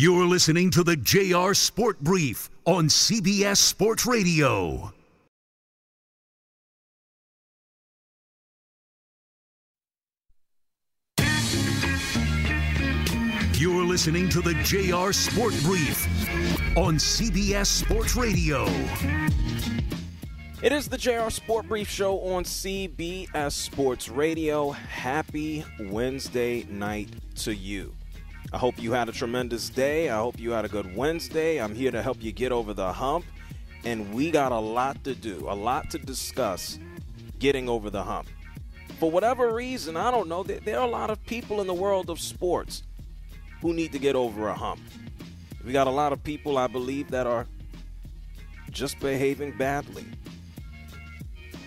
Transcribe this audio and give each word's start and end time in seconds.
You're 0.00 0.24
listening 0.24 0.70
to 0.70 0.82
the 0.82 0.96
JR 0.96 1.52
Sport 1.52 2.00
Brief 2.00 2.48
on 2.64 2.88
CBS 2.88 3.58
Sports 3.58 4.06
Radio. 4.06 4.90
You're 13.58 13.84
listening 13.84 14.30
to 14.30 14.40
the 14.40 14.54
JR 14.64 15.12
Sport 15.12 15.52
Brief 15.64 16.06
on 16.78 16.94
CBS 16.94 17.66
Sports 17.66 18.16
Radio. 18.16 18.64
It 20.62 20.72
is 20.72 20.88
the 20.88 20.96
JR 20.96 21.28
Sport 21.28 21.68
Brief 21.68 21.90
Show 21.90 22.20
on 22.20 22.44
CBS 22.44 23.52
Sports 23.52 24.08
Radio. 24.08 24.70
Happy 24.70 25.62
Wednesday 25.78 26.64
night 26.70 27.10
to 27.34 27.54
you. 27.54 27.92
I 28.52 28.58
hope 28.58 28.82
you 28.82 28.90
had 28.92 29.08
a 29.08 29.12
tremendous 29.12 29.68
day. 29.68 30.08
I 30.08 30.16
hope 30.16 30.38
you 30.38 30.50
had 30.50 30.64
a 30.64 30.68
good 30.68 30.96
Wednesday. 30.96 31.58
I'm 31.58 31.72
here 31.72 31.92
to 31.92 32.02
help 32.02 32.20
you 32.20 32.32
get 32.32 32.50
over 32.50 32.74
the 32.74 32.92
hump. 32.92 33.24
And 33.84 34.12
we 34.12 34.30
got 34.32 34.50
a 34.50 34.58
lot 34.58 35.02
to 35.04 35.14
do, 35.14 35.46
a 35.48 35.54
lot 35.54 35.88
to 35.90 35.98
discuss 35.98 36.78
getting 37.38 37.68
over 37.68 37.90
the 37.90 38.02
hump. 38.02 38.28
For 38.98 39.10
whatever 39.10 39.54
reason, 39.54 39.96
I 39.96 40.10
don't 40.10 40.28
know, 40.28 40.42
there 40.42 40.78
are 40.78 40.86
a 40.86 40.90
lot 40.90 41.10
of 41.10 41.24
people 41.26 41.60
in 41.60 41.66
the 41.66 41.74
world 41.74 42.10
of 42.10 42.20
sports 42.20 42.82
who 43.62 43.72
need 43.72 43.92
to 43.92 43.98
get 43.98 44.16
over 44.16 44.48
a 44.48 44.54
hump. 44.54 44.80
We 45.64 45.72
got 45.72 45.86
a 45.86 45.90
lot 45.90 46.12
of 46.12 46.22
people, 46.22 46.58
I 46.58 46.66
believe, 46.66 47.10
that 47.12 47.26
are 47.26 47.46
just 48.70 48.98
behaving 48.98 49.56
badly. 49.56 50.04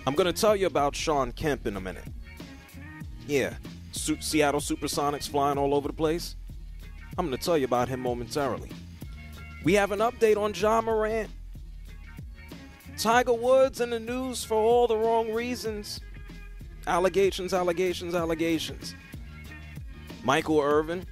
I'm 0.05 0.15
going 0.15 0.31
to 0.31 0.39
tell 0.39 0.55
you 0.55 0.67
about 0.67 0.95
Shawn 0.95 1.31
Kemp 1.31 1.65
in 1.65 1.77
a 1.77 1.81
minute. 1.81 2.03
Yeah, 3.25 3.53
Seattle 3.93 4.59
Supersonics 4.59 5.29
flying 5.29 5.57
all 5.57 5.73
over 5.73 5.87
the 5.87 5.93
place. 5.93 6.35
I'm 7.17 7.27
going 7.27 7.37
to 7.37 7.43
tell 7.43 7.57
you 7.57 7.65
about 7.65 7.89
him 7.89 7.99
momentarily. 7.99 8.71
We 9.63 9.73
have 9.73 9.91
an 9.91 9.99
update 9.99 10.35
on 10.35 10.53
Ja 10.53 10.81
Morant. 10.81 11.29
Tiger 12.97 13.33
Woods 13.33 13.81
in 13.81 13.91
the 13.91 13.99
news 13.99 14.43
for 14.43 14.55
all 14.55 14.87
the 14.87 14.97
wrong 14.97 15.31
reasons. 15.31 15.99
Allegations, 16.87 17.53
allegations, 17.53 18.15
allegations. 18.15 18.95
Michael 20.23 20.59
Irvin 20.59 21.05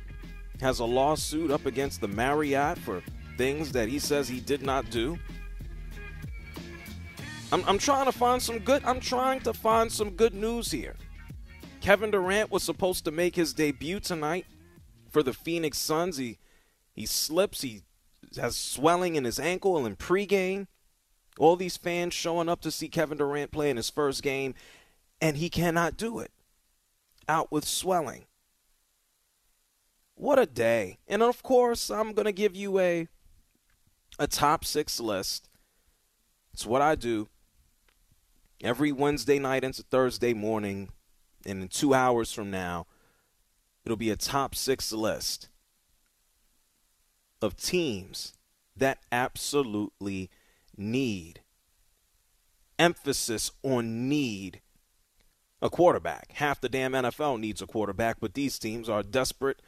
has 0.59 0.79
a 0.79 0.85
lawsuit 0.85 1.51
up 1.51 1.65
against 1.65 2.01
the 2.01 2.07
Marriott 2.07 2.77
for 2.79 3.01
things 3.37 3.71
that 3.71 3.87
he 3.87 3.99
says 3.99 4.27
he 4.27 4.39
did 4.39 4.63
not 4.63 4.89
do. 4.89 5.17
I'm, 7.51 7.63
I'm 7.67 7.77
trying 7.77 8.05
to 8.05 8.11
find 8.11 8.41
some 8.41 8.59
good. 8.59 8.83
I'm 8.85 8.99
trying 8.99 9.41
to 9.41 9.53
find 9.53 9.91
some 9.91 10.11
good 10.11 10.33
news 10.33 10.71
here. 10.71 10.95
Kevin 11.79 12.11
Durant 12.11 12.51
was 12.51 12.63
supposed 12.63 13.05
to 13.05 13.11
make 13.11 13.35
his 13.35 13.53
debut 13.53 13.99
tonight 13.99 14.45
for 15.11 15.21
the 15.21 15.33
Phoenix 15.33 15.77
Suns. 15.77 16.17
He 16.17 16.39
he 16.93 17.05
slips. 17.05 17.61
He 17.61 17.83
has 18.37 18.57
swelling 18.57 19.15
in 19.15 19.25
his 19.25 19.39
ankle 19.39 19.85
in 19.85 19.95
pregame. 19.95 20.67
All 21.37 21.55
these 21.55 21.77
fans 21.77 22.13
showing 22.13 22.49
up 22.49 22.61
to 22.61 22.71
see 22.71 22.89
Kevin 22.89 23.17
Durant 23.17 23.51
play 23.51 23.69
in 23.69 23.77
his 23.77 23.89
first 23.89 24.21
game, 24.21 24.53
and 25.21 25.37
he 25.37 25.49
cannot 25.49 25.97
do 25.97 26.19
it. 26.19 26.31
Out 27.27 27.51
with 27.51 27.65
swelling. 27.65 28.25
What 30.15 30.39
a 30.39 30.45
day. 30.45 30.99
And 31.07 31.23
of 31.23 31.41
course, 31.41 31.89
I'm 31.89 32.13
going 32.13 32.25
to 32.25 32.31
give 32.31 32.55
you 32.55 32.79
a 32.79 33.07
a 34.19 34.27
top 34.27 34.65
6 34.65 34.99
list. 34.99 35.49
It's 36.53 36.65
what 36.65 36.81
I 36.81 36.95
do 36.95 37.29
every 38.61 38.91
Wednesday 38.91 39.39
night 39.39 39.63
into 39.63 39.83
Thursday 39.83 40.33
morning 40.33 40.89
and 41.45 41.63
in 41.63 41.67
2 41.69 41.93
hours 41.93 42.31
from 42.31 42.51
now, 42.51 42.85
it'll 43.85 43.97
be 43.97 44.09
a 44.09 44.15
top 44.15 44.55
6 44.55 44.91
list 44.91 45.49
of 47.41 47.55
teams 47.57 48.33
that 48.75 48.99
absolutely 49.11 50.29
need 50.77 51.41
emphasis 52.77 53.51
on 53.63 54.09
need 54.09 54.61
a 55.61 55.69
quarterback. 55.69 56.31
Half 56.33 56.61
the 56.61 56.69
damn 56.69 56.93
NFL 56.93 57.39
needs 57.39 57.61
a 57.61 57.67
quarterback, 57.67 58.19
but 58.19 58.33
these 58.33 58.57
teams 58.57 58.89
are 58.89 59.03
desperate 59.03 59.61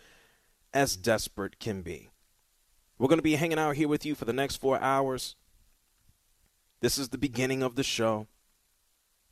as 0.73 0.95
desperate 0.95 1.59
can 1.59 1.81
be. 1.81 2.09
We're 2.97 3.07
going 3.07 3.19
to 3.19 3.23
be 3.23 3.35
hanging 3.35 3.59
out 3.59 3.75
here 3.75 3.87
with 3.87 4.05
you 4.05 4.15
for 4.15 4.25
the 4.25 4.33
next 4.33 4.57
four 4.57 4.79
hours. 4.79 5.35
This 6.81 6.97
is 6.97 7.09
the 7.09 7.17
beginning 7.17 7.61
of 7.61 7.75
the 7.75 7.83
show. 7.83 8.27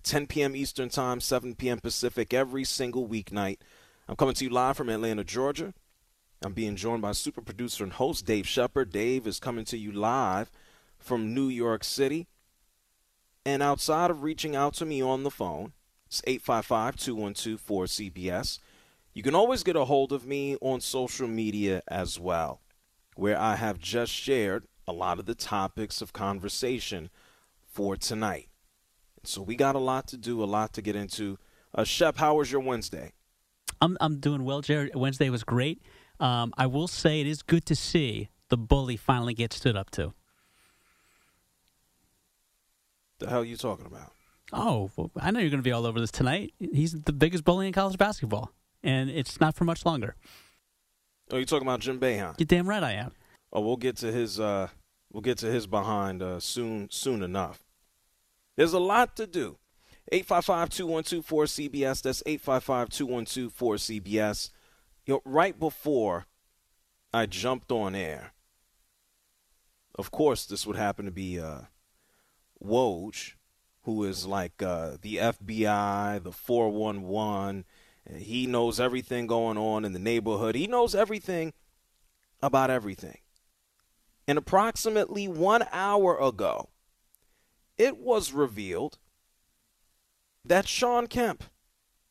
10 0.04 0.28
p.m. 0.28 0.56
Eastern 0.56 0.90
Time, 0.90 1.20
7 1.20 1.56
p.m. 1.56 1.80
Pacific, 1.80 2.34
every 2.34 2.64
single 2.64 3.08
weeknight. 3.08 3.58
I'm 4.12 4.18
coming 4.18 4.36
to 4.36 4.44
you 4.44 4.50
live 4.50 4.76
from 4.76 4.90
Atlanta, 4.90 5.24
Georgia. 5.24 5.74
I'm 6.44 6.52
being 6.52 6.76
joined 6.76 7.02
by 7.02 7.14
super 7.14 7.40
producer 7.40 7.86
and 7.86 7.94
host 7.94 8.26
Dave 8.26 8.46
Shepard. 8.46 8.92
Dave 8.92 9.26
is 9.26 9.40
coming 9.40 9.64
to 9.64 9.78
you 9.78 9.94
live 9.94 10.52
from 11.00 11.34
New 11.34 11.48
York 11.48 11.86
City. 11.86 12.28
And 13.46 13.64
outside 13.64 14.12
of 14.12 14.22
reaching 14.22 14.54
out 14.54 14.74
to 14.74 14.86
me 14.86 15.02
on 15.02 15.24
the 15.24 15.32
phone, 15.32 15.72
it's 16.08 16.22
855 16.28 16.98
212 16.98 17.66
4CBS. 17.66 18.60
You 19.14 19.24
can 19.24 19.34
always 19.34 19.64
get 19.64 19.78
a 19.78 19.86
hold 19.86 20.12
of 20.12 20.26
me 20.26 20.58
on 20.60 20.82
social 20.82 21.30
media 21.30 21.82
as 21.88 22.20
well, 22.20 22.60
where 23.16 23.40
I 23.40 23.56
have 23.56 23.80
just 23.80 24.12
shared 24.12 24.66
a 24.86 24.92
lot 24.92 25.20
of 25.20 25.26
the 25.26 25.36
topics 25.36 26.02
of 26.02 26.12
conversation 26.12 27.10
for 27.66 27.96
tonight. 27.96 28.50
So 29.24 29.42
we 29.42 29.56
got 29.56 29.76
a 29.76 29.80
lot 29.80 30.06
to 30.10 30.18
do, 30.18 30.44
a 30.44 30.46
lot 30.46 30.74
to 30.74 30.82
get 30.82 30.98
into. 30.98 31.40
Uh, 31.74 31.86
Shep, 31.86 32.18
how 32.18 32.36
was 32.36 32.52
your 32.52 32.60
Wednesday? 32.60 33.14
I'm 33.82 33.98
I'm 34.00 34.20
doing 34.20 34.44
well, 34.46 34.62
Jared. 34.62 34.96
Wednesday 34.96 35.30
was 35.30 35.44
great. 35.44 35.82
Um, 36.20 36.54
I 36.58 36.68
will 36.68 36.88
say 36.88 37.20
it 37.20 37.28
is 37.28 37.42
good 37.42 37.66
to 37.66 37.76
see 37.76 38.30
the 38.50 38.58
bully 38.58 38.96
finally 38.96 39.34
get 39.34 39.54
stood 39.54 39.76
up 39.76 39.90
to. 39.92 40.14
The 43.20 43.30
hell 43.30 43.42
are 43.42 43.46
you 43.46 43.58
talking 43.58 43.86
about? 43.86 44.12
Oh, 44.54 44.92
well, 44.96 45.12
I 45.20 45.32
know 45.32 45.40
you're 45.40 45.50
going 45.50 45.60
to 45.60 45.68
be 45.68 45.72
all 45.72 45.86
over 45.86 46.00
this 46.00 46.12
tonight. 46.12 46.54
He's 46.60 46.92
the 46.92 47.14
biggest 47.14 47.44
bully 47.44 47.68
in 47.68 47.74
college 47.74 47.98
basketball 47.98 48.52
and 48.84 49.10
it's 49.10 49.40
not 49.40 49.56
for 49.56 49.64
much 49.64 49.86
longer. 49.86 50.16
Oh, 51.32 51.38
you 51.38 51.46
talking 51.46 51.68
about 51.68 51.80
Jim 51.80 52.00
Boeheim? 52.00 52.36
You're 52.38 52.46
damn 52.46 52.68
right 52.68 52.84
I 52.84 52.94
am. 52.94 53.12
Oh, 53.54 53.62
we'll 53.62 53.78
get 53.78 53.98
to 53.98 54.12
his 54.12 54.40
uh, 54.40 54.70
we'll 55.12 55.22
get 55.22 55.38
to 55.40 55.48
his 55.48 55.68
behind 55.68 56.22
uh, 56.22 56.40
soon 56.40 56.90
soon 56.92 57.24
enough. 57.24 57.64
There's 58.58 58.74
a 58.74 58.80
lot 58.80 59.16
to 59.18 59.28
do. 59.28 59.58
855-212-4CBS. 60.12 62.02
That's 62.02 62.24
855-212-4CBS. 62.24 64.50
You 65.06 65.14
know, 65.16 65.22
right 65.26 65.60
before 65.60 66.28
I 67.14 67.26
jumped 67.26 67.72
on 67.72 67.96
air, 67.96 68.34
of 69.96 70.12
course, 70.12 70.46
this 70.46 70.68
would 70.68 70.78
happen 70.78 71.06
to 71.06 71.12
be 71.12 71.40
uh, 71.40 71.62
Woj, 72.64 73.34
who 73.84 74.04
is 74.04 74.26
like 74.26 74.62
uh, 74.62 74.98
the 75.02 75.18
FBI, 75.18 76.24
the 76.24 76.32
411, 76.32 77.66
he 78.18 78.48
knows 78.48 78.80
everything 78.80 79.28
going 79.28 79.58
on 79.58 79.86
in 79.86 79.94
the 79.94 80.00
neighborhood. 80.00 80.56
He 80.56 80.68
knows 80.68 80.96
everything 80.96 81.54
about 82.42 82.70
everything. 82.70 83.20
And 84.28 84.38
approximately 84.38 85.28
one 85.28 85.66
hour 85.72 86.20
ago, 86.20 86.70
it 87.78 87.98
was 87.98 88.34
revealed 88.34 88.98
that 90.44 90.68
Shawn 90.68 91.08
Kemp, 91.08 91.44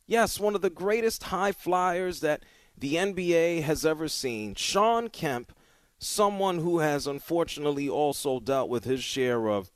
yes, 0.07 0.41
one 0.41 0.55
of 0.55 0.63
the 0.63 0.71
greatest 0.71 1.25
high 1.25 1.53
flyers 1.53 2.21
that 2.21 2.45
the 2.77 2.95
NBA 2.95 3.63
has 3.63 3.85
ever 3.85 4.09
seen, 4.09 4.55
Shawn 4.55 5.09
Kemp, 5.09 5.53
someone 5.99 6.59
who 6.59 6.79
has 6.79 7.07
unfortunately 7.07 7.89
also 7.89 8.41
dealt 8.41 8.71
with 8.71 8.85
his 8.85 9.05
share 9.05 9.49
of, 9.49 9.71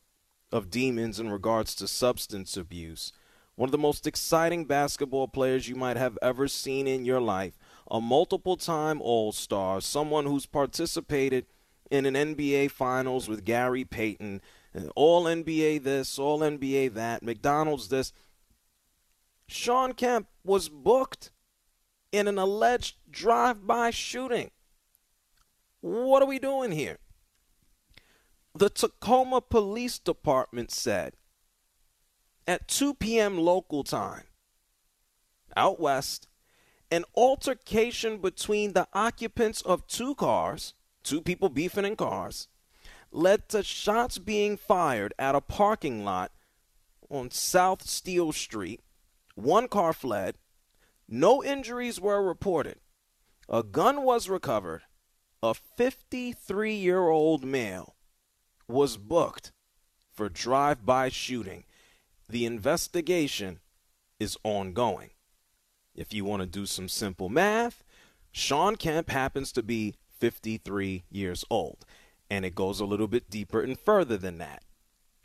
of 0.50 0.70
demons 0.70 1.20
in 1.20 1.30
regards 1.30 1.74
to 1.76 1.88
substance 1.88 2.56
abuse. 2.56 3.12
One 3.56 3.68
of 3.68 3.72
the 3.72 3.78
most 3.78 4.06
exciting 4.06 4.64
basketball 4.64 5.28
players 5.28 5.68
you 5.68 5.76
might 5.76 5.96
have 5.96 6.18
ever 6.20 6.48
seen 6.48 6.88
in 6.88 7.04
your 7.04 7.20
life, 7.20 7.56
a 7.88 8.00
multiple 8.00 8.56
time 8.56 9.00
All 9.00 9.30
Star, 9.30 9.80
someone 9.80 10.26
who's 10.26 10.46
participated 10.46 11.46
in 11.90 12.06
an 12.06 12.14
NBA 12.14 12.70
Finals 12.70 13.28
with 13.28 13.44
Gary 13.44 13.84
Payton, 13.84 14.40
All 14.96 15.24
NBA 15.24 15.84
this, 15.84 16.18
All 16.18 16.40
NBA 16.40 16.94
that, 16.94 17.22
McDonald's 17.22 17.88
this. 17.88 18.12
Shawn 19.46 19.92
Kemp 19.92 20.28
was 20.44 20.68
booked 20.68 21.30
in 22.12 22.28
an 22.28 22.38
alleged 22.38 22.96
drive 23.10 23.66
by 23.66 23.90
shooting. 23.90 24.50
What 25.80 26.22
are 26.22 26.28
we 26.28 26.38
doing 26.38 26.72
here? 26.72 26.98
The 28.54 28.70
Tacoma 28.70 29.40
Police 29.40 29.98
Department 29.98 30.70
said 30.70 31.14
at 32.46 32.68
2 32.68 32.94
p.m. 32.94 33.36
local 33.36 33.82
time, 33.82 34.24
out 35.56 35.80
west, 35.80 36.28
an 36.90 37.04
altercation 37.16 38.18
between 38.18 38.72
the 38.72 38.86
occupants 38.92 39.60
of 39.62 39.86
two 39.88 40.14
cars, 40.14 40.74
two 41.02 41.20
people 41.20 41.48
beefing 41.48 41.84
in 41.84 41.96
cars, 41.96 42.46
led 43.10 43.48
to 43.48 43.62
shots 43.64 44.18
being 44.18 44.56
fired 44.56 45.12
at 45.18 45.34
a 45.34 45.40
parking 45.40 46.04
lot 46.04 46.30
on 47.10 47.30
South 47.30 47.82
Steele 47.82 48.32
Street. 48.32 48.83
One 49.34 49.68
car 49.68 49.92
fled. 49.92 50.36
No 51.08 51.42
injuries 51.42 52.00
were 52.00 52.22
reported. 52.22 52.78
A 53.48 53.62
gun 53.62 54.02
was 54.02 54.28
recovered. 54.28 54.82
a 55.42 55.52
53 55.52 56.74
year 56.74 57.08
old 57.08 57.44
male 57.44 57.96
was 58.66 58.96
booked 58.96 59.52
for 60.14 60.30
drive 60.30 60.86
by 60.86 61.10
shooting. 61.10 61.64
The 62.28 62.46
investigation 62.46 63.60
is 64.18 64.38
ongoing. 64.42 65.10
If 65.94 66.14
you 66.14 66.24
want 66.24 66.40
to 66.40 66.46
do 66.46 66.64
some 66.64 66.88
simple 66.88 67.28
math, 67.28 67.84
Shawn 68.32 68.76
Kemp 68.76 69.10
happens 69.10 69.52
to 69.52 69.62
be 69.62 69.94
53 70.18 71.04
years 71.10 71.44
old. 71.50 71.84
And 72.30 72.44
it 72.46 72.54
goes 72.54 72.80
a 72.80 72.86
little 72.86 73.06
bit 73.06 73.28
deeper 73.28 73.60
and 73.60 73.78
further 73.78 74.16
than 74.16 74.38
that. 74.38 74.64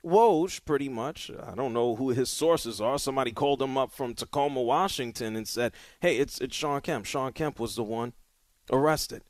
Woj, 0.03 0.63
pretty 0.63 0.87
much, 0.87 1.29
I 1.29 1.55
don't 1.55 1.73
know 1.73 1.95
who 1.95 2.09
his 2.09 2.29
sources 2.29 2.79
are. 2.79 2.97
Somebody 2.97 3.31
called 3.31 3.61
him 3.61 3.77
up 3.77 3.91
from 3.91 4.13
Tacoma, 4.13 4.61
Washington, 4.61 5.35
and 5.35 5.47
said, 5.47 5.73
"Hey, 5.99 6.17
it's 6.17 6.39
it's 6.39 6.55
Shawn 6.55 6.81
Kemp. 6.81 7.05
Shawn 7.05 7.33
Kemp 7.33 7.59
was 7.59 7.75
the 7.75 7.83
one 7.83 8.13
arrested." 8.71 9.23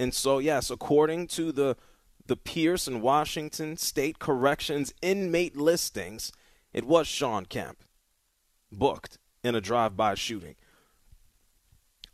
And 0.00 0.12
so, 0.12 0.38
yes, 0.38 0.70
according 0.70 1.28
to 1.28 1.52
the 1.52 1.76
the 2.26 2.36
Pierce 2.36 2.86
and 2.86 3.00
Washington 3.00 3.76
State 3.76 4.18
Corrections 4.18 4.92
inmate 5.00 5.56
listings, 5.56 6.32
it 6.72 6.84
was 6.84 7.06
Shawn 7.06 7.46
Kemp 7.46 7.84
booked 8.70 9.18
in 9.42 9.54
a 9.54 9.60
drive-by 9.60 10.14
shooting. 10.14 10.56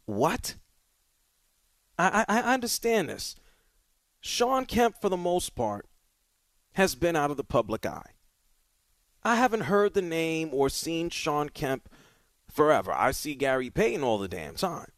What? 0.05 0.57
I, 1.99 2.25
I, 2.29 2.41
I 2.41 2.55
understand 2.55 3.09
this. 3.09 3.35
Shawn 4.21 4.67
Kemp, 4.67 5.01
for 5.01 5.09
the 5.09 5.17
most 5.17 5.55
part, 5.55 5.87
has 6.75 6.95
been 6.95 7.17
out 7.17 7.31
of 7.31 7.37
the 7.37 7.45
public 7.45 7.87
eye. 7.87 8.13
I 9.23 9.37
haven't 9.37 9.63
heard 9.63 9.95
the 9.95 10.03
name 10.03 10.51
or 10.53 10.69
seen 10.69 11.09
Shawn 11.09 11.49
Kemp 11.49 11.89
forever. 12.51 12.93
I 12.93 13.13
see 13.13 13.35
Gary 13.35 13.71
Payton 13.71 14.03
all 14.03 14.19
the 14.19 14.29
damn 14.29 14.55
time. 14.55 14.91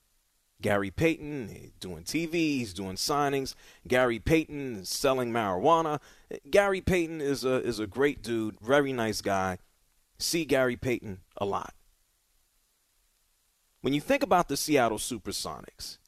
Gary 0.61 0.91
Payton 0.91 1.73
doing 1.81 2.03
TV, 2.03 2.33
he's 2.33 2.73
doing 2.73 2.97
signings. 2.97 3.55
Gary 3.87 4.19
Payton 4.19 4.77
is 4.77 4.89
selling 4.89 5.31
marijuana. 5.31 6.01
Gary 6.51 6.81
Payton 6.81 7.21
is 7.21 7.45
a 7.45 7.63
is 7.63 7.79
a 7.79 7.87
great 7.87 8.23
dude, 8.23 8.59
very 8.61 8.93
nice 8.93 9.21
guy. 9.21 9.59
See 10.19 10.47
Gary 10.47 10.77
Payton 10.77 11.21
a 11.37 11.45
lot. 11.45 11.75
When 13.83 13.93
you 13.93 14.01
think 14.01 14.23
about 14.23 14.49
the 14.49 14.57
Seattle 14.57 14.99
Supersonics, 14.99 15.99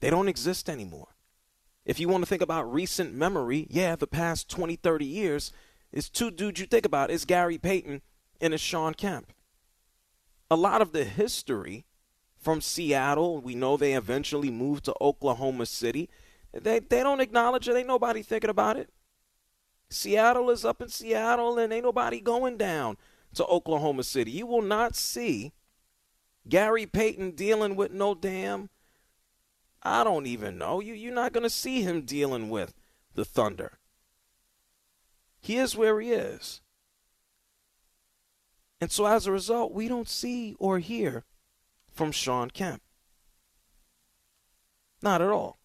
they 0.00 0.10
don't 0.10 0.28
exist 0.28 0.70
anymore. 0.70 1.14
If 1.88 1.98
you 1.98 2.06
want 2.06 2.22
to 2.22 2.28
think 2.28 2.42
about 2.42 2.70
recent 2.70 3.14
memory, 3.14 3.66
yeah, 3.70 3.96
the 3.96 4.06
past 4.06 4.50
20, 4.50 4.76
30 4.76 5.06
years, 5.06 5.52
it's 5.90 6.10
two 6.10 6.30
dudes 6.30 6.60
you 6.60 6.66
think 6.66 6.84
about. 6.84 7.10
It's 7.10 7.24
Gary 7.24 7.56
Payton 7.56 8.02
and 8.42 8.52
it's 8.52 8.62
Shawn 8.62 8.92
Kemp. 8.92 9.32
A 10.50 10.54
lot 10.56 10.82
of 10.82 10.92
the 10.92 11.04
history 11.04 11.86
from 12.36 12.60
Seattle, 12.60 13.40
we 13.40 13.54
know 13.54 13.78
they 13.78 13.94
eventually 13.94 14.50
moved 14.50 14.84
to 14.84 14.94
Oklahoma 15.00 15.64
City. 15.64 16.10
They, 16.52 16.78
they 16.78 17.02
don't 17.02 17.22
acknowledge 17.22 17.70
it. 17.70 17.76
Ain't 17.76 17.88
nobody 17.88 18.20
thinking 18.20 18.50
about 18.50 18.76
it. 18.76 18.90
Seattle 19.88 20.50
is 20.50 20.66
up 20.66 20.82
in 20.82 20.90
Seattle 20.90 21.58
and 21.58 21.72
ain't 21.72 21.86
nobody 21.86 22.20
going 22.20 22.58
down 22.58 22.98
to 23.32 23.46
Oklahoma 23.46 24.02
City. 24.02 24.32
You 24.32 24.46
will 24.46 24.60
not 24.60 24.94
see 24.94 25.52
Gary 26.46 26.84
Payton 26.84 27.30
dealing 27.30 27.76
with 27.76 27.92
no 27.92 28.14
damn 28.14 28.68
I 29.88 30.04
don't 30.04 30.26
even 30.26 30.58
know. 30.58 30.80
You, 30.80 30.94
you're 30.94 31.14
not 31.14 31.32
going 31.32 31.44
to 31.44 31.50
see 31.50 31.82
him 31.82 32.02
dealing 32.02 32.50
with 32.50 32.74
the 33.14 33.24
Thunder. 33.24 33.78
He 35.40 35.56
is 35.56 35.76
where 35.76 36.00
he 36.00 36.12
is. 36.12 36.60
And 38.80 38.92
so 38.92 39.06
as 39.06 39.26
a 39.26 39.32
result, 39.32 39.72
we 39.72 39.88
don't 39.88 40.08
see 40.08 40.54
or 40.58 40.78
hear 40.78 41.24
from 41.92 42.12
Shawn 42.12 42.50
Kemp. 42.50 42.82
Not 45.02 45.22
at 45.22 45.30
all. 45.30 45.58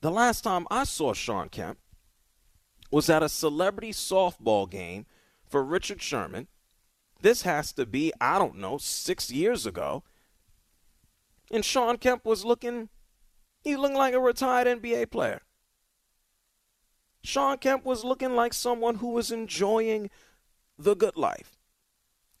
The 0.00 0.10
last 0.10 0.42
time 0.42 0.66
I 0.70 0.84
saw 0.84 1.12
Shawn 1.12 1.48
Kemp 1.48 1.78
was 2.90 3.10
at 3.10 3.22
a 3.22 3.28
celebrity 3.28 3.92
softball 3.92 4.70
game 4.70 5.06
for 5.48 5.64
Richard 5.64 6.00
Sherman. 6.00 6.46
This 7.20 7.42
has 7.42 7.72
to 7.72 7.84
be, 7.84 8.12
I 8.20 8.38
don't 8.38 8.56
know, 8.56 8.78
six 8.78 9.30
years 9.30 9.66
ago. 9.66 10.04
And 11.50 11.64
Shawn 11.64 11.96
Kemp 11.98 12.24
was 12.24 12.44
looking, 12.44 12.88
he 13.62 13.76
looked 13.76 13.94
like 13.94 14.14
a 14.14 14.20
retired 14.20 14.66
NBA 14.66 15.10
player. 15.10 15.42
Shawn 17.22 17.58
Kemp 17.58 17.84
was 17.84 18.04
looking 18.04 18.34
like 18.34 18.52
someone 18.52 18.96
who 18.96 19.08
was 19.08 19.30
enjoying 19.30 20.10
the 20.78 20.94
good 20.94 21.16
life. 21.16 21.58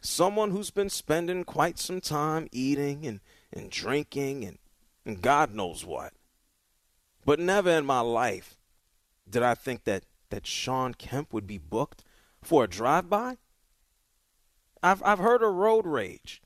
Someone 0.00 0.50
who's 0.50 0.70
been 0.70 0.90
spending 0.90 1.44
quite 1.44 1.78
some 1.78 2.00
time 2.00 2.48
eating 2.52 3.04
and, 3.04 3.20
and 3.52 3.70
drinking 3.70 4.44
and, 4.44 4.58
and 5.04 5.20
God 5.20 5.54
knows 5.54 5.84
what. 5.84 6.12
But 7.24 7.40
never 7.40 7.70
in 7.70 7.84
my 7.84 8.00
life 8.00 8.56
did 9.28 9.42
I 9.42 9.54
think 9.54 9.84
that, 9.84 10.04
that 10.30 10.46
Shawn 10.46 10.94
Kemp 10.94 11.32
would 11.32 11.46
be 11.46 11.58
booked 11.58 12.04
for 12.42 12.64
a 12.64 12.68
drive 12.68 13.10
by. 13.10 13.36
I've, 14.82 15.02
I've 15.02 15.18
heard 15.18 15.42
of 15.42 15.54
road 15.54 15.86
rage. 15.86 16.40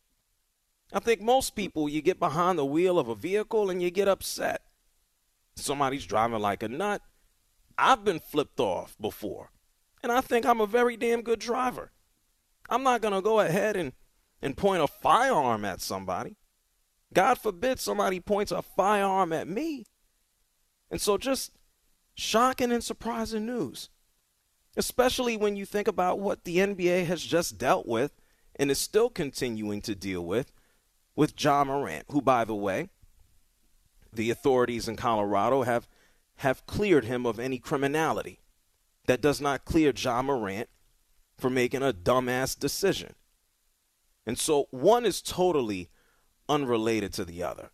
I 0.93 0.99
think 0.99 1.23
most 1.23 1.57
people, 1.57 1.89
you 1.89 2.03
get 2.03 2.19
behind 2.19 2.59
the 2.59 2.65
wheel 2.65 2.99
of 2.99 3.09
a 3.09 3.15
vehicle 3.15 3.71
and 3.71 3.83
you 3.83 3.91
get 3.91 4.09
upset. 4.09 4.63
Somebody's 5.57 6.05
driving 6.05 6.41
like 6.41 6.63
a 6.63 6.69
nut. 6.69 7.03
I've 7.79 8.05
been 8.05 8.21
flipped 8.21 8.61
off 8.61 8.97
before, 9.01 9.51
and 10.03 10.13
I 10.13 10.21
think 10.21 10.45
I'm 10.45 10.61
a 10.61 10.67
very 10.67 10.97
damn 10.97 11.23
good 11.23 11.39
driver. 11.39 11.93
I'm 12.69 12.83
not 12.83 13.01
going 13.01 13.15
to 13.15 13.23
go 13.23 13.41
ahead 13.41 13.77
and, 13.77 13.93
and 14.43 14.57
point 14.57 14.83
a 14.83 14.87
firearm 14.87 15.65
at 15.65 15.81
somebody. 15.81 16.37
God 17.13 17.39
forbid 17.39 17.81
somebody 17.81 18.21
points 18.21 18.53
a 18.53 18.63
firearm 18.63 19.33
at 19.33 19.49
me. 19.49 19.87
And 20.91 21.01
so, 21.01 21.17
just 21.17 21.53
shocking 22.15 22.71
and 22.71 22.85
surprising 22.85 23.47
news, 23.47 23.89
especially 24.77 25.37
when 25.37 25.57
you 25.57 25.65
think 25.65 25.89
about 25.89 26.21
what 26.21 26.45
the 26.45 26.59
NBA 26.59 27.07
has 27.07 27.23
just 27.23 27.57
dealt 27.57 27.87
with 27.87 28.13
and 28.57 28.71
is 28.71 28.79
still 28.79 29.09
continuing 29.09 29.81
to 29.83 29.95
deal 29.95 30.25
with 30.25 30.53
with 31.15 31.43
Ja 31.43 31.65
Morant, 31.65 32.05
who, 32.11 32.21
by 32.21 32.45
the 32.45 32.55
way, 32.55 32.89
the 34.13 34.31
authorities 34.31 34.89
in 34.89 34.97
Colorado 34.97 35.63
have 35.63 35.89
have 36.37 36.67
cleared 36.67 37.05
him 37.05 37.27
of 37.27 37.39
any 37.39 37.59
criminality. 37.59 38.41
That 39.07 39.21
does 39.21 39.41
not 39.41 39.65
clear 39.65 39.93
Ja 39.97 40.23
Morant 40.23 40.69
for 41.39 41.51
making 41.51 41.83
a 41.83 41.93
dumbass 41.93 42.59
decision. 42.59 43.15
And 44.27 44.39
so 44.39 44.67
one 44.71 45.05
is 45.05 45.21
totally 45.21 45.91
unrelated 46.49 47.13
to 47.15 47.25
the 47.25 47.43
other. 47.43 47.71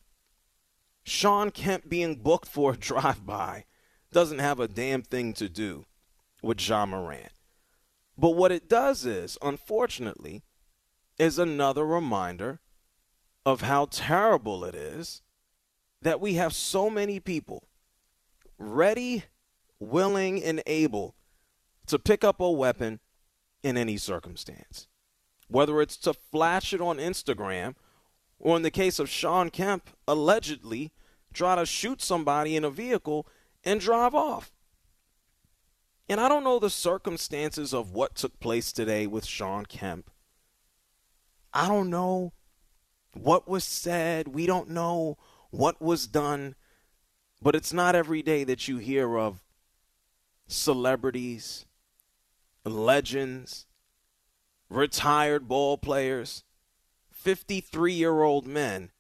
Shawn 1.05 1.51
Kemp 1.51 1.89
being 1.89 2.17
booked 2.17 2.49
for 2.49 2.73
a 2.73 2.77
drive-by 2.79 3.65
doesn't 4.13 4.39
have 4.39 4.61
a 4.61 4.69
damn 4.69 5.03
thing 5.03 5.33
to 5.35 5.49
do 5.49 5.85
with 6.43 6.67
Ja 6.67 6.87
Morant. 6.87 7.33
But 8.17 8.31
what 8.31 8.53
it 8.53 8.69
does 8.69 9.05
is, 9.05 9.39
unfortunately, 9.43 10.43
is 11.19 11.39
another 11.39 11.85
reminder 11.85 12.61
of 13.45 13.63
how 13.63 13.87
terrible 13.87 14.65
it 14.65 14.75
is 14.75 15.23
that 16.03 16.21
we 16.21 16.35
have 16.35 16.53
so 16.53 16.89
many 16.89 17.19
people 17.21 17.69
ready, 18.59 19.25
willing, 19.79 20.43
and 20.43 20.63
able 20.67 21.15
to 21.87 21.99
pick 21.99 22.23
up 22.25 22.41
a 22.41 22.51
weapon 22.51 23.01
in 23.63 23.77
any 23.77 23.97
circumstance. 23.97 24.87
Whether 25.49 25.81
it's 25.81 25.97
to 25.99 26.13
flash 26.13 26.73
it 26.73 26.81
on 26.81 26.99
Instagram 26.99 27.75
or 28.39 28.57
in 28.57 28.63
the 28.63 28.71
case 28.71 28.99
of 28.99 29.09
Shawn 29.09 29.51
Kemp, 29.51 29.91
allegedly 30.07 30.93
try 31.33 31.57
to 31.57 31.67
shoot 31.67 32.03
somebody 32.03 32.57
in 32.57 32.65
a 32.65 32.71
vehicle 32.71 33.27
and 33.65 33.81
drive 33.81 34.15
off. 34.15 34.53
And 36.09 36.21
I 36.21 36.29
don't 36.29 36.45
know 36.45 36.59
the 36.59 36.71
circumstances 36.71 37.75
of 37.75 37.93
what 37.93 38.15
took 38.15 38.39
place 38.41 38.73
today 38.73 39.07
with 39.07 39.27
Shawn 39.27 39.67
Kemp. 39.67 40.11
I 41.53 41.69
don't 41.69 41.91
know 41.91 42.33
what 43.15 43.49
was 43.49 43.65
said. 43.65 44.29
We 44.29 44.47
don't 44.47 44.71
know 44.71 45.19
what 45.51 45.81
was 45.81 46.07
done. 46.07 46.55
But 47.41 47.55
it's 47.55 47.73
not 47.73 47.95
every 47.95 48.23
day 48.23 48.45
that 48.45 48.67
you 48.67 48.79
hear 48.79 49.17
of 49.17 49.41
celebrities, 50.49 51.67
legends, 52.65 53.67
retired 54.69 55.47
ball 55.47 55.79
players, 55.79 56.45
53 57.11 57.93
year 57.93 58.23
old 58.23 58.47
men 58.47 58.91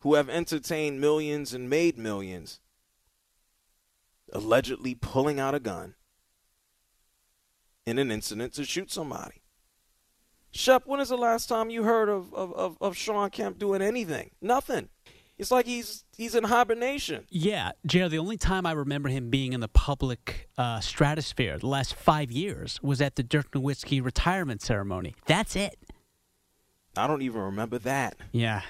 who 0.00 0.14
have 0.14 0.28
entertained 0.28 1.00
millions 1.00 1.52
and 1.52 1.68
made 1.68 1.98
millions 1.98 2.60
allegedly 4.32 4.94
pulling 4.94 5.38
out 5.38 5.54
a 5.54 5.60
gun 5.60 5.94
in 7.84 7.98
an 7.98 8.10
incident 8.10 8.54
to 8.54 8.64
shoot 8.64 8.90
somebody. 8.90 9.39
Shep, 10.50 10.82
when 10.86 11.00
is 11.00 11.10
the 11.10 11.16
last 11.16 11.48
time 11.48 11.70
you 11.70 11.84
heard 11.84 12.08
of, 12.08 12.34
of, 12.34 12.52
of, 12.54 12.76
of 12.80 12.96
Shawn 12.96 13.30
Kemp 13.30 13.58
doing 13.58 13.82
anything? 13.82 14.30
Nothing. 14.40 14.88
It's 15.38 15.50
like 15.50 15.64
he's 15.64 16.04
he's 16.18 16.34
in 16.34 16.44
hibernation. 16.44 17.24
Yeah, 17.30 17.72
Jared. 17.86 18.10
The 18.12 18.18
only 18.18 18.36
time 18.36 18.66
I 18.66 18.72
remember 18.72 19.08
him 19.08 19.30
being 19.30 19.54
in 19.54 19.60
the 19.60 19.68
public 19.68 20.50
uh, 20.58 20.80
stratosphere 20.80 21.58
the 21.58 21.66
last 21.66 21.94
five 21.94 22.30
years 22.30 22.78
was 22.82 23.00
at 23.00 23.16
the 23.16 23.22
Dirk 23.22 23.50
Nowitzki 23.52 24.04
retirement 24.04 24.60
ceremony. 24.60 25.14
That's 25.24 25.56
it. 25.56 25.78
I 26.94 27.06
don't 27.06 27.22
even 27.22 27.40
remember 27.40 27.78
that. 27.78 28.16
Yeah. 28.32 28.60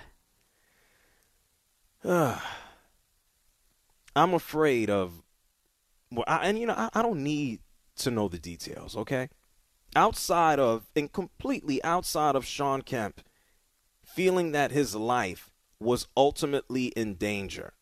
I'm 2.05 2.41
afraid 4.35 4.91
of, 4.91 5.23
well, 6.13 6.25
I, 6.29 6.47
and 6.49 6.59
you 6.59 6.67
know, 6.67 6.75
I, 6.75 6.91
I 6.93 7.03
don't 7.03 7.25
need 7.25 7.61
to 7.97 8.11
know 8.11 8.29
the 8.29 8.39
details, 8.39 8.97
okay? 8.97 9.29
Outside 9.97 10.59
of, 10.59 10.89
and 10.95 11.13
completely 11.13 11.83
outside 11.83 12.37
of 12.37 12.45
Shawn 12.45 12.83
Kemp 12.83 13.23
feeling 14.05 14.53
that 14.53 14.71
his 14.71 14.95
life 14.95 15.51
was 15.79 16.07
ultimately 16.17 16.87
in 16.89 17.15
danger. 17.15 17.73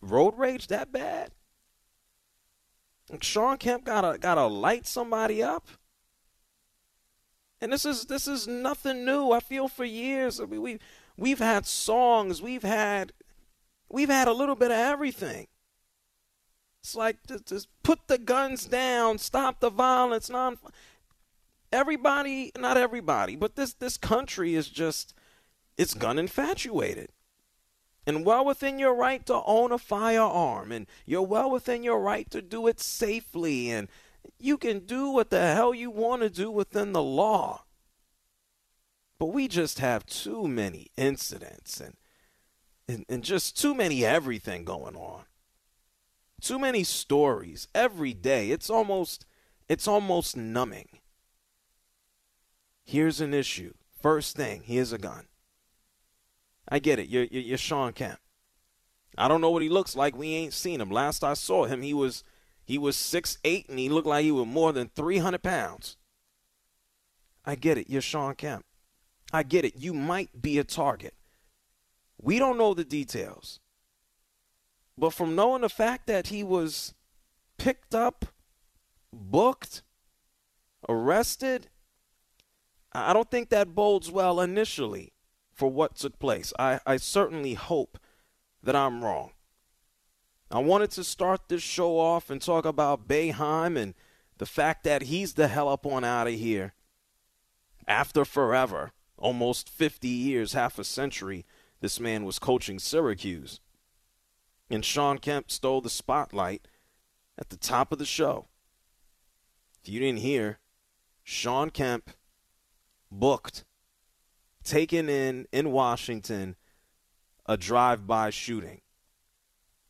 Road 0.00 0.38
rage 0.38 0.68
that 0.68 0.92
bad? 0.92 1.32
Shawn 3.20 3.56
Kemp 3.58 3.84
gotta 3.84 4.18
gotta 4.18 4.46
light 4.46 4.86
somebody 4.86 5.42
up. 5.42 5.68
And 7.60 7.72
this 7.72 7.84
is 7.84 8.06
this 8.06 8.26
is 8.26 8.46
nothing 8.46 9.04
new. 9.04 9.30
I 9.30 9.40
feel 9.40 9.68
for 9.68 9.84
years. 9.84 10.40
I 10.40 10.46
mean, 10.46 10.62
we 10.62 10.78
we've 11.16 11.38
had 11.38 11.66
songs, 11.66 12.42
we've 12.42 12.62
had 12.62 13.12
we've 13.88 14.08
had 14.08 14.28
a 14.28 14.32
little 14.32 14.56
bit 14.56 14.70
of 14.70 14.76
everything. 14.76 15.46
It's 16.86 16.94
like 16.94 17.16
just, 17.26 17.46
just 17.46 17.68
put 17.82 18.06
the 18.06 18.16
guns 18.16 18.64
down, 18.64 19.18
stop 19.18 19.58
the 19.58 19.70
violence. 19.70 20.30
Non, 20.30 20.56
everybody, 21.72 22.52
not 22.56 22.76
everybody, 22.76 23.34
but 23.34 23.56
this 23.56 23.72
this 23.72 23.96
country 23.96 24.54
is 24.54 24.68
just 24.68 25.12
it's 25.76 25.94
gun 25.94 26.16
infatuated. 26.16 27.08
And 28.06 28.24
well 28.24 28.44
within 28.44 28.78
your 28.78 28.94
right 28.94 29.26
to 29.26 29.42
own 29.46 29.72
a 29.72 29.78
firearm, 29.78 30.70
and 30.70 30.86
you're 31.04 31.22
well 31.22 31.50
within 31.50 31.82
your 31.82 31.98
right 31.98 32.30
to 32.30 32.40
do 32.40 32.68
it 32.68 32.78
safely, 32.78 33.68
and 33.68 33.88
you 34.38 34.56
can 34.56 34.86
do 34.86 35.10
what 35.10 35.30
the 35.30 35.40
hell 35.40 35.74
you 35.74 35.90
want 35.90 36.22
to 36.22 36.30
do 36.30 36.52
within 36.52 36.92
the 36.92 37.02
law. 37.02 37.64
But 39.18 39.32
we 39.32 39.48
just 39.48 39.80
have 39.80 40.06
too 40.06 40.46
many 40.46 40.92
incidents 40.96 41.80
and, 41.80 41.96
and, 42.86 43.04
and 43.08 43.24
just 43.24 43.60
too 43.60 43.74
many 43.74 44.04
everything 44.04 44.64
going 44.64 44.94
on. 44.94 45.24
Too 46.46 46.60
many 46.60 46.84
stories 46.84 47.66
every 47.74 48.14
day. 48.14 48.52
It's 48.52 48.70
almost 48.70 49.26
it's 49.68 49.88
almost 49.88 50.36
numbing. 50.36 50.86
Here's 52.84 53.20
an 53.20 53.34
issue. 53.34 53.74
First 54.00 54.36
thing, 54.36 54.62
here's 54.64 54.92
a 54.92 54.98
gun. 54.98 55.26
I 56.68 56.78
get 56.78 57.00
it. 57.00 57.08
You're, 57.08 57.24
you're, 57.24 57.42
you're 57.42 57.58
Shawn 57.58 57.94
Kemp. 57.94 58.20
I 59.18 59.26
don't 59.26 59.40
know 59.40 59.50
what 59.50 59.62
he 59.62 59.68
looks 59.68 59.96
like. 59.96 60.16
We 60.16 60.34
ain't 60.34 60.52
seen 60.52 60.80
him. 60.80 60.88
Last 60.88 61.24
I 61.24 61.34
saw 61.34 61.64
him, 61.64 61.82
he 61.82 61.92
was 61.92 62.22
he 62.64 62.78
was 62.78 62.96
six 62.96 63.38
eight 63.42 63.68
and 63.68 63.80
he 63.80 63.88
looked 63.88 64.06
like 64.06 64.22
he 64.22 64.30
was 64.30 64.46
more 64.46 64.72
than 64.72 64.88
300 64.94 65.42
pounds. 65.42 65.96
I 67.44 67.56
get 67.56 67.76
it. 67.76 67.90
You're 67.90 68.00
Shawn 68.00 68.36
Kemp. 68.36 68.64
I 69.32 69.42
get 69.42 69.64
it. 69.64 69.74
You 69.74 69.92
might 69.92 70.40
be 70.40 70.60
a 70.60 70.64
target. 70.64 71.14
We 72.22 72.38
don't 72.38 72.56
know 72.56 72.72
the 72.72 72.84
details. 72.84 73.58
But 74.98 75.10
from 75.10 75.34
knowing 75.34 75.62
the 75.62 75.68
fact 75.68 76.06
that 76.06 76.28
he 76.28 76.42
was 76.42 76.94
picked 77.58 77.94
up, 77.94 78.26
booked, 79.12 79.82
arrested, 80.88 81.68
I 82.92 83.12
don't 83.12 83.30
think 83.30 83.50
that 83.50 83.74
bodes 83.74 84.10
well 84.10 84.40
initially 84.40 85.12
for 85.52 85.70
what 85.70 85.96
took 85.96 86.18
place. 86.18 86.52
I, 86.58 86.80
I 86.86 86.96
certainly 86.96 87.54
hope 87.54 87.98
that 88.62 88.76
I'm 88.76 89.04
wrong. 89.04 89.32
I 90.50 90.60
wanted 90.60 90.92
to 90.92 91.04
start 91.04 91.48
this 91.48 91.62
show 91.62 91.98
off 91.98 92.30
and 92.30 92.40
talk 92.40 92.64
about 92.64 93.08
Boeheim 93.08 93.76
and 93.76 93.94
the 94.38 94.46
fact 94.46 94.84
that 94.84 95.02
he's 95.02 95.34
the 95.34 95.48
hell 95.48 95.68
up 95.68 95.84
on 95.84 96.04
out 96.04 96.28
of 96.28 96.34
here. 96.34 96.74
After 97.88 98.24
forever, 98.24 98.92
almost 99.16 99.68
50 99.68 100.08
years, 100.08 100.52
half 100.52 100.78
a 100.78 100.84
century, 100.84 101.44
this 101.80 102.00
man 102.00 102.24
was 102.24 102.38
coaching 102.38 102.78
Syracuse. 102.78 103.60
And 104.68 104.84
Shawn 104.84 105.18
Kemp 105.18 105.50
stole 105.50 105.80
the 105.80 105.90
spotlight 105.90 106.66
at 107.38 107.50
the 107.50 107.56
top 107.56 107.92
of 107.92 107.98
the 107.98 108.06
show. 108.06 108.46
If 109.82 109.88
you 109.88 110.00
didn't 110.00 110.20
hear, 110.20 110.58
Shawn 111.22 111.70
Kemp 111.70 112.10
booked, 113.10 113.64
taken 114.64 115.08
in 115.08 115.46
in 115.52 115.70
Washington, 115.70 116.56
a 117.46 117.56
drive 117.56 118.06
by 118.06 118.30
shooting. 118.30 118.80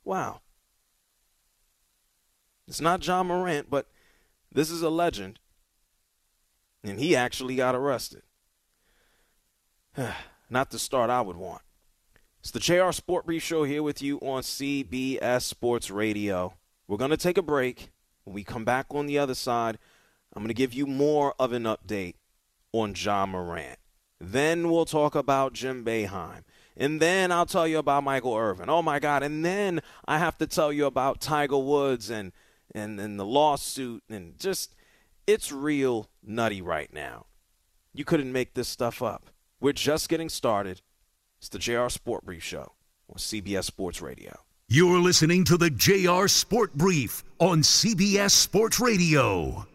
Wow. 0.05 0.41
It's 2.69 2.81
not 2.81 3.07
Ja 3.07 3.23
Morant, 3.23 3.71
but 3.71 3.87
this 4.53 4.71
is 4.71 4.83
a 4.83 4.91
legend. 4.91 5.39
And 6.83 7.01
he 7.01 7.17
actually 7.17 7.57
got 7.57 7.75
arrested. 7.75 8.23
not 10.51 10.71
the 10.71 10.79
start 10.79 11.11
I 11.11 11.21
would 11.21 11.37
want. 11.37 11.63
It's 12.47 12.53
the 12.53 12.61
JR 12.61 12.93
Sport 12.93 13.27
Brief 13.27 13.43
Show 13.43 13.65
here 13.65 13.83
with 13.83 14.01
you 14.01 14.19
on 14.19 14.43
CBS 14.43 15.43
Sports 15.43 15.91
Radio. 15.91 16.55
We're 16.87 16.97
going 16.97 17.11
to 17.11 17.17
take 17.17 17.37
a 17.37 17.43
break. 17.43 17.91
When 18.23 18.35
we 18.35 18.45
come 18.45 18.65
back 18.65 18.87
on 18.91 19.07
the 19.07 19.19
other 19.19 19.35
side, 19.35 19.79
I'm 20.33 20.45
going 20.45 20.49
to 20.51 20.55
give 20.55 20.73
you 20.73 20.87
more 20.87 21.35
of 21.41 21.53
an 21.53 21.65
update 21.65 22.15
on 22.71 22.95
Ja 22.97 23.27
Morant. 23.27 23.81
Then 24.21 24.71
we'll 24.71 24.85
talk 24.85 25.17
about 25.17 25.55
Jim 25.55 25.85
Boeheim. 25.85 26.45
And 26.77 27.03
then 27.03 27.33
I'll 27.33 27.47
tell 27.47 27.67
you 27.67 27.79
about 27.79 28.05
Michael 28.05 28.37
Irvin. 28.37 28.71
Oh 28.71 28.81
my 28.81 29.01
God. 29.01 29.25
And 29.25 29.45
then 29.45 29.81
I 30.07 30.19
have 30.19 30.39
to 30.39 30.47
tell 30.47 30.73
you 30.73 30.87
about 30.87 31.21
Tiger 31.21 31.59
Woods 31.59 32.11
and 32.11 32.31
and, 32.73 33.01
and 33.01 33.19
the 33.19 33.27
lawsuit 33.27 34.05
and 34.09 34.39
just 34.39 34.77
it's 35.27 35.51
real 35.51 36.11
nutty 36.23 36.63
right 36.63 36.95
now. 36.95 37.27
You 37.93 38.05
couldn't 38.05 38.31
make 38.31 38.55
this 38.55 38.69
stuff 38.69 39.03
up. 39.03 39.31
We're 39.59 39.73
just 39.73 40.09
getting 40.09 40.29
started. 40.29 40.81
It's 41.39 41.49
the 41.49 41.59
JR 41.59 41.89
Sport 41.89 42.25
Brief 42.25 42.43
Show 42.43 42.73
on 43.11 43.17
CBS 43.17 43.65
Sports 43.65 44.01
Radio. 44.01 44.41
You're 44.69 45.01
listening 45.01 45.45
to 45.45 45.57
the 45.57 45.71
JR 45.71 46.27
Sport 46.29 46.75
Brief 46.75 47.23
on 47.39 47.61
CBS 47.61 48.31
Sports 48.31 48.81
Radio. 48.81 49.67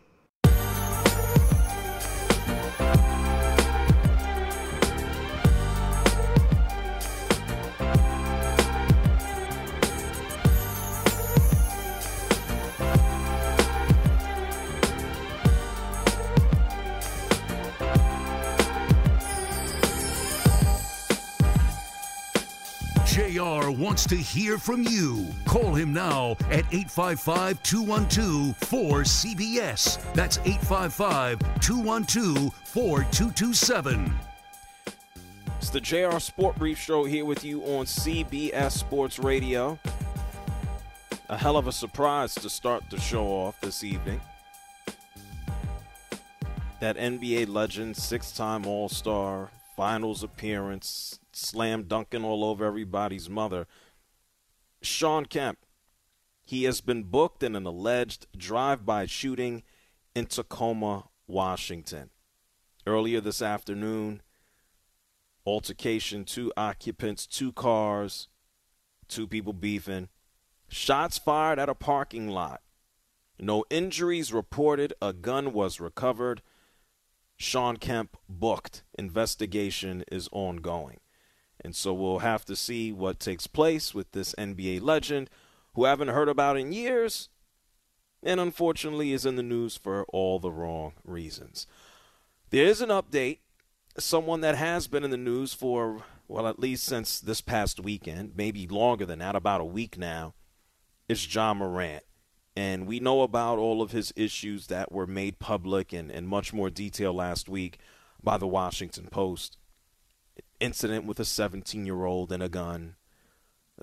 Wants 23.41 24.05
to 24.05 24.15
hear 24.15 24.59
from 24.59 24.83
you. 24.83 25.25
Call 25.45 25.73
him 25.73 25.91
now 25.91 26.33
at 26.51 26.63
855 26.71 27.63
212 27.63 28.55
4CBS. 28.59 30.13
That's 30.13 30.37
855 30.39 31.39
212 31.59 32.53
4227. 32.53 34.13
It's 35.57 35.69
the 35.71 35.81
JR 35.81 36.19
Sport 36.19 36.55
Brief 36.57 36.77
Show 36.77 37.05
here 37.05 37.25
with 37.25 37.43
you 37.43 37.63
on 37.63 37.85
CBS 37.85 38.73
Sports 38.73 39.17
Radio. 39.17 39.79
A 41.29 41.37
hell 41.37 41.57
of 41.57 41.65
a 41.65 41.71
surprise 41.71 42.35
to 42.35 42.49
start 42.49 42.83
the 42.91 42.99
show 42.99 43.25
off 43.25 43.59
this 43.61 43.83
evening. 43.83 44.21
That 46.79 46.95
NBA 46.95 47.49
legend, 47.49 47.97
six 47.97 48.31
time 48.31 48.67
All 48.67 48.87
Star, 48.87 49.49
finals 49.75 50.21
appearance, 50.21 51.20
slam 51.33 51.83
dunking 51.83 52.23
all 52.23 52.43
over 52.43 52.65
everybody's 52.65 53.29
mother. 53.29 53.67
Shawn 54.81 55.25
Kemp, 55.25 55.59
he 56.43 56.63
has 56.63 56.81
been 56.81 57.03
booked 57.03 57.43
in 57.43 57.55
an 57.55 57.65
alleged 57.65 58.27
drive 58.35 58.85
by 58.85 59.05
shooting 59.05 59.63
in 60.15 60.25
Tacoma, 60.25 61.05
Washington. 61.27 62.09
Earlier 62.85 63.21
this 63.21 63.41
afternoon, 63.41 64.21
altercation, 65.45 66.25
two 66.25 66.51
occupants, 66.57 67.27
two 67.27 67.51
cars, 67.51 68.27
two 69.07 69.27
people 69.27 69.53
beefing, 69.53 70.09
shots 70.67 71.17
fired 71.17 71.59
at 71.59 71.69
a 71.69 71.75
parking 71.75 72.27
lot. 72.27 72.61
No 73.39 73.63
injuries 73.69 74.33
reported, 74.33 74.93
a 75.01 75.13
gun 75.13 75.53
was 75.53 75.79
recovered. 75.79 76.41
Shawn 77.37 77.77
Kemp 77.77 78.17
booked. 78.29 78.83
Investigation 78.97 80.03
is 80.11 80.29
ongoing. 80.31 80.99
And 81.63 81.75
so 81.75 81.93
we'll 81.93 82.19
have 82.19 82.43
to 82.45 82.55
see 82.55 82.91
what 82.91 83.19
takes 83.19 83.47
place 83.47 83.93
with 83.93 84.11
this 84.11 84.33
NBA 84.35 84.81
legend 84.81 85.29
who 85.75 85.85
I 85.85 85.89
haven't 85.89 86.09
heard 86.09 86.29
about 86.29 86.57
in 86.57 86.73
years 86.73 87.29
and 88.23 88.39
unfortunately 88.39 89.13
is 89.13 89.25
in 89.25 89.35
the 89.35 89.43
news 89.43 89.75
for 89.77 90.05
all 90.09 90.39
the 90.39 90.51
wrong 90.51 90.93
reasons. 91.03 91.67
There 92.49 92.65
is 92.65 92.81
an 92.81 92.89
update. 92.89 93.39
Someone 93.97 94.41
that 94.41 94.55
has 94.55 94.87
been 94.87 95.03
in 95.03 95.11
the 95.11 95.17
news 95.17 95.53
for, 95.53 96.03
well, 96.27 96.47
at 96.47 96.59
least 96.59 96.83
since 96.85 97.19
this 97.19 97.41
past 97.41 97.79
weekend, 97.79 98.33
maybe 98.35 98.67
longer 98.67 99.05
than 99.05 99.19
that, 99.19 99.35
about 99.35 99.61
a 99.61 99.65
week 99.65 99.97
now, 99.97 100.33
is 101.09 101.33
Ja 101.33 101.53
Morant. 101.53 102.03
And 102.55 102.85
we 102.85 102.99
know 102.99 103.21
about 103.21 103.57
all 103.57 103.81
of 103.81 103.91
his 103.91 104.13
issues 104.15 104.67
that 104.67 104.91
were 104.91 105.07
made 105.07 105.39
public 105.39 105.93
in, 105.93 106.11
in 106.11 106.27
much 106.27 106.53
more 106.53 106.69
detail 106.69 107.13
last 107.13 107.49
week 107.49 107.79
by 108.21 108.37
the 108.37 108.47
Washington 108.47 109.07
Post. 109.07 109.57
Incident 110.61 111.05
with 111.05 111.19
a 111.19 111.25
17 111.25 111.85
year 111.85 112.05
old 112.05 112.31
and 112.31 112.41
a 112.41 112.47
gun. 112.47 112.95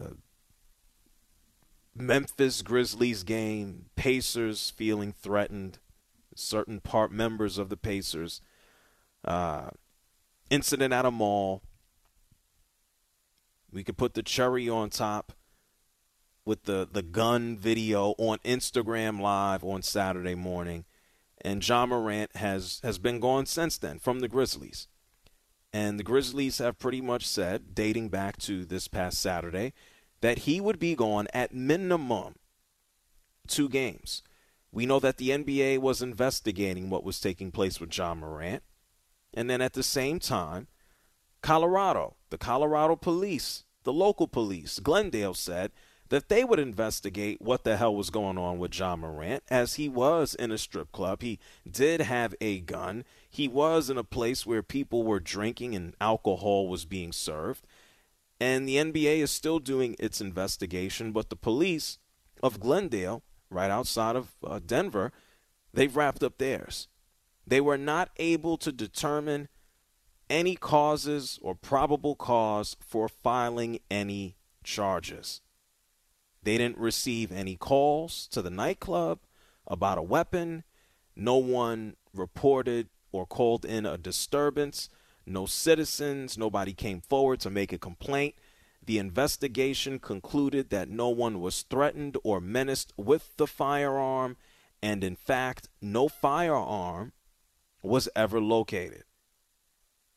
Uh, 0.00 0.10
Memphis 1.94 2.62
Grizzlies 2.62 3.24
game, 3.24 3.86
Pacers 3.96 4.70
feeling 4.70 5.12
threatened, 5.12 5.80
certain 6.36 6.80
part 6.80 7.10
members 7.10 7.58
of 7.58 7.68
the 7.68 7.76
Pacers. 7.76 8.40
Uh, 9.24 9.70
incident 10.50 10.94
at 10.94 11.04
a 11.04 11.10
mall. 11.10 11.62
We 13.72 13.82
could 13.82 13.98
put 13.98 14.14
the 14.14 14.22
cherry 14.22 14.68
on 14.68 14.90
top 14.90 15.32
with 16.44 16.64
the, 16.64 16.88
the 16.90 17.02
gun 17.02 17.58
video 17.58 18.14
on 18.16 18.38
Instagram 18.38 19.20
Live 19.20 19.62
on 19.64 19.82
Saturday 19.82 20.34
morning. 20.34 20.84
And 21.42 21.66
Ja 21.66 21.84
Morant 21.84 22.34
has, 22.36 22.80
has 22.82 22.98
been 22.98 23.20
gone 23.20 23.46
since 23.46 23.76
then 23.76 23.98
from 23.98 24.20
the 24.20 24.28
Grizzlies. 24.28 24.88
And 25.72 25.98
the 25.98 26.04
Grizzlies 26.04 26.58
have 26.58 26.78
pretty 26.78 27.00
much 27.00 27.26
said, 27.26 27.74
dating 27.74 28.08
back 28.08 28.38
to 28.38 28.64
this 28.64 28.88
past 28.88 29.18
Saturday, 29.18 29.74
that 30.20 30.40
he 30.40 30.60
would 30.60 30.78
be 30.78 30.94
gone 30.94 31.28
at 31.32 31.54
minimum 31.54 32.36
two 33.46 33.68
games. 33.68 34.22
We 34.72 34.86
know 34.86 35.00
that 35.00 35.16
the 35.16 35.30
NBA 35.30 35.78
was 35.78 36.02
investigating 36.02 36.90
what 36.90 37.04
was 37.04 37.20
taking 37.20 37.50
place 37.50 37.80
with 37.80 37.96
Ja 37.96 38.14
Morant. 38.14 38.62
And 39.34 39.48
then 39.48 39.60
at 39.60 39.74
the 39.74 39.82
same 39.82 40.18
time, 40.18 40.68
Colorado, 41.42 42.16
the 42.30 42.38
Colorado 42.38 42.96
police, 42.96 43.64
the 43.84 43.92
local 43.92 44.26
police, 44.26 44.78
Glendale 44.80 45.34
said 45.34 45.70
that 46.10 46.28
they 46.28 46.42
would 46.44 46.58
investigate 46.58 47.40
what 47.40 47.64
the 47.64 47.76
hell 47.76 47.94
was 47.94 48.10
going 48.10 48.38
on 48.38 48.58
with 48.58 48.78
Ja 48.78 48.96
Morant 48.96 49.42
as 49.50 49.74
he 49.74 49.88
was 49.88 50.34
in 50.34 50.50
a 50.50 50.58
strip 50.58 50.90
club. 50.92 51.22
He 51.22 51.38
did 51.70 52.00
have 52.00 52.34
a 52.40 52.60
gun. 52.60 53.04
He 53.28 53.46
was 53.46 53.90
in 53.90 53.98
a 53.98 54.04
place 54.04 54.46
where 54.46 54.62
people 54.62 55.02
were 55.02 55.20
drinking 55.20 55.74
and 55.74 55.94
alcohol 56.00 56.68
was 56.68 56.84
being 56.84 57.12
served. 57.12 57.66
And 58.40 58.68
the 58.68 58.76
NBA 58.76 59.18
is 59.18 59.30
still 59.30 59.58
doing 59.58 59.96
its 59.98 60.20
investigation, 60.20 61.12
but 61.12 61.28
the 61.28 61.36
police 61.36 61.98
of 62.42 62.60
Glendale, 62.60 63.22
right 63.50 63.70
outside 63.70 64.16
of 64.16 64.36
uh, 64.46 64.60
Denver, 64.64 65.12
they've 65.74 65.96
wrapped 65.96 66.22
up 66.22 66.38
theirs. 66.38 66.88
They 67.46 67.60
were 67.60 67.78
not 67.78 68.10
able 68.16 68.56
to 68.58 68.70
determine 68.70 69.48
any 70.30 70.54
causes 70.54 71.38
or 71.42 71.54
probable 71.54 72.14
cause 72.14 72.76
for 72.80 73.08
filing 73.08 73.80
any 73.90 74.36
charges. 74.62 75.40
They 76.48 76.56
didn't 76.56 76.78
receive 76.78 77.30
any 77.30 77.56
calls 77.56 78.26
to 78.28 78.40
the 78.40 78.48
nightclub 78.48 79.18
about 79.66 79.98
a 79.98 80.02
weapon. 80.02 80.64
No 81.14 81.36
one 81.36 81.96
reported 82.14 82.88
or 83.12 83.26
called 83.26 83.66
in 83.66 83.84
a 83.84 83.98
disturbance. 83.98 84.88
No 85.26 85.44
citizens, 85.44 86.38
nobody 86.38 86.72
came 86.72 87.02
forward 87.02 87.40
to 87.40 87.50
make 87.50 87.70
a 87.70 87.76
complaint. 87.76 88.34
The 88.82 88.96
investigation 88.96 89.98
concluded 89.98 90.70
that 90.70 90.88
no 90.88 91.10
one 91.10 91.42
was 91.42 91.64
threatened 91.64 92.16
or 92.24 92.40
menaced 92.40 92.94
with 92.96 93.36
the 93.36 93.46
firearm, 93.46 94.38
and 94.82 95.04
in 95.04 95.16
fact, 95.16 95.68
no 95.82 96.08
firearm 96.08 97.12
was 97.82 98.08
ever 98.16 98.40
located. 98.40 99.04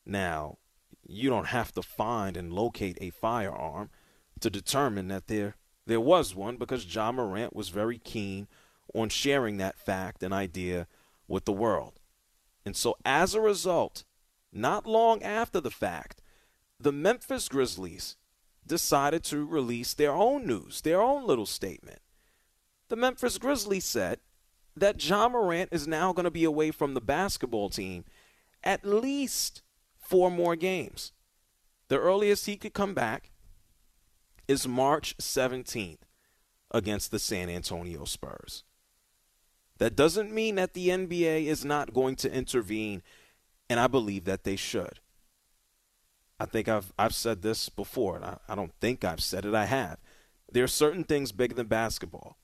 Now, 0.05 0.59
you 1.05 1.29
don't 1.29 1.47
have 1.47 1.73
to 1.73 1.81
find 1.81 2.38
and 2.38 2.53
locate 2.53 2.97
a 3.01 3.09
firearm 3.09 3.89
to 4.39 4.50
determine 4.50 5.09
that 5.09 5.27
there 5.27 5.57
there 5.91 6.00
was 6.00 6.33
one 6.33 6.57
because 6.57 6.93
Ja 6.93 7.12
Morant 7.12 7.55
was 7.55 7.69
very 7.69 7.98
keen 7.98 8.48
on 8.93 9.10
sharing 9.10 9.57
that 9.57 9.77
fact 9.77 10.24
and 10.24 10.33
idea 10.33 10.88
with 11.27 11.45
the 11.45 11.51
world. 11.51 12.00
And 12.65 12.75
so 12.75 12.95
as 13.03 13.33
a 13.33 13.41
result, 13.41 14.03
not 14.53 14.86
long 14.86 15.24
after 15.24 15.60
the 15.60 15.71
fact, 15.71 16.21
the 16.79 16.91
Memphis 16.91 17.50
Grizzlies 17.50 18.15
decided 18.65 19.24
to 19.25 19.45
release 19.45 19.93
their 19.93 20.13
own 20.13 20.45
news, 20.45 20.81
their 20.81 21.01
own 21.01 21.25
little 21.25 21.46
statement. 21.46 22.00
The 22.89 22.96
Memphis 22.96 23.37
Grizzlies 23.37 23.85
said 23.85 24.20
that 24.75 25.03
Ja 25.07 25.27
Morant 25.27 25.70
is 25.72 25.87
now 25.87 26.13
going 26.13 26.25
to 26.25 26.31
be 26.31 26.44
away 26.44 26.72
from 26.72 26.94
the 26.94 27.01
basketball 27.01 27.70
team 27.70 28.05
at 28.63 28.85
least 28.85 29.61
four 29.98 30.29
more 30.29 30.55
games. 30.55 31.11
The 31.87 32.00
earliest 32.00 32.46
he 32.46 32.55
could 32.55 32.74
come 32.74 32.94
back 32.94 33.30
is 34.51 34.68
March 34.68 35.16
17th 35.18 36.00
against 36.72 37.09
the 37.09 37.20
San 37.20 37.50
Antonio 37.50 38.03
Spurs. 38.03 38.64
That 39.77 39.96
doesn't 39.96 40.31
mean 40.31 40.55
that 40.55 40.74
the 40.74 40.90
NBA 40.90 41.46
is 41.46 41.64
not 41.64 41.94
going 41.94 42.16
to 42.18 42.31
intervene, 42.31 43.01
and 43.70 43.79
I 43.79 43.87
believe 43.87 44.25
that 44.25 44.44
they 44.44 44.57
should. 44.57 45.00
I 46.40 46.46
think 46.46 46.68
I've 46.68 46.92
I've 47.00 47.16
said 47.16 47.42
this 47.42 47.70
before, 47.70 48.18
and 48.18 48.25
I, 48.25 48.37
I 48.50 48.55
don't 48.55 48.74
think 48.81 49.05
I've 49.05 49.24
said 49.24 49.46
it. 49.46 49.55
I 49.55 49.66
have. 49.66 49.98
There 50.51 50.64
are 50.64 50.68
certain 50.68 51.03
things 51.03 51.31
bigger 51.31 51.55
than 51.55 51.68
basketball. 51.68 52.37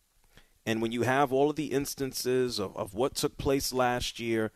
And 0.65 0.82
when 0.82 0.91
you 0.91 1.02
have 1.04 1.34
all 1.34 1.50
of 1.50 1.56
the 1.56 1.72
instances 1.72 2.60
of, 2.60 2.76
of 2.76 2.93
what 2.93 3.15
took 3.15 3.38
place 3.38 3.74
last 3.74 4.20
year 4.20 4.52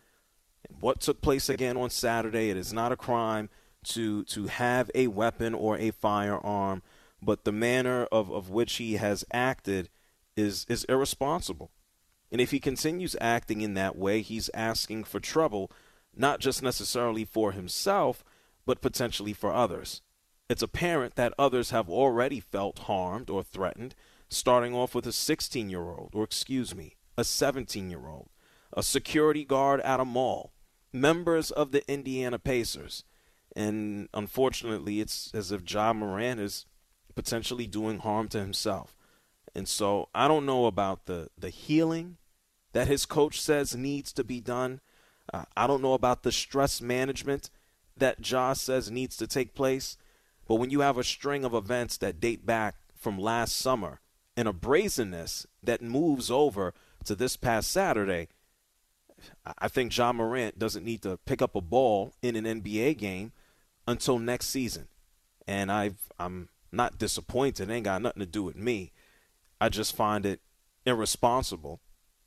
and 0.68 0.82
what 0.82 1.02
took 1.02 1.22
place 1.22 1.50
again 1.50 1.78
on 1.78 1.90
Saturday, 1.90 2.50
it 2.50 2.58
is 2.58 2.72
not 2.72 2.92
a 2.92 2.98
crime 2.98 3.50
to 3.84 4.24
to 4.26 4.48
have 4.48 4.90
a 4.96 5.08
weapon 5.08 5.54
or 5.54 5.78
a 5.78 5.92
firearm, 5.92 6.82
but 7.22 7.44
the 7.44 7.52
manner 7.52 8.06
of, 8.12 8.32
of 8.32 8.50
which 8.50 8.76
he 8.76 8.94
has 8.94 9.24
acted 9.32 9.90
is 10.36 10.66
is 10.70 10.84
irresponsible. 10.86 11.72
And 12.32 12.40
if 12.40 12.52
he 12.52 12.60
continues 12.60 13.16
acting 13.20 13.62
in 13.62 13.74
that 13.74 13.98
way, 13.98 14.22
he's 14.22 14.50
asking 14.54 15.04
for 15.04 15.20
trouble, 15.20 15.70
not 16.16 16.40
just 16.40 16.64
necessarily 16.64 17.26
for 17.26 17.52
himself, 17.52 18.24
but 18.66 18.82
potentially 18.82 19.34
for 19.34 19.54
others. 19.54 20.02
It's 20.50 20.62
apparent 20.62 21.16
that 21.16 21.34
others 21.38 21.72
have 21.72 21.90
already 21.90 22.40
felt 22.40 22.80
harmed 22.80 23.30
or 23.30 23.44
threatened, 23.44 23.96
starting 24.30 24.74
off 24.74 24.96
with 24.96 25.06
a 25.06 25.12
16 25.12 25.70
year 25.70 25.82
old, 25.82 26.12
or 26.14 26.24
excuse 26.24 26.74
me, 26.74 26.96
a 27.18 27.24
17 27.24 27.90
year 27.90 28.08
old, 28.08 28.30
a 28.74 28.84
security 28.84 29.44
guard 29.44 29.82
at 29.82 30.00
a 30.00 30.06
mall, 30.06 30.54
members 30.94 31.52
of 31.52 31.72
the 31.72 31.90
Indiana 31.92 32.40
Pacers. 32.40 33.04
And 33.56 34.08
unfortunately, 34.14 35.02
it's 35.02 35.34
as 35.34 35.52
if 35.52 35.70
Ja 35.70 35.92
Morant 35.92 36.40
is 36.40 36.66
potentially 37.16 37.68
doing 37.68 38.00
harm 38.00 38.28
to 38.30 38.40
himself. 38.40 38.96
And 39.54 39.68
so 39.68 40.10
I 40.16 40.28
don't 40.28 40.46
know 40.46 40.66
about 40.66 41.06
the, 41.06 41.30
the 41.38 41.50
healing 41.50 42.18
that 42.74 42.88
his 42.88 43.06
coach 43.06 43.40
says 43.40 43.76
needs 43.76 44.14
to 44.14 44.24
be 44.24 44.40
done. 44.40 44.80
Uh, 45.34 45.44
I 45.56 45.68
don't 45.68 45.82
know 45.82 45.94
about 45.94 46.24
the 46.24 46.32
stress 46.32 46.82
management 46.82 47.50
that 47.98 48.30
Ja 48.30 48.54
says 48.54 48.90
needs 48.90 49.18
to 49.18 49.28
take 49.28 49.54
place. 49.54 49.98
But 50.48 50.56
when 50.56 50.70
you 50.70 50.82
have 50.82 50.98
a 50.98 51.04
string 51.04 51.46
of 51.46 51.54
events 51.54 51.98
that 51.98 52.20
date 52.20 52.46
back 52.46 52.76
from 52.96 53.18
last 53.18 53.56
summer 53.56 54.00
and 54.36 54.48
a 54.48 54.54
brazenness 54.54 55.46
that 55.64 55.82
moves 55.82 56.32
over 56.32 56.74
to 57.06 57.16
this 57.16 57.38
past 57.38 57.72
Saturday, 57.72 58.30
I 59.58 59.68
think 59.68 59.96
Ja 59.96 60.12
Morant 60.14 60.58
doesn't 60.58 60.86
need 60.86 61.02
to 61.04 61.18
pick 61.26 61.42
up 61.42 61.56
a 61.56 61.62
ball 61.62 62.14
in 62.22 62.36
an 62.36 62.62
NBA 62.62 62.98
game 62.98 63.32
until 63.88 64.20
next 64.20 64.48
season. 64.48 64.88
And 65.48 65.72
I've, 65.72 66.10
I'm 66.20 66.50
not 66.72 66.98
disappointed. 66.98 67.70
It 67.70 67.74
ain't 67.74 67.86
got 67.86 68.02
nothing 68.02 68.22
to 68.22 68.26
do 68.26 68.44
with 68.44 68.56
me. 68.56 68.92
I 69.60 69.70
just 69.70 69.96
find 69.96 70.26
it 70.26 70.42
irresponsible. 70.86 71.82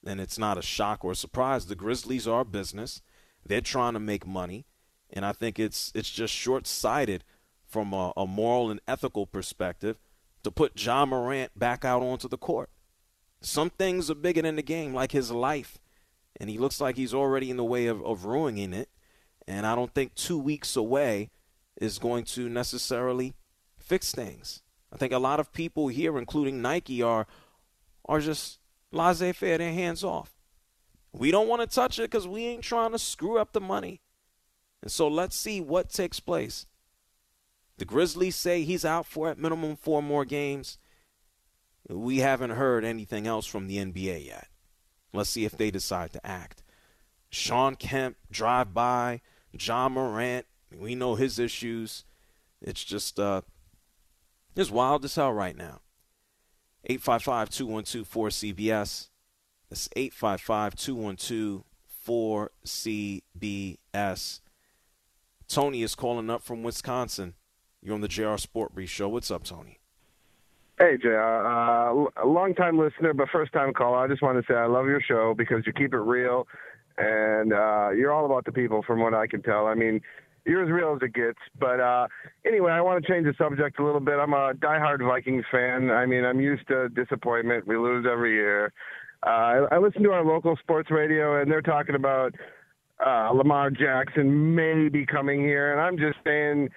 And 0.06 0.20
it's 0.20 0.38
not 0.38 0.58
a 0.58 0.62
shock 0.62 1.04
or 1.04 1.12
a 1.12 1.16
surprise. 1.16 1.66
The 1.66 1.74
Grizzlies 1.74 2.28
are 2.28 2.40
a 2.40 2.44
business. 2.44 3.00
They're 3.44 3.60
trying 3.60 3.94
to 3.94 4.00
make 4.00 4.26
money. 4.26 4.66
And 5.10 5.24
I 5.24 5.32
think 5.32 5.58
it's 5.58 5.92
it's 5.94 6.10
just 6.10 6.34
short 6.34 6.66
sighted 6.66 7.24
from 7.66 7.92
a, 7.92 8.12
a, 8.16 8.26
moral 8.26 8.70
and 8.70 8.80
ethical 8.86 9.26
perspective 9.26 9.98
to 10.42 10.50
put 10.50 10.80
Ja 10.80 11.06
Morant 11.06 11.58
back 11.58 11.84
out 11.84 12.02
onto 12.02 12.28
the 12.28 12.38
court. 12.38 12.70
Some 13.40 13.70
things 13.70 14.10
are 14.10 14.14
bigger 14.14 14.42
than 14.42 14.56
the 14.56 14.62
game, 14.62 14.94
like 14.94 15.12
his 15.12 15.30
life. 15.30 15.78
And 16.38 16.50
he 16.50 16.58
looks 16.58 16.80
like 16.80 16.96
he's 16.96 17.14
already 17.14 17.50
in 17.50 17.56
the 17.56 17.64
way 17.64 17.86
of, 17.86 18.04
of 18.04 18.24
ruining 18.24 18.72
it. 18.72 18.88
And 19.46 19.66
I 19.66 19.74
don't 19.74 19.94
think 19.94 20.14
two 20.14 20.38
weeks 20.38 20.76
away 20.76 21.30
is 21.80 21.98
going 21.98 22.24
to 22.24 22.48
necessarily 22.48 23.34
fix 23.84 24.12
things. 24.12 24.62
I 24.92 24.96
think 24.96 25.12
a 25.12 25.18
lot 25.18 25.40
of 25.40 25.52
people 25.52 25.88
here, 25.88 26.18
including 26.18 26.62
Nike, 26.62 27.02
are 27.02 27.26
are 28.06 28.20
just 28.20 28.58
laissez 28.92 29.32
faire, 29.32 29.58
their 29.58 29.72
hands 29.72 30.04
off. 30.04 30.34
We 31.12 31.30
don't 31.30 31.48
want 31.48 31.62
to 31.62 31.74
touch 31.74 31.98
it 31.98 32.10
because 32.10 32.28
we 32.28 32.44
ain't 32.44 32.62
trying 32.62 32.92
to 32.92 32.98
screw 32.98 33.38
up 33.38 33.52
the 33.52 33.60
money. 33.60 34.00
And 34.82 34.90
so 34.90 35.08
let's 35.08 35.36
see 35.36 35.60
what 35.60 35.88
takes 35.90 36.20
place. 36.20 36.66
The 37.78 37.84
Grizzlies 37.84 38.36
say 38.36 38.62
he's 38.62 38.84
out 38.84 39.06
for 39.06 39.28
at 39.28 39.38
minimum 39.38 39.76
four 39.76 40.02
more 40.02 40.24
games. 40.24 40.78
We 41.88 42.18
haven't 42.18 42.50
heard 42.50 42.84
anything 42.84 43.26
else 43.26 43.46
from 43.46 43.66
the 43.66 43.78
NBA 43.78 44.26
yet. 44.26 44.48
Let's 45.12 45.30
see 45.30 45.44
if 45.44 45.56
they 45.56 45.70
decide 45.70 46.12
to 46.12 46.26
act. 46.26 46.62
Shawn 47.30 47.76
Kemp 47.76 48.16
drive 48.30 48.74
by, 48.74 49.20
Ja 49.58 49.88
Morant, 49.88 50.46
we 50.76 50.94
know 50.94 51.14
his 51.14 51.38
issues. 51.38 52.04
It's 52.60 52.84
just 52.84 53.18
uh 53.18 53.42
it's 54.56 54.70
wild 54.70 55.04
as 55.04 55.14
hell 55.14 55.32
right 55.32 55.56
now. 55.56 55.80
855 56.84 57.50
212 57.50 58.08
4CBS. 58.08 59.08
That's 59.70 59.88
855 59.96 60.74
212 60.74 61.64
4CBS. 62.06 64.40
Tony 65.48 65.82
is 65.82 65.94
calling 65.94 66.30
up 66.30 66.42
from 66.42 66.62
Wisconsin. 66.62 67.34
You're 67.82 67.94
on 67.94 68.00
the 68.00 68.08
JR 68.08 68.36
Sport 68.36 68.74
Brief 68.74 68.90
Show. 68.90 69.08
What's 69.08 69.30
up, 69.30 69.44
Tony? 69.44 69.78
Hey, 70.78 70.96
JR. 71.00 71.16
Uh, 71.16 72.06
a 72.22 72.26
long 72.26 72.54
time 72.54 72.78
listener, 72.78 73.14
but 73.14 73.28
first 73.30 73.52
time 73.52 73.72
caller. 73.72 73.98
I 73.98 74.08
just 74.08 74.22
want 74.22 74.38
to 74.38 74.52
say 74.52 74.58
I 74.58 74.66
love 74.66 74.86
your 74.86 75.00
show 75.00 75.34
because 75.36 75.66
you 75.66 75.72
keep 75.72 75.94
it 75.94 75.98
real 75.98 76.46
and 76.96 77.52
uh, 77.52 77.90
you're 77.90 78.12
all 78.12 78.24
about 78.24 78.44
the 78.44 78.52
people 78.52 78.82
from 78.82 79.00
what 79.00 79.14
I 79.14 79.26
can 79.26 79.42
tell. 79.42 79.66
I 79.66 79.74
mean, 79.74 80.00
you're 80.44 80.62
as 80.62 80.70
real 80.70 80.94
as 80.94 81.02
it 81.02 81.14
gets. 81.14 81.38
But 81.58 81.80
uh, 81.80 82.08
anyway, 82.44 82.72
I 82.72 82.80
want 82.80 83.04
to 83.04 83.10
change 83.10 83.26
the 83.26 83.34
subject 83.36 83.78
a 83.78 83.84
little 83.84 84.00
bit. 84.00 84.14
I'm 84.14 84.32
a 84.32 84.52
diehard 84.54 85.06
Vikings 85.06 85.44
fan. 85.50 85.90
I 85.90 86.06
mean, 86.06 86.24
I'm 86.24 86.40
used 86.40 86.66
to 86.68 86.88
disappointment. 86.90 87.66
We 87.66 87.76
lose 87.76 88.06
every 88.10 88.34
year. 88.34 88.72
Uh, 89.26 89.30
I, 89.30 89.66
I 89.72 89.78
listen 89.78 90.02
to 90.02 90.12
our 90.12 90.24
local 90.24 90.56
sports 90.56 90.90
radio, 90.90 91.40
and 91.40 91.50
they're 91.50 91.62
talking 91.62 91.94
about 91.94 92.34
uh, 93.04 93.30
Lamar 93.30 93.70
Jackson 93.70 94.54
maybe 94.54 95.06
coming 95.06 95.40
here, 95.40 95.72
and 95.72 95.80
I'm 95.80 95.96
just 95.96 96.18
saying, 96.24 96.68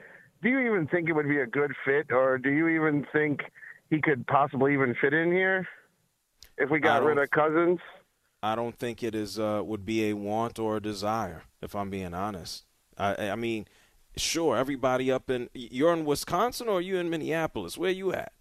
do 0.41 0.49
you 0.49 0.59
even 0.59 0.87
think 0.87 1.09
it 1.09 1.13
would 1.13 1.27
be 1.27 1.39
a 1.39 1.47
good 1.47 1.73
fit, 1.85 2.11
or 2.11 2.37
do 2.37 2.49
you 2.49 2.67
even 2.69 3.05
think 3.11 3.41
he 3.89 4.01
could 4.01 4.25
possibly 4.27 4.73
even 4.73 4.95
fit 4.99 5.13
in 5.13 5.31
here 5.31 5.67
if 6.57 6.69
we 6.69 6.79
got 6.79 7.03
rid 7.03 7.17
of 7.17 7.29
Cousins? 7.31 7.79
I 8.41 8.55
don't 8.55 8.77
think 8.77 9.03
it 9.03 9.15
is 9.15 9.39
uh, 9.39 9.61
would 9.65 9.85
be 9.85 10.09
a 10.09 10.13
want 10.13 10.59
or 10.59 10.77
a 10.77 10.81
desire, 10.81 11.43
if 11.61 11.75
I'm 11.75 11.89
being 11.89 12.13
honest. 12.13 12.66
I, 12.97 13.29
I 13.29 13.35
mean, 13.35 13.65
sure, 14.15 14.57
everybody 14.57 15.11
up 15.11 15.29
in 15.29 15.49
you're 15.53 15.93
in 15.93 16.05
Wisconsin 16.05 16.67
or 16.67 16.77
are 16.77 16.81
you 16.81 16.97
in 16.97 17.09
Minneapolis? 17.09 17.77
Where 17.77 17.91
you 17.91 18.13
at? 18.13 18.33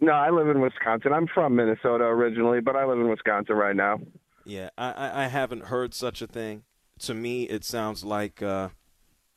No, 0.00 0.12
I 0.12 0.30
live 0.30 0.48
in 0.48 0.60
Wisconsin. 0.60 1.12
I'm 1.12 1.26
from 1.26 1.56
Minnesota 1.56 2.04
originally, 2.04 2.60
but 2.60 2.76
I 2.76 2.84
live 2.84 2.98
in 2.98 3.08
Wisconsin 3.08 3.56
right 3.56 3.74
now. 3.74 4.00
Yeah, 4.44 4.70
I, 4.78 5.24
I 5.24 5.26
haven't 5.26 5.64
heard 5.64 5.92
such 5.92 6.22
a 6.22 6.26
thing. 6.26 6.62
To 7.00 7.14
me, 7.14 7.44
it 7.44 7.64
sounds 7.64 8.04
like 8.04 8.42
uh, 8.42 8.68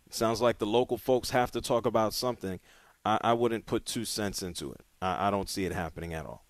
it 0.06 0.14
sounds 0.14 0.42
like 0.42 0.60
the 0.60 0.66
local 0.66 0.98
folks 0.98 1.32
have 1.32 1.52
to 1.52 1.62
talk 1.62 1.86
about 1.86 2.14
something. 2.14 2.60
I, 3.04 3.20
I 3.22 3.34
wouldn't 3.34 3.66
put 3.66 3.86
two 3.86 4.06
cents 4.06 4.44
into 4.44 4.72
it. 4.72 4.82
I, 5.02 5.28
I 5.28 5.32
don't 5.32 5.50
see 5.50 5.66
it 5.66 5.74
happening 5.74 6.14
at 6.14 6.26
all. 6.26 6.46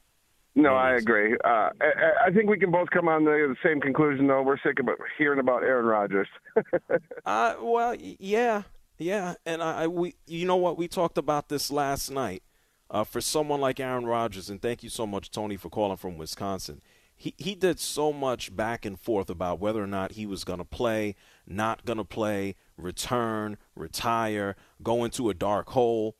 No, 0.55 0.75
I 0.75 0.95
agree. 0.95 1.37
Uh, 1.45 1.69
I, 1.79 2.27
I, 2.27 2.31
think 2.31 2.49
we 2.49 2.59
can 2.59 2.71
both 2.71 2.89
come 2.89 3.07
on 3.07 3.23
the, 3.23 3.31
the, 3.31 3.55
same 3.67 3.79
conclusion, 3.79 4.27
though. 4.27 4.41
We're 4.41 4.57
sick 4.57 4.79
of 4.79 4.87
hearing 5.17 5.39
about 5.39 5.63
Aaron 5.63 5.85
Rodgers. 5.85 6.27
uh, 7.25 7.55
well, 7.61 7.95
yeah, 7.95 8.63
yeah, 8.97 9.35
and 9.45 9.63
I, 9.63 9.83
I, 9.83 9.87
we, 9.87 10.15
you 10.27 10.45
know 10.45 10.57
what? 10.57 10.77
We 10.77 10.89
talked 10.89 11.17
about 11.17 11.47
this 11.47 11.71
last 11.71 12.11
night. 12.11 12.43
Uh, 12.89 13.05
for 13.05 13.21
someone 13.21 13.61
like 13.61 13.79
Aaron 13.79 14.05
Rodgers, 14.05 14.49
and 14.49 14.61
thank 14.61 14.83
you 14.83 14.89
so 14.89 15.07
much, 15.07 15.31
Tony, 15.31 15.55
for 15.55 15.69
calling 15.69 15.95
from 15.95 16.17
Wisconsin. 16.17 16.81
He 17.15 17.33
he 17.37 17.55
did 17.55 17.79
so 17.79 18.11
much 18.11 18.53
back 18.53 18.83
and 18.83 18.99
forth 18.99 19.29
about 19.29 19.61
whether 19.61 19.81
or 19.81 19.87
not 19.87 20.11
he 20.11 20.25
was 20.25 20.43
going 20.43 20.59
to 20.59 20.65
play, 20.65 21.15
not 21.47 21.85
going 21.85 21.99
to 21.99 22.03
play, 22.03 22.55
return, 22.75 23.57
retire, 23.77 24.57
go 24.83 25.05
into 25.05 25.29
a 25.29 25.33
dark 25.33 25.69
hole. 25.69 26.17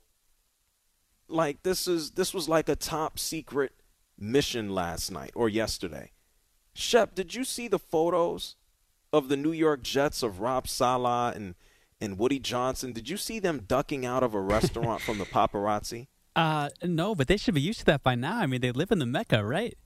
Like 1.27 1.63
this 1.63 1.89
is 1.89 2.11
this 2.11 2.33
was 2.33 2.47
like 2.47 2.69
a 2.69 2.77
top 2.77 3.19
secret 3.19 3.73
mission 4.21 4.69
last 4.69 5.11
night 5.11 5.31
or 5.35 5.49
yesterday. 5.49 6.11
Shep, 6.73 7.15
did 7.15 7.35
you 7.35 7.43
see 7.43 7.67
the 7.67 7.79
photos 7.79 8.55
of 9.11 9.27
the 9.27 9.35
New 9.35 9.51
York 9.51 9.83
Jets 9.83 10.23
of 10.23 10.39
Rob 10.39 10.67
Saleh 10.67 11.35
and 11.35 11.55
and 11.99 12.17
Woody 12.17 12.39
Johnson? 12.39 12.93
Did 12.93 13.09
you 13.09 13.17
see 13.17 13.39
them 13.39 13.65
ducking 13.67 14.05
out 14.05 14.23
of 14.23 14.33
a 14.33 14.39
restaurant 14.41 15.01
from 15.01 15.17
the 15.17 15.25
paparazzi? 15.25 16.07
Uh, 16.33 16.69
no, 16.81 17.13
but 17.13 17.27
they 17.27 17.35
should 17.35 17.53
be 17.55 17.59
used 17.59 17.79
to 17.79 17.85
that 17.85 18.03
by 18.03 18.15
now. 18.15 18.37
I 18.37 18.45
mean, 18.45 18.61
they 18.61 18.71
live 18.71 18.89
in 18.89 18.99
the 18.99 19.05
Mecca, 19.05 19.43
right? 19.43 19.77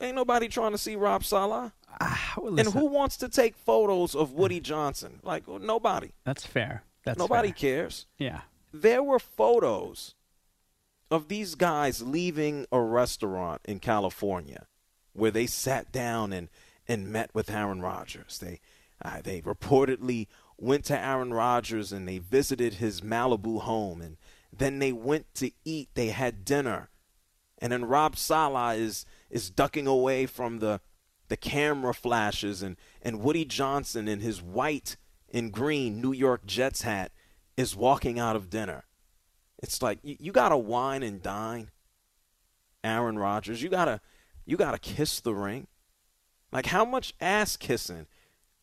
Ain't 0.00 0.14
nobody 0.14 0.46
trying 0.46 0.70
to 0.70 0.78
see 0.78 0.94
Rob 0.94 1.24
Saleh. 1.24 1.72
Uh, 2.00 2.16
well, 2.36 2.60
and 2.60 2.68
who 2.68 2.86
wants 2.86 3.16
to 3.16 3.28
take 3.28 3.56
photos 3.56 4.14
of 4.14 4.32
Woody 4.32 4.60
Johnson? 4.60 5.18
Like 5.24 5.48
nobody. 5.48 6.10
That's 6.24 6.46
fair. 6.46 6.84
That's 7.04 7.18
nobody 7.18 7.48
fair. 7.48 7.56
cares. 7.56 8.06
Yeah. 8.18 8.42
There 8.72 9.02
were 9.02 9.18
photos 9.18 10.14
of 11.10 11.28
these 11.28 11.54
guys 11.54 12.02
leaving 12.02 12.66
a 12.70 12.80
restaurant 12.80 13.60
in 13.64 13.80
California 13.80 14.66
where 15.12 15.30
they 15.30 15.46
sat 15.46 15.90
down 15.90 16.32
and, 16.32 16.48
and 16.86 17.08
met 17.08 17.30
with 17.34 17.50
Aaron 17.50 17.80
Rodgers. 17.80 18.38
They 18.38 18.60
uh, 19.02 19.22
they 19.22 19.40
reportedly 19.40 20.26
went 20.58 20.84
to 20.84 20.98
Aaron 20.98 21.32
Rodgers 21.32 21.90
and 21.90 22.06
they 22.06 22.18
visited 22.18 22.74
his 22.74 23.00
Malibu 23.00 23.62
home 23.62 24.02
and 24.02 24.18
then 24.52 24.78
they 24.78 24.92
went 24.92 25.32
to 25.34 25.50
eat. 25.64 25.88
They 25.94 26.08
had 26.08 26.44
dinner. 26.44 26.90
And 27.58 27.72
then 27.72 27.86
Rob 27.86 28.16
Saleh 28.16 28.78
is 28.78 29.06
is 29.30 29.50
ducking 29.50 29.86
away 29.86 30.26
from 30.26 30.58
the 30.58 30.80
the 31.28 31.36
camera 31.36 31.94
flashes 31.94 32.62
and, 32.62 32.76
and 33.00 33.20
Woody 33.20 33.44
Johnson 33.44 34.08
in 34.08 34.20
his 34.20 34.42
white 34.42 34.96
and 35.32 35.52
green 35.52 36.00
New 36.00 36.12
York 36.12 36.44
Jets 36.44 36.82
hat 36.82 37.12
is 37.56 37.76
walking 37.76 38.18
out 38.18 38.34
of 38.34 38.50
dinner. 38.50 38.84
It's 39.60 39.82
like 39.82 39.98
you, 40.02 40.16
you 40.18 40.32
gotta 40.32 40.56
wine 40.56 41.02
and 41.02 41.22
dine. 41.22 41.70
Aaron 42.82 43.18
Rodgers, 43.18 43.62
you 43.62 43.68
gotta 43.68 44.00
you 44.46 44.56
gotta 44.56 44.78
kiss 44.78 45.20
the 45.20 45.34
ring. 45.34 45.66
Like 46.50 46.66
how 46.66 46.84
much 46.84 47.14
ass 47.20 47.56
kissing 47.56 48.06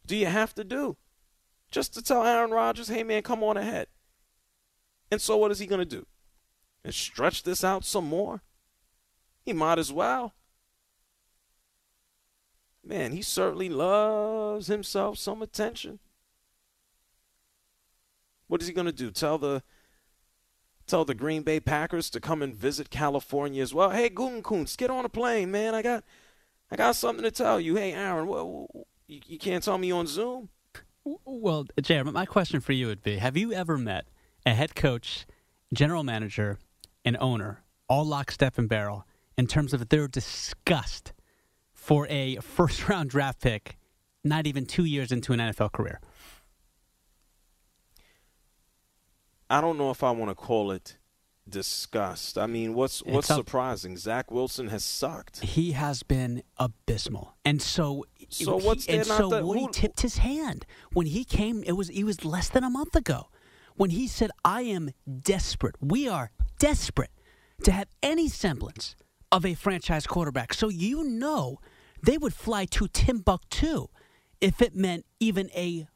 do 0.06 0.16
you 0.16 0.26
have 0.26 0.54
to 0.56 0.64
do? 0.64 0.98
Just 1.70 1.94
to 1.94 2.02
tell 2.02 2.26
Aaron 2.26 2.52
Rodgers, 2.52 2.88
hey 2.88 3.04
man, 3.04 3.22
come 3.22 3.44
on 3.44 3.58
ahead. 3.58 3.88
And 5.12 5.22
so 5.22 5.38
what 5.38 5.52
is 5.52 5.60
he 5.60 5.68
gonna 5.68 5.86
do? 5.86 6.06
And 6.84 6.94
stretch 6.94 7.44
this 7.44 7.64
out 7.64 7.86
some 7.86 8.06
more? 8.06 8.42
He 9.44 9.54
might 9.54 9.80
as 9.80 9.94
well. 9.94 10.34
Man, 12.84 13.12
he 13.12 13.22
certainly 13.22 13.70
loves 13.70 14.68
himself 14.68 15.18
some 15.18 15.42
attention. 15.42 16.00
What 18.48 18.62
is 18.62 18.68
he 18.68 18.74
to 18.74 18.92
do? 18.92 19.12
Tell 19.12 19.38
the 19.38 19.62
tell 20.88 21.06
the 21.06 21.14
Green 21.14 21.44
Bay 21.44 21.60
Packers 21.60 22.10
to 22.12 22.20
come 22.20 22.42
and 22.42 22.56
visit 22.56 22.90
California 22.90 23.62
as 23.62 23.74
well. 23.74 23.92
Hey, 23.92 24.10
Gutekunst, 24.10 24.78
get 24.78 24.90
on 24.90 25.06
a 25.06 25.10
plane, 25.10 25.52
man. 25.52 25.76
I 25.76 25.82
got, 25.82 26.04
I 26.72 26.76
got 26.76 26.96
something 26.96 27.24
to 27.24 27.32
tell 27.32 27.60
you. 27.60 27.76
Hey, 27.76 27.94
Aaron, 27.94 28.28
you, 29.08 29.22
you 29.26 29.38
can't 29.38 29.64
tell 29.64 29.78
me 29.78 29.92
on 29.92 30.08
Zoom. 30.08 30.50
Well, 31.26 31.66
Jared, 31.82 32.08
my 32.08 32.26
question 32.26 32.60
for 32.60 32.74
you 32.74 32.88
would 32.88 33.04
be: 33.04 33.18
Have 33.18 33.38
you 33.38 33.54
ever 33.54 33.78
met 33.78 34.08
a 34.46 34.54
head 34.54 34.76
coach, 34.76 35.26
general 35.74 36.04
manager, 36.04 36.60
and 37.06 37.16
owner, 37.20 37.64
all 37.88 38.06
lock, 38.06 38.32
step, 38.32 38.58
and 38.58 38.68
barrel, 38.68 39.06
in 39.38 39.48
terms 39.48 39.74
of 39.74 39.88
their 39.90 40.08
disgust 40.08 41.14
for 41.72 42.08
a 42.10 42.38
first-round 42.38 43.10
draft 43.10 43.42
pick, 43.42 43.78
not 44.24 44.46
even 44.46 44.66
two 44.66 44.84
years 44.84 45.12
into 45.12 45.32
an 45.32 45.40
NFL 45.40 45.72
career? 45.72 46.02
I 49.50 49.62
don't 49.62 49.78
know 49.78 49.92
if 49.92 50.04
I 50.04 50.12
want 50.12 50.30
to 50.30 50.36
call 50.36 50.72
it 50.72 50.98
disgust. 51.50 52.38
I 52.38 52.46
mean, 52.46 52.74
what's 52.74 53.04
what's 53.04 53.28
surprising? 53.28 53.98
Zach 53.98 54.32
Wilson 54.32 54.68
has 54.68 54.84
sucked. 54.84 55.40
He 55.40 55.72
has 55.72 56.04
been 56.04 56.44
abysmal, 56.58 57.38
and 57.46 57.62
so 57.62 58.06
so 58.30 58.58
what's 58.58 58.86
he, 58.86 58.98
and 58.98 59.06
so 59.06 59.30
the, 59.30 59.46
Woody 59.46 59.68
tipped 59.72 60.02
his 60.02 60.18
hand 60.18 60.66
when 60.94 61.08
he 61.08 61.24
came. 61.24 61.64
It 61.64 61.74
was 61.74 61.88
he 61.90 62.04
was 62.04 62.26
less 62.26 62.50
than 62.50 62.64
a 62.64 62.70
month 62.70 62.96
ago 62.96 63.30
when 63.76 63.92
he 63.92 64.08
said, 64.08 64.32
"I 64.44 64.62
am 64.64 64.92
desperate. 65.22 65.76
We 65.80 66.08
are 66.08 66.32
desperate 66.60 67.12
to 67.64 67.72
have 67.72 67.88
any 68.04 68.28
semblance 68.28 68.96
of 69.32 69.46
a 69.46 69.54
franchise 69.54 70.06
quarterback." 70.08 70.54
So 70.54 70.70
you 70.70 71.04
know 71.04 71.60
they 72.04 72.18
would 72.18 72.34
fly 72.34 72.66
to 72.66 72.88
Timbuktu 72.88 73.88
if 74.42 74.62
it 74.62 74.76
meant 74.76 75.06
even 75.20 75.50
a 75.56 75.88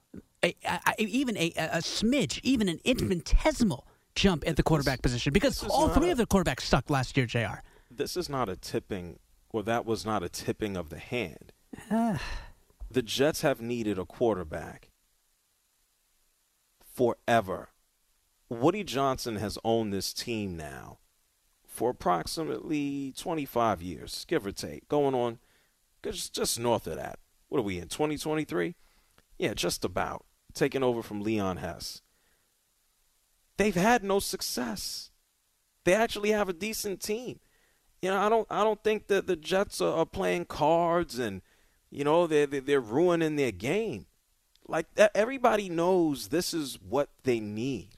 a, 0.44 0.56
a, 0.66 0.80
even 1.00 1.38
a, 1.38 1.52
a 1.58 1.78
smidge, 1.78 2.40
even 2.44 2.68
an 2.68 2.80
infinitesimal 2.84 3.88
jump 4.16 4.44
at 4.46 4.56
the 4.56 4.64
quarterback 4.64 5.02
position 5.02 5.32
because 5.34 5.64
all 5.64 5.90
three 5.90 6.10
a, 6.10 6.12
of 6.12 6.18
the 6.18 6.26
quarterbacks 6.26 6.62
sucked 6.62 6.90
last 6.90 7.16
year, 7.16 7.26
JR. 7.26 7.62
This 7.90 8.18
is 8.18 8.30
not 8.30 8.50
a 8.50 8.56
tipping, 8.56 9.20
or 9.50 9.64
that 9.64 9.86
was 9.86 10.06
not 10.06 10.24
a 10.24 10.30
tipping 10.30 10.76
of 10.76 10.90
the 10.90 11.00
hand. 11.00 11.54
the 12.92 13.02
Jets 13.02 13.42
have 13.42 13.62
needed 13.62 13.98
a 13.98 14.06
quarterback 14.06 14.90
forever. 16.94 17.70
Woody 18.50 18.84
Johnson 18.84 19.38
has 19.38 19.58
owned 19.64 19.94
this 19.94 20.14
team 20.14 20.58
now 20.58 20.98
for 21.66 21.92
approximately 21.92 23.14
25 23.18 23.82
years, 23.82 24.26
give 24.28 24.46
or 24.46 24.52
take, 24.52 24.88
going 24.90 25.16
on 25.16 25.40
just, 26.04 26.34
just 26.34 26.60
north 26.60 26.88
of 26.88 26.98
that. 26.98 27.20
What 27.48 27.60
are 27.60 27.64
we 27.64 27.78
in, 27.78 27.88
2023? 27.88 28.76
Yeah, 29.38 29.54
just 29.54 29.86
about 29.86 30.26
taking 30.54 30.84
over 30.84 31.02
from 31.02 31.22
Leon 31.22 31.58
Hess. 31.58 32.02
They've 33.58 33.76
had 33.76 34.04
no 34.04 34.20
success. 34.20 35.12
They 35.84 35.94
actually 35.94 36.32
have 36.32 36.50
a 36.50 36.54
decent 36.54 37.02
team. 37.02 37.40
You 38.02 38.10
know, 38.10 38.18
I 38.18 38.30
don't 38.30 38.48
I 38.50 38.64
don't 38.64 38.84
think 38.84 39.08
that 39.08 39.28
the 39.28 39.36
Jets 39.36 39.82
are, 39.82 39.94
are 39.94 40.06
playing 40.06 40.46
cards 40.46 41.20
and 41.20 41.42
you 41.90 42.04
know 42.04 42.26
they're 42.26 42.48
they're 42.48 42.80
ruining 42.80 43.36
their 43.36 43.52
game. 43.52 44.08
Like 44.68 44.88
everybody 45.14 45.70
knows 45.70 46.30
this 46.30 46.54
is 46.54 46.80
what 46.82 47.10
they 47.24 47.40
need. 47.40 47.90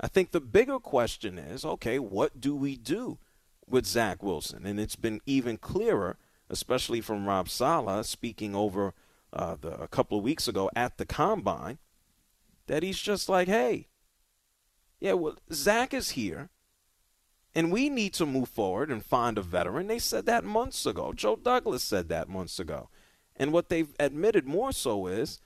I 0.00 0.08
think 0.08 0.30
the 0.30 0.40
bigger 0.40 0.78
question 0.78 1.38
is, 1.38 1.64
okay, 1.64 1.98
what 1.98 2.40
do 2.40 2.54
we 2.54 2.76
do 2.76 3.18
with 3.66 3.86
Zach 3.86 4.22
Wilson? 4.22 4.64
And 4.64 4.78
it's 4.78 4.96
been 4.96 5.20
even 5.26 5.56
clearer, 5.56 6.18
especially 6.48 7.00
from 7.00 7.26
Rob 7.26 7.48
Saleh 7.48 8.04
speaking 8.04 8.54
over 8.54 8.94
uh, 9.32 9.56
the, 9.60 9.72
a 9.80 9.88
couple 9.88 10.18
of 10.18 10.24
weeks 10.24 10.48
ago 10.48 10.70
at 10.76 10.98
the 10.98 11.06
combine 11.06 11.78
that 12.68 12.82
he's 12.82 12.98
just 12.98 13.28
like, 13.28 13.48
hey, 13.48 13.88
yeah, 15.00 15.12
well, 15.12 15.36
Zach 15.52 15.92
is 15.92 16.10
here, 16.10 16.50
and 17.54 17.72
we 17.72 17.88
need 17.88 18.14
to 18.14 18.26
move 18.26 18.48
forward 18.48 18.90
and 18.90 19.04
find 19.04 19.36
a 19.38 19.42
veteran. 19.42 19.86
They 19.86 19.98
said 19.98 20.26
that 20.26 20.44
months 20.44 20.86
ago. 20.86 21.12
Joe 21.12 21.36
Douglas 21.36 21.82
said 21.82 22.08
that 22.08 22.28
months 22.28 22.58
ago. 22.58 22.88
And 23.36 23.52
what 23.52 23.68
they've 23.68 23.94
admitted 23.98 24.46
more 24.46 24.72
so 24.72 25.06
is 25.06 25.40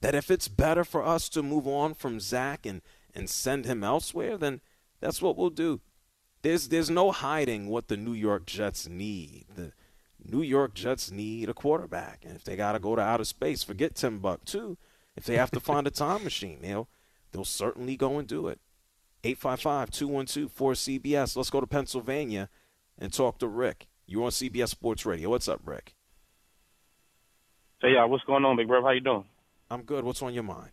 that 0.00 0.14
if 0.14 0.30
it's 0.30 0.48
better 0.48 0.84
for 0.84 1.04
us 1.04 1.28
to 1.30 1.42
move 1.42 1.66
on 1.66 1.94
from 1.94 2.20
Zach 2.20 2.66
and, 2.66 2.82
and 3.14 3.28
send 3.28 3.66
him 3.66 3.84
elsewhere, 3.84 4.36
then 4.36 4.60
that's 5.00 5.22
what 5.22 5.36
we'll 5.36 5.50
do. 5.50 5.80
There's 6.42 6.68
there's 6.68 6.90
no 6.90 7.12
hiding 7.12 7.68
what 7.68 7.88
the 7.88 7.96
New 7.96 8.14
York 8.14 8.46
Jets 8.46 8.88
need. 8.88 9.46
The 9.54 9.72
New 10.24 10.42
York 10.42 10.74
Jets 10.74 11.10
need 11.10 11.48
a 11.48 11.54
quarterback, 11.54 12.24
and 12.24 12.34
if 12.34 12.44
they 12.44 12.56
got 12.56 12.72
to 12.72 12.78
go 12.78 12.96
to 12.96 13.02
outer 13.02 13.24
space, 13.24 13.62
forget 13.62 13.94
Timbuktu. 13.94 14.76
If 15.20 15.26
they 15.26 15.36
have 15.36 15.50
to 15.50 15.60
find 15.60 15.86
a 15.86 15.90
time 15.90 16.24
machine, 16.24 16.60
they'll 16.62 16.88
they'll 17.30 17.44
certainly 17.44 17.94
go 17.94 18.18
and 18.18 18.26
do 18.26 18.48
it. 18.48 18.58
855-212-4CBS. 19.22 21.36
Let's 21.36 21.50
go 21.50 21.60
to 21.60 21.66
Pennsylvania 21.66 22.48
and 22.98 23.12
talk 23.12 23.38
to 23.40 23.46
Rick. 23.46 23.86
You're 24.06 24.24
on 24.24 24.30
CBS 24.30 24.70
Sports 24.70 25.04
Radio. 25.04 25.28
What's 25.28 25.46
up, 25.46 25.60
Rick? 25.62 25.94
Hey, 27.82 27.92
yeah, 27.96 28.06
what's 28.06 28.24
going 28.24 28.46
on, 28.46 28.56
big 28.56 28.66
bro? 28.66 28.82
How 28.82 28.92
you 28.92 29.02
doing? 29.02 29.26
I'm 29.70 29.82
good. 29.82 30.04
What's 30.04 30.22
on 30.22 30.32
your 30.32 30.42
mind? 30.42 30.70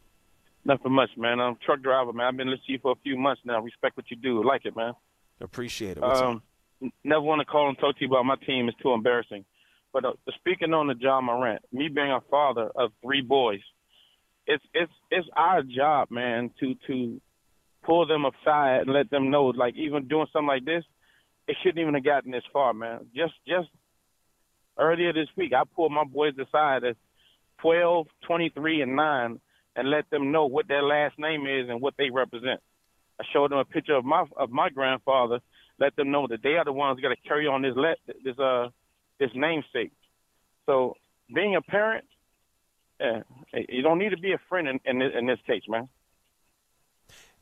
Nothing 0.63 0.93
much, 0.93 1.09
man. 1.17 1.41
I'm 1.41 1.55
a 1.55 1.57
truck 1.65 1.81
driver, 1.81 2.13
man. 2.13 2.27
I've 2.27 2.37
been 2.37 2.49
listening 2.49 2.67
to 2.67 2.71
you 2.71 2.79
for 2.81 2.93
a 2.93 2.95
few 3.03 3.17
months 3.17 3.41
now. 3.43 3.59
Respect 3.59 3.97
what 3.97 4.09
you 4.09 4.15
do. 4.15 4.41
Like 4.47 4.61
it, 4.63 4.77
man. 4.77 4.93
Appreciate 5.41 5.97
it. 5.97 6.01
What's 6.01 6.21
um, 6.21 6.41
up? 6.81 6.89
Never 7.03 7.19
want 7.19 7.41
to 7.41 7.45
call 7.45 7.67
and 7.67 7.77
talk 7.77 7.97
to 7.97 8.01
you 8.01 8.07
about 8.07 8.23
my 8.23 8.37
team. 8.45 8.69
It's 8.69 8.77
too 8.81 8.93
embarrassing. 8.93 9.43
But 9.91 10.05
uh, 10.05 10.13
speaking 10.37 10.73
on 10.73 10.87
the 10.87 10.95
Ja 10.97 11.19
Morant, 11.19 11.63
me 11.73 11.89
being 11.89 12.11
a 12.11 12.21
father 12.31 12.69
of 12.73 12.93
three 13.03 13.21
boys, 13.21 13.59
it's 14.47 14.63
it's 14.73 14.91
it's 15.11 15.27
our 15.35 15.61
job, 15.61 16.09
man, 16.09 16.51
to 16.59 16.75
to 16.87 17.21
pull 17.83 18.07
them 18.07 18.25
aside 18.25 18.81
and 18.81 18.93
let 18.93 19.09
them 19.09 19.29
know, 19.29 19.45
like 19.47 19.75
even 19.75 20.07
doing 20.07 20.27
something 20.33 20.47
like 20.47 20.65
this, 20.65 20.83
it 21.47 21.55
shouldn't 21.61 21.79
even 21.79 21.93
have 21.93 22.03
gotten 22.03 22.31
this 22.31 22.43
far, 22.51 22.73
man. 22.73 23.07
Just 23.15 23.33
just 23.47 23.67
earlier 24.79 25.13
this 25.13 25.27
week, 25.35 25.53
I 25.53 25.63
pulled 25.75 25.91
my 25.91 26.03
boys 26.03 26.33
aside 26.37 26.83
at 26.83 26.95
12, 27.61 28.07
23, 28.27 28.81
and 28.81 28.95
nine, 28.95 29.39
and 29.75 29.89
let 29.89 30.09
them 30.09 30.31
know 30.31 30.45
what 30.45 30.67
their 30.67 30.83
last 30.83 31.17
name 31.19 31.47
is 31.47 31.69
and 31.69 31.81
what 31.81 31.95
they 31.97 32.09
represent. 32.09 32.61
I 33.19 33.23
showed 33.33 33.51
them 33.51 33.59
a 33.59 33.65
picture 33.65 33.95
of 33.95 34.05
my 34.05 34.25
of 34.37 34.49
my 34.49 34.69
grandfather, 34.69 35.39
let 35.79 35.95
them 35.95 36.11
know 36.11 36.27
that 36.27 36.43
they 36.43 36.53
are 36.53 36.65
the 36.65 36.73
ones 36.73 36.99
got 37.01 37.09
to 37.09 37.27
carry 37.27 37.47
on 37.47 37.63
this 37.63 37.73
let 37.75 37.97
this 38.23 38.37
uh 38.39 38.69
this 39.19 39.31
namesake. 39.35 39.91
So 40.65 40.95
being 41.33 41.55
a 41.55 41.61
parent, 41.61 42.05
yeah, 42.99 43.21
you 43.69 43.81
don't 43.81 43.99
need 43.99 44.09
to 44.09 44.17
be 44.17 44.33
a 44.33 44.39
friend 44.49 44.67
in 44.67 44.79
in 44.85 44.99
this, 44.99 45.11
in 45.17 45.25
this 45.27 45.39
case, 45.45 45.63
man. 45.67 45.89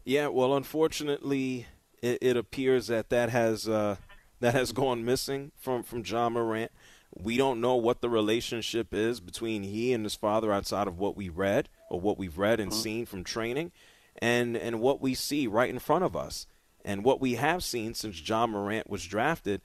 Yeah, 0.04 0.28
well, 0.28 0.56
unfortunately, 0.56 1.66
it, 2.02 2.20
it 2.22 2.38
appears 2.38 2.88
that 2.88 3.10
that 3.10 3.30
has 3.30 3.68
uh, 3.68 3.98
that 4.40 4.54
has 4.54 4.72
gone 4.72 5.04
missing 5.04 5.52
from 5.58 5.84
from 5.84 6.04
Ja 6.06 6.30
Morant. 6.30 6.72
We 7.18 7.38
don't 7.38 7.62
know 7.62 7.76
what 7.76 8.02
the 8.02 8.10
relationship 8.10 8.94
is 8.94 9.20
between 9.20 9.64
he 9.64 9.94
and 9.94 10.04
his 10.04 10.16
father 10.16 10.52
outside 10.52 10.88
of 10.88 11.00
what 11.00 11.16
we 11.16 11.30
read 11.30 11.70
or 11.90 12.00
what 12.00 12.18
we've 12.18 12.38
read 12.38 12.60
and 12.60 12.72
mm-hmm. 12.72 12.82
seen 12.82 13.06
from 13.06 13.24
training 13.24 13.72
and 14.18 14.56
and 14.58 14.80
what 14.80 15.02
we 15.02 15.14
see 15.14 15.48
right 15.48 15.70
in 15.70 15.80
front 15.80 16.04
of 16.04 16.16
us. 16.16 16.48
And 16.84 17.04
what 17.04 17.20
we 17.20 17.34
have 17.36 17.64
seen 17.64 17.96
since 17.96 18.28
Ja 18.28 18.46
Morant 18.46 18.90
was 18.90 19.06
drafted 19.06 19.62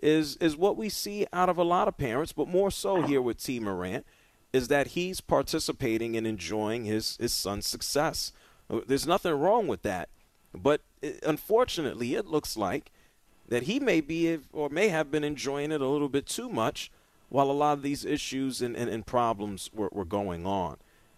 is 0.00 0.36
is 0.36 0.56
what 0.56 0.76
we 0.76 0.88
see 0.88 1.26
out 1.32 1.48
of 1.48 1.58
a 1.58 1.62
lot 1.62 1.88
of 1.88 1.96
parents, 1.96 2.32
but 2.32 2.48
more 2.48 2.70
so 2.70 3.02
here 3.02 3.22
with 3.22 3.42
Tee 3.42 3.60
Morant, 3.60 4.04
is 4.54 4.68
that 4.68 4.88
he's 4.88 5.20
participating 5.20 6.16
and 6.16 6.28
enjoying 6.28 6.84
his 6.84 7.16
his 7.20 7.34
son's 7.34 7.66
success. 7.66 8.32
There's 8.86 9.06
nothing 9.06 9.32
wrong 9.32 9.66
with 9.66 9.82
that, 9.82 10.08
but 10.54 10.80
it, 11.02 11.18
unfortunately, 11.26 12.14
it 12.14 12.26
looks 12.26 12.56
like 12.56 12.92
that 13.48 13.64
he 13.64 13.80
may 13.80 14.00
be 14.00 14.38
or 14.52 14.68
may 14.68 14.88
have 14.88 15.10
been 15.10 15.24
enjoying 15.24 15.72
it 15.72 15.80
a 15.80 15.88
little 15.88 16.08
bit 16.08 16.26
too 16.26 16.48
much 16.48 16.92
while 17.30 17.50
a 17.50 17.52
lot 17.52 17.72
of 17.72 17.82
these 17.82 18.04
issues 18.04 18.62
and, 18.62 18.76
and, 18.76 18.88
and 18.88 19.06
problems 19.06 19.70
were, 19.74 19.90
were 19.90 20.04
going 20.04 20.46
on. 20.46 20.76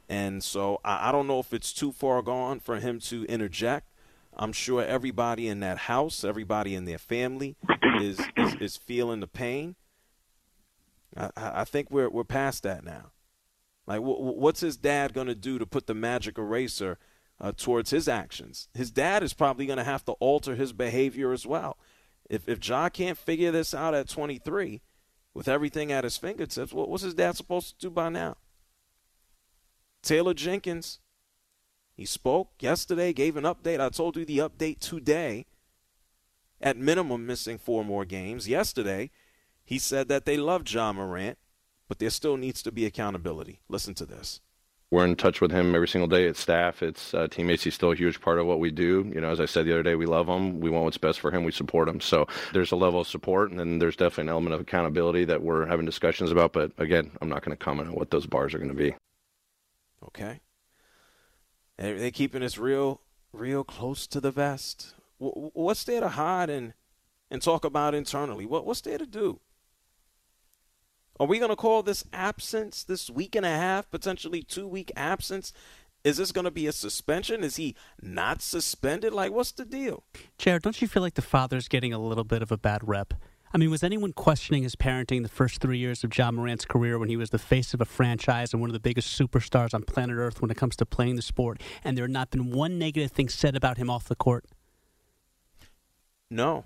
And 0.09 0.42
so 0.42 0.81
I, 0.83 1.11
I 1.11 1.12
don't 1.12 1.27
know 1.27 1.38
if 1.38 1.53
it's 1.53 1.75
too 1.75 1.92
far 1.92 2.22
gone 2.22 2.59
for 2.59 2.81
him 2.81 3.01
to 3.01 3.25
interject. 3.27 3.92
I'm 4.35 4.53
sure 4.53 4.83
everybody 4.83 5.46
in 5.46 5.61
that 5.61 5.77
house, 5.79 6.25
everybody 6.25 6.75
in 6.75 6.87
their 6.87 6.99
family, 6.99 7.55
is 8.01 8.18
is, 8.35 8.55
is 8.61 8.77
feeling 8.79 9.20
the 9.20 9.27
pain. 9.27 9.77
I, 11.14 11.31
I 11.37 11.64
think 11.64 11.90
we're 11.90 12.09
we're 12.09 12.25
past 12.25 12.62
that 12.62 12.83
now. 12.83 13.11
Like, 13.87 14.01
what's 14.01 14.61
his 14.61 14.77
dad 14.77 15.12
going 15.14 15.29
to 15.29 15.35
do 15.35 15.59
to 15.59 15.66
put 15.66 15.87
the 15.87 15.94
magic 15.94 16.38
eraser 16.38 16.99
uh, 17.40 17.53
towards 17.57 17.90
his 17.90 18.09
actions? 18.09 18.68
His 18.75 18.90
dad 18.90 19.22
is 19.22 19.33
probably 19.33 19.66
going 19.66 19.79
to 19.79 19.85
have 19.85 20.05
to 20.07 20.12
alter 20.12 20.57
his 20.57 20.72
behavior 20.72 21.33
as 21.33 21.46
well. 21.46 21.79
If 22.29 22.49
if 22.49 22.66
Ja 22.66 22.88
can't 22.88 23.16
figure 23.16 23.53
this 23.53 23.72
out 23.72 23.94
at 23.94 24.09
23, 24.09 24.83
with 25.33 25.49
everything 25.49 25.92
at 25.92 26.05
his 26.05 26.16
fingertips, 26.16 26.72
what's 26.72 27.03
his 27.03 27.14
dad 27.14 27.37
supposed 27.37 27.79
to 27.79 27.87
do 27.87 27.90
by 27.90 28.09
now? 28.09 28.37
Taylor 30.03 30.35
Jenkins, 30.35 31.01
he 31.94 32.05
spoke 32.05 32.53
yesterday, 32.59 33.12
gave 33.12 33.37
an 33.37 33.44
update. 33.44 33.81
I 33.81 33.90
told 33.90 34.16
you 34.16 34.25
the 34.25 34.38
update 34.38 34.81
today. 34.81 35.46
At 36.59 36.79
minimum, 36.79 37.27
missing 37.27 37.59
four 37.59 37.85
more 37.85 38.07
games. 38.07 38.49
Yesterday, 38.49 39.11
he 39.62 39.79
said 39.79 40.09
that 40.09 40.25
they 40.25 40.38
love 40.38 40.66
Ja 40.66 40.90
Morant, 40.90 41.37
but 41.88 41.99
there 41.99 42.11
still 42.11 42.37
needs 42.37 42.62
to 42.62 42.72
be 42.72 42.85
accountability. 42.85 43.61
Listen 43.68 43.94
to 43.94 44.07
this. 44.07 44.40
We're 44.90 45.05
in 45.05 45.16
touch 45.16 45.40
with 45.40 45.51
him 45.51 45.75
every 45.75 45.88
single 45.88 46.07
day. 46.07 46.27
It's 46.27 46.38
staff, 46.38 46.81
it's 46.81 47.12
uh, 47.12 47.27
teammates. 47.29 47.64
He's 47.64 47.75
still 47.75 47.90
a 47.90 47.96
huge 47.96 48.20
part 48.20 48.38
of 48.38 48.46
what 48.46 48.61
we 48.61 48.70
do. 48.70 49.11
You 49.12 49.20
know, 49.20 49.31
as 49.31 49.40
I 49.40 49.46
said 49.46 49.66
the 49.66 49.72
other 49.72 49.83
day, 49.83 49.96
we 49.96 50.07
love 50.07 50.29
him. 50.29 50.61
We 50.61 50.70
want 50.70 50.85
what's 50.85 50.96
best 50.96 51.18
for 51.18 51.33
him. 51.33 51.42
We 51.42 51.51
support 51.51 51.88
him. 51.88 52.01
So 52.01 52.29
there's 52.53 52.70
a 52.70 52.77
level 52.77 53.01
of 53.01 53.09
support, 53.09 53.51
and 53.51 53.59
then 53.59 53.81
there's 53.81 53.96
definitely 53.96 54.25
an 54.25 54.29
element 54.31 54.55
of 54.55 54.61
accountability 54.61 55.25
that 55.25 55.42
we're 55.42 55.66
having 55.66 55.87
discussions 55.87 56.31
about. 56.31 56.53
But 56.53 56.70
again, 56.79 57.11
I'm 57.20 57.29
not 57.29 57.44
going 57.44 57.57
to 57.57 57.62
comment 57.64 57.88
on 57.88 57.96
what 57.96 58.12
those 58.12 58.27
bars 58.27 58.55
are 58.55 58.59
going 58.59 58.70
to 58.70 58.77
be. 58.77 58.94
Okay. 60.05 60.40
They're 61.79 62.12
keeping 62.12 62.44
us 62.44 62.57
real, 62.57 63.01
real 63.33 63.64
close 63.64 64.07
to 64.07 64.20
the 64.20 64.31
vest. 64.31 64.94
What's 65.18 65.83
there 65.83 66.01
to 66.01 66.11
hide 66.11 66.49
and 66.49 66.75
and 67.29 67.42
talk 67.42 67.64
about 67.64 67.94
internally? 67.94 68.46
What 68.46 68.64
what's 68.64 68.83
there 68.83 68.99
to 68.99 69.07
do? 69.07 69.40
Are 71.19 71.27
we 71.27 71.39
going 71.39 71.51
to 71.51 71.57
call 71.57 71.83
this 71.83 72.05
absence, 72.13 72.85
this 72.85 73.09
week 73.09 73.35
and 73.35 73.47
a 73.47 73.51
half, 73.51 73.91
potentially 73.91 74.43
two 74.43 74.69
week 74.69 74.93
absence? 74.97 75.53
Is 76.05 76.19
this 76.19 76.31
going 76.31 76.45
to 76.45 76.51
be 76.51 76.67
a 76.67 76.73
suspension? 76.73 77.43
Is 77.43 77.57
he 77.57 77.75
not 78.03 78.43
suspended? 78.43 79.13
Like, 79.13 79.33
what's 79.33 79.53
the 79.53 79.65
deal? 79.65 80.05
Jared, 80.39 80.63
don't 80.63 80.81
you 80.81 80.87
feel 80.87 81.03
like 81.03 81.15
the 81.15 81.23
father's 81.23 81.69
getting 81.69 81.93
a 81.93 81.99
little 81.99 82.23
bit 82.23 82.43
of 82.43 82.53
a 82.53 82.59
bad 82.59 82.87
rep? 82.87 83.15
I 83.55 83.59
mean, 83.59 83.71
was 83.71 83.83
anyone 83.83 84.13
questioning 84.13 84.65
his 84.65 84.77
parenting 84.77 85.23
the 85.23 85.29
first 85.29 85.61
three 85.61 85.79
years 85.79 86.05
of 86.05 86.17
Ja 86.17 86.31
Morant's 86.31 86.67
career 86.67 86.99
when 86.99 87.09
he 87.09 87.17
was 87.17 87.31
the 87.31 87.39
face 87.39 87.73
of 87.73 87.81
a 87.81 87.87
franchise 87.87 88.53
and 88.53 88.61
one 88.61 88.69
of 88.69 88.75
the 88.75 88.81
biggest 88.81 89.19
superstars 89.19 89.73
on 89.73 89.83
planet 89.83 90.17
Earth 90.17 90.43
when 90.43 90.51
it 90.51 90.57
comes 90.57 90.77
to 90.77 90.85
playing 90.85 91.17
the 91.17 91.23
sport, 91.23 91.63
and 91.83 91.97
there 91.97 92.05
had 92.05 92.11
not 92.11 92.31
been 92.31 92.51
one 92.51 92.79
negative 92.79 93.11
thing 93.11 93.29
said 93.29 93.57
about 93.57 93.79
him 93.79 93.89
off 93.89 94.05
the 94.05 94.17
court? 94.17 94.45
No. 96.31 96.65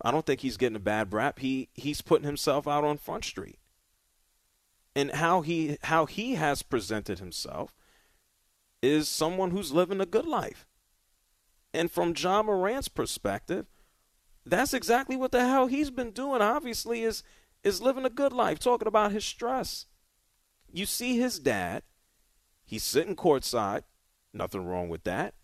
I 0.00 0.10
don't 0.10 0.26
think 0.26 0.40
he's 0.40 0.56
getting 0.56 0.76
a 0.76 0.80
bad 0.80 1.12
rap. 1.12 1.38
He 1.38 1.68
he's 1.74 2.00
putting 2.00 2.26
himself 2.26 2.66
out 2.66 2.84
on 2.84 2.98
Front 2.98 3.24
Street. 3.24 3.58
And 4.96 5.12
how 5.12 5.40
he 5.40 5.78
how 5.84 6.06
he 6.06 6.34
has 6.34 6.62
presented 6.62 7.18
himself 7.18 7.74
is 8.82 9.08
someone 9.08 9.50
who's 9.50 9.72
living 9.72 10.00
a 10.00 10.06
good 10.06 10.26
life. 10.26 10.66
And 11.72 11.90
from 11.90 12.14
Ja 12.16 12.42
Morant's 12.42 12.88
perspective, 12.88 13.66
that's 14.46 14.74
exactly 14.74 15.16
what 15.16 15.32
the 15.32 15.46
hell 15.46 15.66
he's 15.66 15.90
been 15.90 16.10
doing. 16.10 16.42
Obviously, 16.42 17.02
is 17.02 17.22
is 17.62 17.80
living 17.80 18.04
a 18.04 18.10
good 18.10 18.32
life, 18.32 18.58
talking 18.58 18.88
about 18.88 19.12
his 19.12 19.24
stress. 19.24 19.86
You 20.70 20.86
see 20.86 21.18
his 21.18 21.38
dad, 21.38 21.82
he's 22.64 22.84
sitting 22.84 23.16
courtside, 23.16 23.84
nothing 24.32 24.66
wrong 24.66 24.88
with 24.88 25.04
that. 25.04 25.34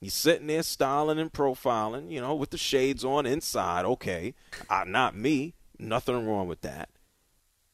He's 0.00 0.14
sitting 0.14 0.46
there 0.46 0.62
styling 0.62 1.18
and 1.18 1.32
profiling, 1.32 2.10
you 2.10 2.20
know, 2.20 2.34
with 2.34 2.50
the 2.50 2.58
shades 2.58 3.04
on 3.04 3.26
inside. 3.26 3.84
Okay, 3.84 4.34
uh, 4.70 4.84
not 4.86 5.16
me. 5.16 5.54
Nothing 5.78 6.26
wrong 6.26 6.46
with 6.46 6.60
that. 6.62 6.88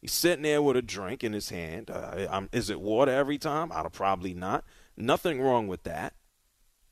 He's 0.00 0.12
sitting 0.12 0.42
there 0.42 0.62
with 0.62 0.76
a 0.76 0.82
drink 0.82 1.24
in 1.24 1.32
his 1.32 1.50
hand. 1.50 1.90
Uh, 1.90 2.42
is 2.52 2.70
it 2.70 2.80
water 2.80 3.12
every 3.12 3.38
time? 3.38 3.72
I'd 3.72 3.92
probably 3.92 4.34
not. 4.34 4.64
Nothing 4.96 5.40
wrong 5.40 5.66
with 5.66 5.82
that. 5.84 6.14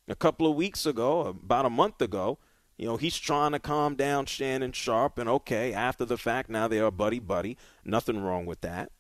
A 0.09 0.15
couple 0.15 0.47
of 0.47 0.57
weeks 0.57 0.85
ago, 0.87 1.21
about 1.21 1.67
a 1.67 1.71
month 1.71 2.01
ago, 2.03 2.39
you 2.77 2.87
know, 2.87 2.97
he's 2.97 3.19
trying 3.19 3.53
to 3.53 3.59
calm 3.59 3.95
down 3.95 4.27
Shannon 4.27 4.73
Sharpe, 4.73 5.19
and 5.19 5.29
okay, 5.29 5.73
after 5.73 6.05
the 6.05 6.19
fact, 6.19 6.51
now 6.51 6.69
they 6.69 6.81
are 6.81 6.91
buddy 6.91 7.21
buddy. 7.21 7.57
Nothing 7.85 8.23
wrong 8.23 8.45
with 8.47 8.63
that. 8.63 8.91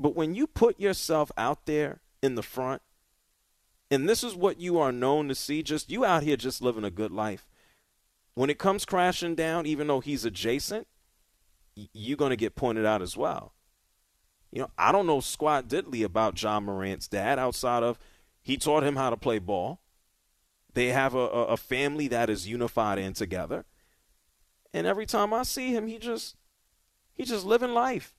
But 0.00 0.14
when 0.14 0.34
you 0.34 0.46
put 0.46 0.80
yourself 0.80 1.30
out 1.36 1.66
there 1.66 2.00
in 2.22 2.36
the 2.36 2.42
front, 2.42 2.82
and 3.90 4.08
this 4.08 4.22
is 4.22 4.34
what 4.34 4.60
you 4.60 4.78
are 4.78 4.92
known 4.92 5.28
to 5.28 5.34
see, 5.34 5.62
just 5.62 5.90
you 5.90 6.04
out 6.04 6.22
here 6.22 6.36
just 6.36 6.62
living 6.62 6.84
a 6.84 6.90
good 6.90 7.12
life. 7.12 7.48
When 8.34 8.50
it 8.50 8.58
comes 8.58 8.84
crashing 8.84 9.34
down, 9.34 9.66
even 9.66 9.86
though 9.86 10.00
he's 10.00 10.24
adjacent, 10.24 10.86
you're 11.74 12.16
going 12.16 12.30
to 12.30 12.36
get 12.36 12.54
pointed 12.54 12.84
out 12.84 13.02
as 13.02 13.16
well. 13.16 13.54
You 14.50 14.62
know, 14.62 14.70
I 14.78 14.92
don't 14.92 15.06
know 15.06 15.20
squat 15.20 15.68
diddly 15.68 16.04
about 16.04 16.40
Ja 16.40 16.60
Morant's 16.60 17.08
dad 17.08 17.38
outside 17.38 17.82
of 17.82 17.98
he 18.40 18.56
taught 18.56 18.82
him 18.82 18.96
how 18.96 19.10
to 19.10 19.16
play 19.16 19.38
ball. 19.38 19.80
They 20.74 20.88
have 20.88 21.14
a, 21.14 21.18
a, 21.18 21.56
family 21.56 22.08
that 22.08 22.30
is 22.30 22.46
unified 22.46 22.98
and 22.98 23.14
together. 23.14 23.64
And 24.72 24.86
every 24.86 25.06
time 25.06 25.34
I 25.34 25.42
see 25.42 25.74
him, 25.74 25.86
he 25.86 25.98
just 25.98 26.36
he's 27.12 27.28
just 27.28 27.44
living 27.44 27.74
life. 27.74 28.14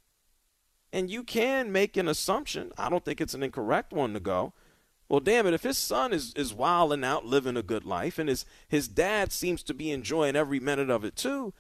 And 0.92 1.10
you 1.10 1.24
can 1.24 1.72
make 1.72 1.96
an 1.96 2.08
assumption. 2.08 2.72
I 2.78 2.90
don't 2.90 3.06
think 3.06 3.22
it's 3.22 3.34
an 3.34 3.44
incorrect 3.44 3.94
one 3.94 4.14
to 4.14 4.20
go. 4.20 4.54
Well, 5.10 5.20
damn 5.20 5.48
it, 5.48 5.56
if 5.56 5.64
his 5.64 5.78
son 5.78 6.14
is, 6.14 6.34
is 6.36 6.54
wilding 6.54 7.04
out, 7.04 7.26
living 7.26 7.58
a 7.58 7.64
good 7.64 7.84
life, 7.84 8.20
and 8.20 8.30
his, 8.30 8.46
his 8.68 8.88
dad 8.88 9.32
seems 9.32 9.64
to 9.64 9.74
be 9.74 9.92
enjoying 9.92 10.36
every 10.36 10.60
minute 10.60 10.92
of 10.92 11.04
it 11.04 11.16
too, 11.16 11.52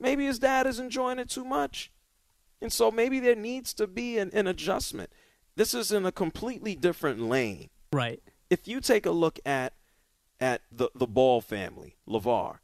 maybe 0.00 0.24
his 0.24 0.38
dad 0.38 0.66
is 0.66 0.80
enjoying 0.80 1.18
it 1.18 1.28
too 1.28 1.44
much. 1.44 1.92
And 2.62 2.72
so 2.72 2.90
maybe 2.90 3.20
there 3.20 3.36
needs 3.36 3.74
to 3.74 3.86
be 3.86 4.18
an, 4.18 4.30
an 4.32 4.46
adjustment. 4.46 5.10
This 5.56 5.74
is 5.74 5.92
in 5.92 6.06
a 6.06 6.12
completely 6.12 6.74
different 6.74 7.20
lane. 7.20 7.68
Right. 7.92 8.22
If 8.48 8.66
you 8.66 8.80
take 8.80 9.04
a 9.06 9.10
look 9.10 9.38
at 9.44 9.74
at 10.40 10.62
the, 10.72 10.88
the 10.94 11.06
Ball 11.06 11.42
family, 11.42 11.96
LaVar, 12.08 12.60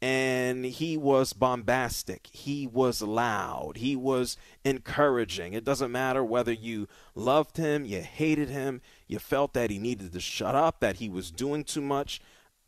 and 0.00 0.64
he 0.64 0.96
was 0.96 1.32
bombastic. 1.32 2.28
He 2.32 2.66
was 2.66 3.02
loud. 3.02 3.78
He 3.78 3.96
was 3.96 4.36
encouraging. 4.64 5.54
It 5.54 5.64
doesn't 5.64 5.90
matter 5.90 6.22
whether 6.22 6.52
you 6.52 6.86
loved 7.14 7.56
him, 7.56 7.84
you 7.84 8.00
hated 8.00 8.48
him, 8.48 8.80
you 9.08 9.18
felt 9.18 9.54
that 9.54 9.70
he 9.70 9.78
needed 9.78 10.12
to 10.12 10.20
shut 10.20 10.54
up, 10.54 10.80
that 10.80 10.96
he 10.96 11.08
was 11.08 11.30
doing 11.30 11.64
too 11.64 11.80
much. 11.80 12.20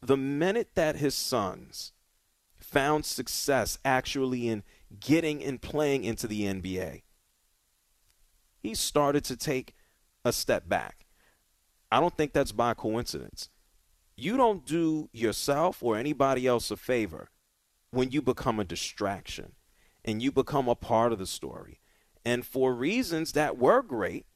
The 0.02 0.16
minute 0.16 0.70
that 0.74 0.96
his 0.96 1.14
sons 1.14 1.92
found 2.58 3.04
success 3.04 3.78
actually 3.84 4.48
in 4.48 4.64
getting 4.98 5.42
and 5.44 5.62
playing 5.62 6.04
into 6.04 6.26
the 6.26 6.42
NBA, 6.42 7.02
he 8.58 8.74
started 8.74 9.24
to 9.24 9.36
take 9.36 9.74
a 10.24 10.32
step 10.32 10.68
back. 10.68 11.06
I 11.92 12.00
don't 12.00 12.16
think 12.16 12.32
that's 12.32 12.52
by 12.52 12.74
coincidence 12.74 13.50
you 14.20 14.36
don't 14.36 14.64
do 14.64 15.08
yourself 15.12 15.82
or 15.82 15.96
anybody 15.96 16.46
else 16.46 16.70
a 16.70 16.76
favor 16.76 17.28
when 17.90 18.10
you 18.10 18.22
become 18.22 18.60
a 18.60 18.64
distraction 18.64 19.52
and 20.04 20.22
you 20.22 20.30
become 20.32 20.68
a 20.68 20.74
part 20.74 21.12
of 21.12 21.18
the 21.18 21.26
story. 21.26 21.80
And 22.24 22.44
for 22.44 22.74
reasons 22.74 23.32
that 23.32 23.58
were 23.58 23.82
great, 23.82 24.26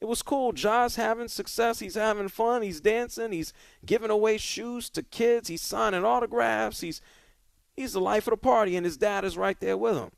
it 0.00 0.06
was 0.06 0.22
cool. 0.22 0.52
Ja's 0.52 0.96
having 0.96 1.28
success. 1.28 1.78
He's 1.78 1.94
having 1.94 2.28
fun. 2.28 2.62
He's 2.62 2.80
dancing. 2.80 3.32
He's 3.32 3.52
giving 3.84 4.10
away 4.10 4.38
shoes 4.38 4.90
to 4.90 5.02
kids. 5.02 5.48
He's 5.48 5.62
signing 5.62 6.04
autographs. 6.04 6.80
He's 6.80 7.00
he's 7.74 7.94
the 7.94 8.00
life 8.00 8.26
of 8.26 8.32
the 8.32 8.36
party, 8.36 8.76
and 8.76 8.84
his 8.84 8.96
dad 8.96 9.24
is 9.24 9.38
right 9.38 9.58
there 9.60 9.76
with 9.76 9.96
him. 9.96 10.10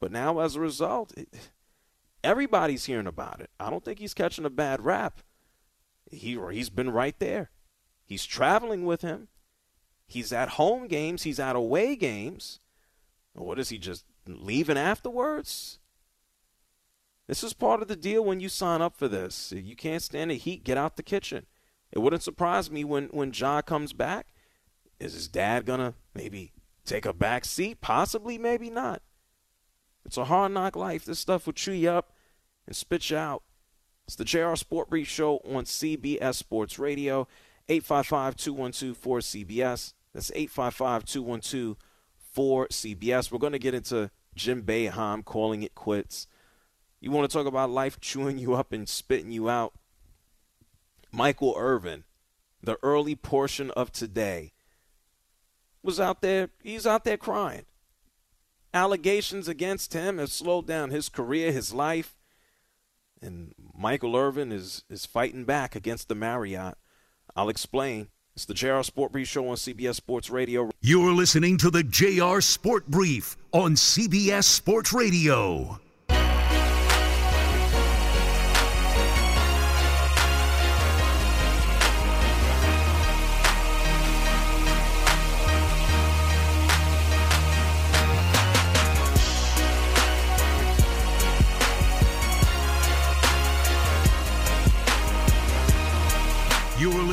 But 0.00 0.12
now, 0.12 0.40
as 0.40 0.54
a 0.54 0.60
result, 0.60 1.12
it, 1.16 1.28
everybody's 2.22 2.84
hearing 2.84 3.06
about 3.06 3.40
it. 3.40 3.50
I 3.58 3.70
don't 3.70 3.84
think 3.84 3.98
he's 3.98 4.14
catching 4.14 4.44
a 4.44 4.50
bad 4.50 4.84
rap 4.84 5.20
he 6.10 6.36
or 6.36 6.50
he's 6.50 6.70
been 6.70 6.90
right 6.90 7.18
there. 7.18 7.50
He's 8.04 8.26
traveling 8.26 8.84
with 8.84 9.02
him. 9.02 9.28
He's 10.06 10.32
at 10.32 10.50
home 10.50 10.88
games. 10.88 11.22
He's 11.22 11.38
at 11.38 11.56
away 11.56 11.96
games. 11.96 12.60
What 13.32 13.58
is 13.58 13.68
he 13.68 13.78
just 13.78 14.04
leaving 14.26 14.76
afterwards? 14.76 15.78
This 17.28 17.44
is 17.44 17.52
part 17.52 17.80
of 17.80 17.86
the 17.86 17.94
deal 17.94 18.24
when 18.24 18.40
you 18.40 18.48
sign 18.48 18.82
up 18.82 18.96
for 18.96 19.06
this. 19.06 19.52
You 19.52 19.76
can't 19.76 20.02
stand 20.02 20.32
the 20.32 20.36
heat. 20.36 20.64
Get 20.64 20.76
out 20.76 20.96
the 20.96 21.04
kitchen. 21.04 21.46
It 21.92 22.00
wouldn't 22.00 22.24
surprise 22.24 22.70
me 22.70 22.82
when 22.82 23.06
when 23.12 23.32
Ja 23.32 23.62
comes 23.62 23.92
back. 23.92 24.26
Is 24.98 25.14
his 25.14 25.28
dad 25.28 25.64
gonna 25.64 25.94
maybe 26.14 26.52
take 26.84 27.06
a 27.06 27.12
back 27.12 27.44
seat? 27.44 27.80
Possibly, 27.80 28.36
maybe 28.36 28.68
not. 28.68 29.02
It's 30.04 30.16
a 30.16 30.24
hard 30.24 30.52
knock 30.52 30.74
life. 30.74 31.04
This 31.04 31.20
stuff 31.20 31.46
will 31.46 31.52
chew 31.52 31.72
you 31.72 31.90
up 31.90 32.12
and 32.66 32.74
spit 32.74 33.10
you 33.10 33.16
out. 33.16 33.44
It's 34.10 34.16
the 34.16 34.24
JR 34.24 34.56
Sport 34.56 34.90
Brief 34.90 35.06
Show 35.06 35.36
on 35.44 35.66
CBS 35.66 36.34
Sports 36.34 36.80
Radio. 36.80 37.28
855 37.68 38.34
212 38.34 39.00
4CBS. 39.00 39.92
That's 40.12 40.32
855 40.34 41.04
212 41.04 41.76
4CBS. 42.36 43.30
We're 43.30 43.38
going 43.38 43.52
to 43.52 43.60
get 43.60 43.72
into 43.72 44.10
Jim 44.34 44.64
Boeheim 44.64 45.24
calling 45.24 45.62
it 45.62 45.76
quits. 45.76 46.26
You 46.98 47.12
want 47.12 47.30
to 47.30 47.32
talk 47.32 47.46
about 47.46 47.70
life 47.70 48.00
chewing 48.00 48.38
you 48.38 48.54
up 48.54 48.72
and 48.72 48.88
spitting 48.88 49.30
you 49.30 49.48
out? 49.48 49.74
Michael 51.12 51.54
Irvin, 51.56 52.02
the 52.60 52.78
early 52.82 53.14
portion 53.14 53.70
of 53.76 53.92
today, 53.92 54.50
was 55.84 56.00
out 56.00 56.20
there. 56.20 56.50
He's 56.64 56.84
out 56.84 57.04
there 57.04 57.16
crying. 57.16 57.66
Allegations 58.74 59.46
against 59.46 59.92
him 59.92 60.18
have 60.18 60.32
slowed 60.32 60.66
down 60.66 60.90
his 60.90 61.08
career, 61.08 61.52
his 61.52 61.72
life. 61.72 62.16
And 63.22 63.54
Michael 63.76 64.16
Irvin 64.16 64.52
is, 64.52 64.84
is 64.88 65.04
fighting 65.06 65.44
back 65.44 65.76
against 65.76 66.08
the 66.08 66.14
Marriott. 66.14 66.74
I'll 67.36 67.48
explain. 67.48 68.08
It's 68.34 68.46
the 68.46 68.54
JR 68.54 68.82
Sport 68.82 69.12
Brief 69.12 69.28
Show 69.28 69.48
on 69.48 69.56
CBS 69.56 69.96
Sports 69.96 70.30
Radio. 70.30 70.70
You're 70.80 71.12
listening 71.12 71.58
to 71.58 71.70
the 71.70 71.82
JR 71.82 72.40
Sport 72.40 72.86
Brief 72.86 73.36
on 73.52 73.74
CBS 73.74 74.44
Sports 74.44 74.92
Radio. 74.92 75.80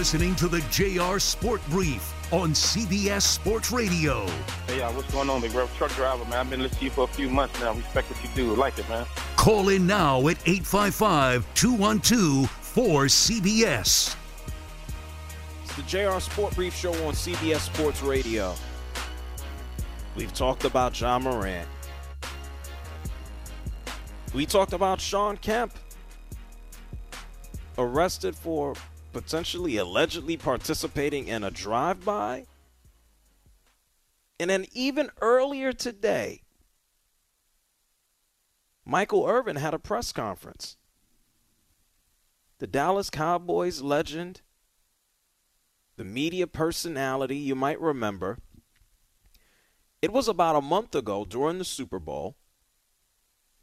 Listening 0.08 0.36
to 0.36 0.48
the 0.48 0.62
JR 0.72 1.20
Sport 1.20 1.62
Brief 1.68 2.14
on 2.32 2.52
CBS 2.52 3.24
Sports 3.24 3.72
Radio. 3.74 4.26
Hey, 4.66 4.82
uh, 4.82 4.90
what's 4.94 5.12
going 5.12 5.30
on, 5.30 5.42
big 5.42 5.52
bro? 5.52 5.68
Truck 5.76 5.94
driver, 5.96 6.24
man. 6.24 6.36
I've 6.36 6.50
been 6.50 6.62
listening 6.62 6.80
to 6.80 6.86
you 6.86 6.92
for 6.92 7.04
a 7.04 7.08
few 7.08 7.30
months 7.30 7.60
now. 7.60 7.74
Respect 7.74 8.10
what 8.10 8.24
you 8.24 8.30
do. 8.34 8.56
like 8.56 8.80
it, 8.80 8.88
man. 8.88 9.06
Call 9.36 9.68
in 9.68 9.86
now 9.86 10.20
at 10.30 10.38
855 10.48 11.46
212 11.56 12.50
4CBS. 12.74 14.16
It's 15.66 15.76
the 15.76 15.82
JR 15.82 16.22
Sport 16.22 16.56
Brief 16.56 16.74
Show 16.74 16.94
on 17.06 17.14
CBS 17.14 17.60
Sports 17.60 18.02
Radio. 18.02 18.56
We've 20.16 20.34
talked 20.34 20.64
about 20.64 20.98
Ja 20.98 21.20
Morant. 21.20 21.68
We 24.34 24.46
talked 24.46 24.72
about 24.72 25.02
Shawn 25.02 25.36
Kemp 25.36 25.74
arrested 27.78 28.38
for 28.38 28.74
potentially 29.18 29.78
allegedly 29.78 30.38
participating 30.38 31.28
in 31.28 31.44
a 31.44 31.50
drive 31.50 32.06
by. 32.06 32.46
And 34.40 34.48
then 34.48 34.68
even 34.74 35.10
earlier 35.22 35.74
today, 35.74 36.44
Michael 38.86 39.26
Irvin 39.26 39.56
had 39.56 39.74
a 39.74 39.80
press 39.80 40.12
conference. 40.12 40.78
The 42.60 42.68
Dallas 42.68 43.10
Cowboys 43.10 43.82
legend, 43.82 44.42
the 45.96 46.04
media 46.04 46.46
personality, 46.46 47.38
you 47.38 47.56
might 47.56 47.82
remember. 47.82 48.38
It 50.00 50.14
was 50.14 50.28
about 50.28 50.56
a 50.56 50.62
month 50.62 50.94
ago 50.94 51.26
during 51.26 51.58
the 51.58 51.66
Super 51.66 51.98
Bowl. 51.98 52.36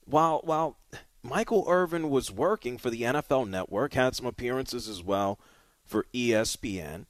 While 0.05 0.41
while 0.43 0.81
Michael 1.25 1.65
Irvin 1.67 2.11
was 2.11 2.31
working 2.31 2.77
for 2.77 2.91
the 2.91 3.01
NFL 3.01 3.49
Network, 3.49 3.95
had 3.95 4.15
some 4.15 4.27
appearances 4.27 4.87
as 4.91 5.03
well 5.03 5.41
for 5.83 6.05
ESPN. 6.13 7.07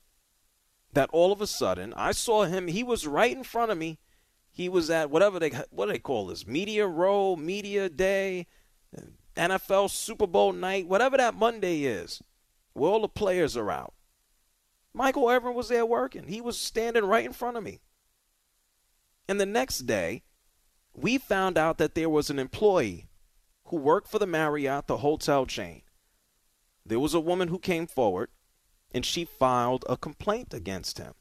That 0.92 1.10
all 1.12 1.32
of 1.32 1.40
a 1.40 1.48
sudden, 1.48 1.92
I 1.94 2.12
saw 2.12 2.44
him. 2.44 2.68
He 2.68 2.84
was 2.84 3.08
right 3.08 3.36
in 3.36 3.42
front 3.42 3.72
of 3.72 3.78
me. 3.78 3.98
He 4.52 4.68
was 4.68 4.88
at 4.88 5.10
whatever 5.10 5.40
they 5.40 5.50
what 5.70 5.86
do 5.86 5.92
they 5.92 5.98
call 5.98 6.28
this 6.28 6.46
media 6.46 6.86
row, 6.86 7.34
media 7.34 7.88
day, 7.88 8.46
NFL 9.36 9.90
Super 9.90 10.28
Bowl 10.28 10.52
night, 10.52 10.86
whatever 10.86 11.16
that 11.16 11.34
Monday 11.34 11.82
is, 11.82 12.22
where 12.72 12.92
all 12.92 13.00
the 13.00 13.08
players 13.08 13.56
are 13.56 13.72
out. 13.72 13.94
Michael 14.94 15.28
Irvin 15.28 15.54
was 15.54 15.68
there 15.68 15.84
working. 15.84 16.28
He 16.28 16.40
was 16.40 16.56
standing 16.56 17.04
right 17.04 17.26
in 17.26 17.32
front 17.32 17.56
of 17.56 17.64
me. 17.64 17.80
And 19.28 19.40
the 19.40 19.46
next 19.46 19.80
day, 19.80 20.22
we 20.94 21.18
found 21.18 21.58
out 21.58 21.78
that 21.78 21.96
there 21.96 22.08
was 22.08 22.30
an 22.30 22.38
employee 22.38 23.08
who 23.74 23.80
worked 23.80 24.06
for 24.06 24.20
the 24.20 24.26
Marriott, 24.26 24.86
the 24.86 24.98
hotel 24.98 25.46
chain. 25.46 25.82
There 26.86 27.00
was 27.00 27.12
a 27.12 27.18
woman 27.18 27.48
who 27.48 27.58
came 27.58 27.88
forward 27.88 28.28
and 28.92 29.04
she 29.04 29.24
filed 29.24 29.84
a 29.88 29.96
complaint 29.96 30.54
against 30.54 30.98
him. 30.98 31.14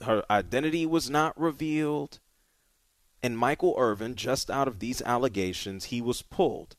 Her 0.00 0.22
identity 0.30 0.86
was 0.86 1.10
not 1.10 1.36
revealed. 1.36 2.20
And 3.20 3.36
Michael 3.36 3.74
Irvin, 3.76 4.14
just 4.14 4.48
out 4.48 4.68
of 4.68 4.78
these 4.78 5.02
allegations, 5.02 5.86
he 5.86 6.00
was 6.00 6.22
pulled 6.22 6.76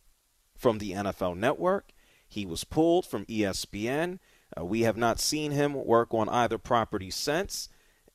from 0.55 0.77
the 0.77 0.93
NFL 0.93 1.35
network. 1.35 1.91
He 2.29 2.45
was 2.45 2.63
pulled 2.63 3.05
from 3.05 3.25
ESPN. 3.25 4.19
Uh, 4.57 4.63
we 4.63 4.83
have 4.83 4.95
not 4.95 5.19
seen 5.19 5.51
him 5.51 5.73
work 5.73 6.13
on 6.13 6.29
either 6.29 6.57
property 6.57 7.11
since. 7.11 7.67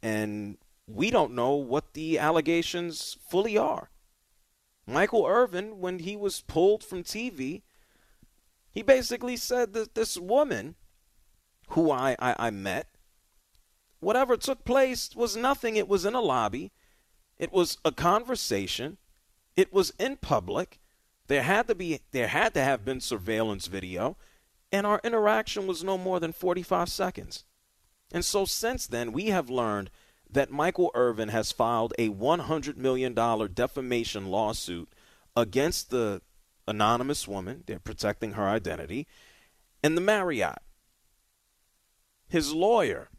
And 0.03 0.57
we 0.87 1.11
don't 1.11 1.35
know 1.35 1.55
what 1.55 1.93
the 1.93 2.19
allegations 2.19 3.19
fully 3.29 3.59
are. 3.59 3.91
Michael 4.87 5.27
Irvin, 5.27 5.81
when 5.81 6.01
he 6.01 6.17
was 6.17 6.43
pulled 6.43 6.85
from 6.85 7.03
TV, 7.03 7.63
he 8.71 8.83
basically 8.83 9.37
said 9.37 9.73
that 9.73 9.95
this 9.95 10.17
woman, 10.19 10.75
who 11.71 11.91
I, 11.91 12.17
I, 12.19 12.37
I 12.39 12.51
met, 12.51 12.89
whatever 14.01 14.37
took 14.37 14.65
place 14.65 15.11
was 15.15 15.37
nothing. 15.37 15.77
It 15.77 15.89
was 15.89 16.05
in 16.05 16.15
a 16.15 16.21
lobby. 16.21 16.73
It 17.39 17.53
was 17.53 17.79
a 17.85 17.93
conversation. 17.93 18.99
It 19.57 19.73
was 19.73 19.93
in 19.99 20.17
public. 20.17 20.81
There 21.27 21.43
had 21.43 21.69
to 21.69 21.75
be 21.75 22.01
there 22.11 22.29
had 22.29 22.53
to 22.55 22.63
have 22.63 22.85
been 22.85 23.01
surveillance 23.01 23.67
video, 23.67 24.17
and 24.71 24.87
our 24.87 25.01
interaction 25.03 25.67
was 25.67 25.83
no 25.83 25.97
more 25.97 26.21
than 26.21 26.33
45 26.33 26.89
seconds. 26.89 27.45
And 28.13 28.25
so 28.25 28.45
since 28.45 28.87
then, 28.87 29.13
we 29.13 29.27
have 29.27 29.49
learned 29.49 29.91
that 30.35 30.51
Michael 30.51 30.91
Irvin 30.95 31.29
has 31.31 31.53
filed 31.53 31.95
a 31.99 32.11
$100 32.11 32.77
million 32.77 33.15
defamation 33.55 34.27
lawsuit 34.27 34.89
against 35.37 35.91
the 35.91 36.21
anonymous 36.67 37.27
woman. 37.27 37.63
They're 37.67 37.79
protecting 37.79 38.33
her 38.33 38.49
identity. 38.49 39.07
And 39.83 39.97
the 39.97 40.01
Marriott. 40.01 40.59
His 42.29 42.53
lawyer 42.53 43.11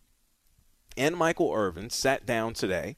and 0.98 1.16
Michael 1.16 1.54
Irvin 1.54 1.90
sat 1.90 2.26
down 2.26 2.54
today 2.54 2.98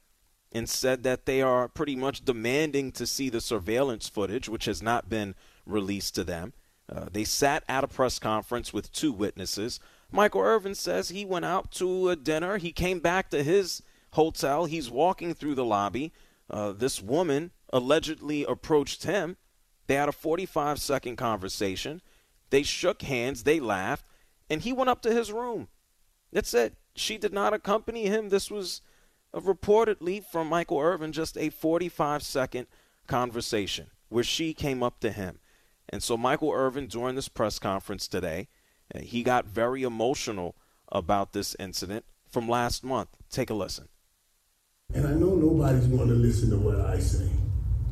and 0.51 0.67
said 0.67 1.03
that 1.03 1.25
they 1.25 1.41
are 1.41 1.67
pretty 1.67 1.95
much 1.95 2.25
demanding 2.25 2.91
to 2.93 3.05
see 3.05 3.29
the 3.29 3.41
surveillance 3.41 4.09
footage, 4.09 4.49
which 4.49 4.65
has 4.65 4.81
not 4.81 5.09
been 5.09 5.35
released 5.65 6.15
to 6.15 6.23
them. 6.23 6.53
Uh, 6.89 7.05
they 7.11 7.23
sat 7.23 7.63
at 7.67 7.83
a 7.83 7.87
press 7.87 8.17
conference 8.17 8.73
with 8.73 8.91
two 8.91 9.11
witnesses. 9.11 9.79
Michael 10.11 10.41
Irvin 10.41 10.73
says 10.73 11.09
he 11.09 11.25
went 11.25 11.45
out 11.45 11.71
to 11.73 12.09
a 12.09 12.15
dinner. 12.15 12.57
He 12.57 12.71
came 12.71 12.99
back 12.99 13.29
to 13.29 13.43
his 13.43 13.83
hotel. 14.11 14.65
He's 14.65 14.89
walking 14.89 15.33
through 15.33 15.55
the 15.55 15.65
lobby. 15.65 16.13
Uh, 16.49 16.71
this 16.71 17.01
woman 17.01 17.51
allegedly 17.71 18.43
approached 18.45 19.03
him. 19.03 19.37
They 19.87 19.95
had 19.95 20.09
a 20.09 20.13
45 20.13 20.79
second 20.79 21.15
conversation. 21.15 22.01
They 22.49 22.63
shook 22.63 23.01
hands. 23.01 23.43
They 23.43 23.59
laughed. 23.59 24.05
And 24.49 24.61
he 24.61 24.73
went 24.73 24.89
up 24.89 25.01
to 25.01 25.13
his 25.13 25.31
room. 25.31 25.67
That's 26.31 26.53
it. 26.53 26.75
She 26.95 27.17
did 27.17 27.33
not 27.33 27.53
accompany 27.53 28.07
him. 28.07 28.29
This 28.29 28.49
was 28.49 28.81
uh, 29.33 29.39
reportedly 29.39 30.23
from 30.23 30.47
Michael 30.47 30.79
Irvin 30.79 31.11
just 31.11 31.37
a 31.37 31.49
45 31.49 32.23
second 32.23 32.67
conversation 33.07 33.87
where 34.09 34.23
she 34.23 34.53
came 34.53 34.81
up 34.83 34.99
to 35.01 35.11
him. 35.11 35.39
And 35.89 36.03
so 36.03 36.17
Michael 36.17 36.51
Irvin, 36.51 36.87
during 36.87 37.15
this 37.15 37.29
press 37.29 37.59
conference 37.59 38.07
today, 38.07 38.47
uh, 38.93 38.99
he 38.99 39.23
got 39.23 39.45
very 39.45 39.83
emotional 39.83 40.55
about 40.89 41.33
this 41.33 41.55
incident 41.59 42.05
from 42.29 42.47
last 42.47 42.83
month. 42.83 43.09
Take 43.29 43.49
a 43.49 43.53
listen. 43.53 43.87
And 44.93 45.05
I 45.05 45.11
know 45.11 45.35
nobody's 45.35 45.85
going 45.87 46.07
to 46.07 46.15
listen 46.15 46.49
to 46.49 46.57
what 46.57 46.79
I 46.79 46.99
say. 46.99 47.29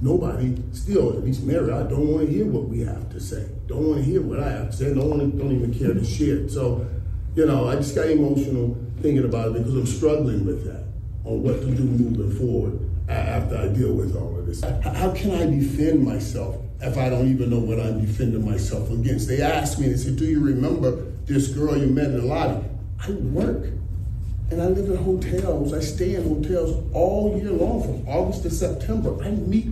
Nobody, 0.02 0.56
still, 0.72 1.10
at 1.18 1.24
least 1.24 1.44
Mary, 1.44 1.72
I 1.72 1.84
don't 1.84 2.08
want 2.08 2.26
to 2.26 2.32
hear 2.34 2.46
what 2.46 2.70
we 2.70 2.80
have 2.82 3.10
to 3.10 3.20
say. 3.20 3.48
Don't 3.68 3.86
want 3.90 3.98
to 3.98 4.04
hear 4.04 4.22
what 4.22 4.40
I 4.40 4.50
have 4.50 4.72
to 4.72 4.76
say. 4.78 4.94
Don't 4.94 5.10
want 5.10 5.22
to, 5.22 5.38
don't 5.38 5.52
even 5.52 5.74
care 5.74 5.94
to 5.94 6.06
share 6.06 6.38
it. 6.38 6.50
So, 6.50 6.88
you 7.36 7.46
know, 7.46 7.68
I 7.68 7.76
just 7.76 7.96
got 7.96 8.08
emotional 8.10 8.78
thinking 9.02 9.26
about 9.26 9.50
it 9.50 9.54
because 9.60 9.76
I'm 9.76 9.86
struggling 9.86 10.46
with 10.46 10.66
that 10.66 10.86
on 11.26 11.44
what 11.44 11.60
to 11.62 11.66
do 11.66 11.84
moving 11.84 12.32
forward 12.38 12.80
after 13.10 13.58
I 13.58 13.68
deal 13.68 13.94
with 13.94 14.16
all 14.16 14.40
of 14.40 14.48
this. 14.48 14.62
How 14.64 15.12
can 15.14 15.32
I 15.32 15.46
defend 15.46 16.04
myself 16.04 16.56
if 16.82 16.98
I 16.98 17.10
don't 17.10 17.28
even 17.30 17.50
know 17.50 17.60
what 17.60 17.80
I'm 17.80 18.06
defending 18.06 18.50
myself 18.50 18.90
against? 18.90 19.28
They 19.28 19.42
asked 19.42 19.80
me, 19.80 19.90
they 19.90 19.98
said, 19.98 20.16
Do 20.16 20.26
you 20.26 20.40
remember 20.44 21.12
this 21.26 21.50
girl 21.50 21.78
you 21.78 21.88
met 21.88 22.06
in 22.06 22.22
the 22.22 22.26
lobby? 22.26 22.66
I 23.06 23.12
work 23.12 23.68
and 24.52 24.62
I 24.62 24.68
live 24.68 24.90
in 24.90 24.98
hotels. 24.98 25.74
I 25.74 25.80
stay 25.80 26.16
in 26.16 26.24
hotels 26.24 26.84
all 26.94 27.38
year 27.38 27.52
long 27.52 27.82
from 27.82 28.08
August 28.08 28.44
to 28.44 28.50
September. 28.50 29.22
I 29.24 29.32
meet 29.32 29.68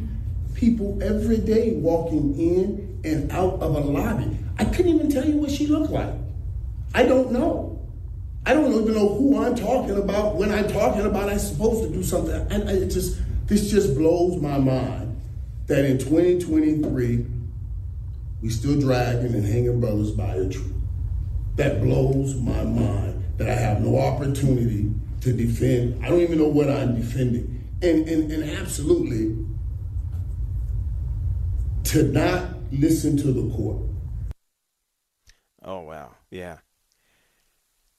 people 0.56 0.98
every 1.02 1.38
day 1.38 1.74
walking 1.74 2.38
in 2.40 3.00
and 3.04 3.32
out 3.32 3.56
of 3.56 3.76
a 3.76 3.80
lobby. 3.80 4.38
I 4.58 4.66
couldn't 4.66 4.96
even 4.96 5.10
tell 5.12 5.26
you 5.28 5.38
what 5.38 5.52
she 5.52 5.68
looked 5.68 5.92
like. 5.92 6.14
I 6.94 7.04
don't 7.04 7.32
know. 7.32 7.82
I 8.46 8.54
don't 8.54 8.74
even 8.74 8.94
know 8.94 9.10
who 9.10 9.42
I'm 9.42 9.56
talking 9.56 9.98
about 9.98 10.36
when 10.36 10.52
I'm 10.52 10.68
talking 10.68 11.06
about 11.06 11.30
I'm 11.30 11.40
supposed 11.40 11.84
to 11.84 11.90
do 11.90 12.04
something. 12.04 12.36
And 12.52 12.70
it 12.70 12.90
just 12.90 13.20
this 13.48 13.70
just 13.70 13.96
blows 13.96 14.42
my 14.42 14.58
mind 14.58 15.22
that 15.68 15.86
in 15.86 15.98
2023 15.98 17.26
we 18.42 18.50
still 18.50 18.80
dragging 18.80 19.34
and 19.34 19.46
hanging 19.46 19.80
brothers 19.80 20.12
by 20.12 20.36
a 20.36 20.50
tree. 20.50 20.74
That 21.56 21.82
blows 21.82 22.36
my 22.36 22.64
mind 22.64 23.13
that 23.38 23.50
I 23.50 23.54
have 23.54 23.82
no 23.82 24.00
opportunity 24.00 24.92
to 25.22 25.34
defend. 25.34 26.04
I 26.04 26.10
don't 26.10 26.22
even 26.22 26.38
know 26.38 26.48
what 26.48 26.70
I'm 26.70 26.96
defending. 26.96 27.70
And 27.82 28.08
and, 28.08 28.32
and 28.32 28.50
absolutely 28.58 29.46
to 31.86 32.04
not 32.04 32.56
listen 32.72 33.18
to 33.18 33.32
the 33.32 33.54
court. 33.56 33.84
Oh 35.64 35.82
wow. 35.82 36.16
Yeah 36.30 36.58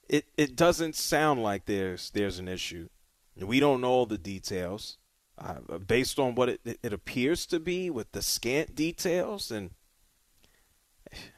it 0.09 0.27
it 0.37 0.57
doesn't 0.57 0.95
sound 0.95 1.43
like 1.43 1.67
there's 1.67 2.11
there's 2.11 2.39
an 2.39 2.49
issue. 2.49 2.89
We 3.37 3.61
don't 3.61 3.81
know 3.81 3.91
all 3.91 4.07
the 4.07 4.19
details. 4.19 4.99
Uh, 5.37 5.79
based 5.79 6.21
on 6.21 6.37
what 6.37 6.49
it, 6.49 6.79
it 6.81 6.93
appears 6.93 7.45
to 7.47 7.59
be 7.59 7.91
with 7.91 8.13
the 8.13 8.23
scant 8.23 8.77
details 8.77 9.51
and 9.51 9.71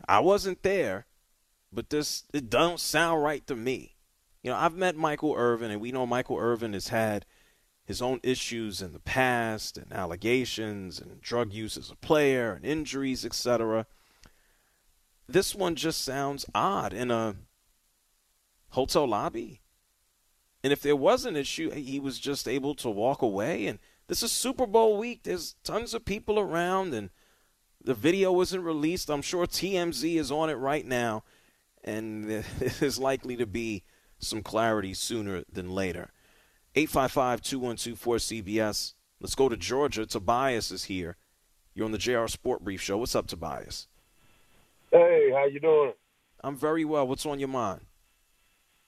I 0.06 0.18
wasn't 0.20 0.62
there, 0.62 1.06
but 1.72 1.90
this 1.90 2.24
it 2.32 2.50
don't 2.50 2.80
sound 2.80 3.22
right 3.22 3.46
to 3.46 3.56
me. 3.56 3.96
You 4.42 4.50
know, 4.50 4.56
I've 4.56 4.76
met 4.76 4.96
Michael 4.96 5.34
Irvin 5.36 5.70
and 5.70 5.80
we 5.80 5.92
know 5.92 6.06
Michael 6.06 6.38
Irvin 6.38 6.72
has 6.72 6.88
had 6.88 7.26
his 7.84 8.02
own 8.02 8.20
issues 8.22 8.82
in 8.82 8.92
the 8.92 9.00
past 9.00 9.78
and 9.78 9.92
allegations 9.92 11.00
and 11.00 11.20
drug 11.20 11.52
use 11.52 11.76
as 11.76 11.90
a 11.90 11.96
player 11.96 12.52
and 12.52 12.64
injuries, 12.64 13.24
etc. 13.24 13.86
This 15.28 15.54
one 15.54 15.76
just 15.76 16.02
sounds 16.02 16.44
odd 16.54 16.92
in 16.92 17.10
a 17.10 17.36
hotel 18.70 19.06
lobby. 19.06 19.60
And 20.62 20.72
if 20.72 20.82
there 20.82 20.96
was 20.96 21.24
an 21.24 21.36
issue, 21.36 21.70
he 21.70 22.00
was 22.00 22.18
just 22.18 22.48
able 22.48 22.74
to 22.76 22.90
walk 22.90 23.22
away. 23.22 23.66
And 23.66 23.78
this 24.08 24.22
is 24.22 24.32
Super 24.32 24.66
Bowl 24.66 24.96
week. 24.96 25.22
There's 25.22 25.54
tons 25.62 25.94
of 25.94 26.04
people 26.04 26.38
around, 26.38 26.92
and 26.92 27.10
the 27.82 27.94
video 27.94 28.32
wasn't 28.32 28.64
released. 28.64 29.08
I'm 29.08 29.22
sure 29.22 29.46
TMZ 29.46 30.16
is 30.16 30.32
on 30.32 30.50
it 30.50 30.54
right 30.54 30.84
now, 30.84 31.22
and 31.86 32.28
there's 32.58 32.98
likely 32.98 33.36
to 33.36 33.46
be 33.46 33.84
some 34.18 34.42
clarity 34.42 34.94
sooner 34.94 35.44
than 35.50 35.70
later. 35.70 36.10
855 36.74 37.40
212 37.40 38.18
cbs 38.20 38.94
Let's 39.20 39.34
go 39.34 39.48
to 39.48 39.56
Georgia. 39.56 40.04
Tobias 40.04 40.70
is 40.70 40.84
here. 40.84 41.16
You're 41.74 41.86
on 41.86 41.92
the 41.92 41.98
JR 41.98 42.26
Sport 42.26 42.62
Brief 42.62 42.80
Show. 42.80 42.98
What's 42.98 43.14
up, 43.14 43.26
Tobias? 43.26 43.88
Hey, 44.90 45.30
how 45.32 45.46
you 45.46 45.60
doing? 45.60 45.92
I'm 46.44 46.56
very 46.56 46.84
well. 46.84 47.08
What's 47.08 47.26
on 47.26 47.38
your 47.38 47.48
mind? 47.48 47.80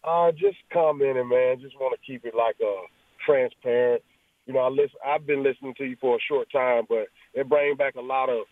Uh, 0.04 0.30
just 0.32 0.58
commenting, 0.72 1.28
man. 1.28 1.60
Just 1.60 1.76
want 1.80 1.98
to 1.98 2.06
keep 2.06 2.24
it 2.24 2.34
like 2.34 2.56
uh 2.62 2.86
transparent. 3.24 4.02
You 4.46 4.54
know, 4.54 4.60
I 4.60 4.68
listen. 4.68 4.98
I've 5.04 5.26
been 5.26 5.42
listening 5.42 5.74
to 5.78 5.84
you 5.84 5.96
for 6.00 6.16
a 6.16 6.20
short 6.28 6.48
time, 6.52 6.84
but 6.88 7.08
it 7.34 7.48
brings 7.48 7.76
back 7.76 7.96
a 7.96 8.00
lot 8.00 8.28
of 8.28 8.44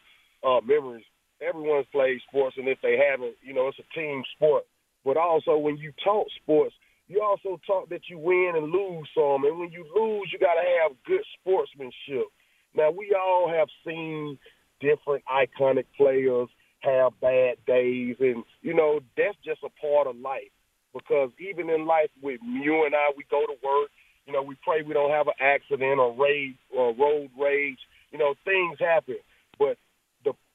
uh, 0.42 0.66
memories. 0.66 1.04
Everyone's 1.40 1.86
played 1.92 2.20
sports, 2.28 2.56
and 2.58 2.68
if 2.68 2.78
they 2.82 2.96
haven't, 2.96 3.34
you 3.42 3.52
know, 3.52 3.68
it's 3.68 3.78
a 3.78 3.94
team 3.94 4.22
sport. 4.36 4.64
But 5.04 5.16
also, 5.16 5.56
when 5.58 5.76
you 5.76 5.92
talk 6.02 6.26
sports, 6.42 6.74
you 7.08 7.22
also 7.22 7.60
talk 7.66 7.88
that 7.90 8.08
you 8.08 8.18
win 8.18 8.52
and 8.56 8.72
lose 8.72 9.08
some, 9.14 9.44
and 9.44 9.58
when 9.58 9.70
you 9.70 9.84
lose, 9.94 10.30
you 10.32 10.38
got 10.38 10.54
to 10.54 10.66
have 10.82 10.96
good 11.06 11.22
sportsmanship. 11.40 12.26
Now, 12.74 12.90
we 12.90 13.14
all 13.14 13.48
have 13.48 13.68
seen 13.86 14.38
different 14.80 15.22
iconic 15.26 15.84
players 15.96 16.48
have 16.80 17.18
bad 17.20 17.56
days, 17.66 18.16
and 18.20 18.44
you 18.62 18.74
know 18.74 19.00
that's 19.16 19.36
just 19.44 19.60
a 19.64 19.70
part 19.80 20.06
of 20.06 20.16
life 20.16 20.50
because 20.92 21.30
even 21.38 21.70
in 21.70 21.86
life 21.86 22.10
with 22.22 22.40
you 22.42 22.84
and 22.86 22.94
I, 22.94 23.12
we 23.16 23.24
go 23.30 23.44
to 23.44 23.54
work. 23.62 23.90
You 24.26 24.32
know, 24.32 24.42
we 24.42 24.56
pray 24.64 24.82
we 24.82 24.94
don't 24.94 25.10
have 25.10 25.28
an 25.28 25.38
accident 25.40 26.00
or 26.00 26.12
rage 26.16 26.56
or 26.74 26.94
road 26.94 27.30
rage. 27.38 27.78
You 28.10 28.18
know, 28.18 28.34
things 28.44 28.78
happen. 28.80 29.16
But 29.58 29.78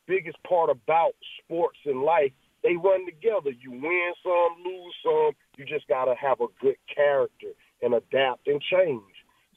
biggest 0.07 0.37
part 0.43 0.69
about 0.69 1.13
sports 1.43 1.79
and 1.85 2.01
life, 2.01 2.31
they 2.63 2.75
run 2.75 3.05
together. 3.05 3.49
You 3.49 3.71
win 3.71 4.13
some, 4.23 4.63
lose 4.63 4.93
some. 5.03 5.31
You 5.57 5.65
just 5.65 5.87
got 5.87 6.05
to 6.05 6.15
have 6.15 6.41
a 6.41 6.47
good 6.61 6.77
character 6.93 7.47
and 7.81 7.93
adapt 7.93 8.47
and 8.47 8.61
change. 8.61 9.01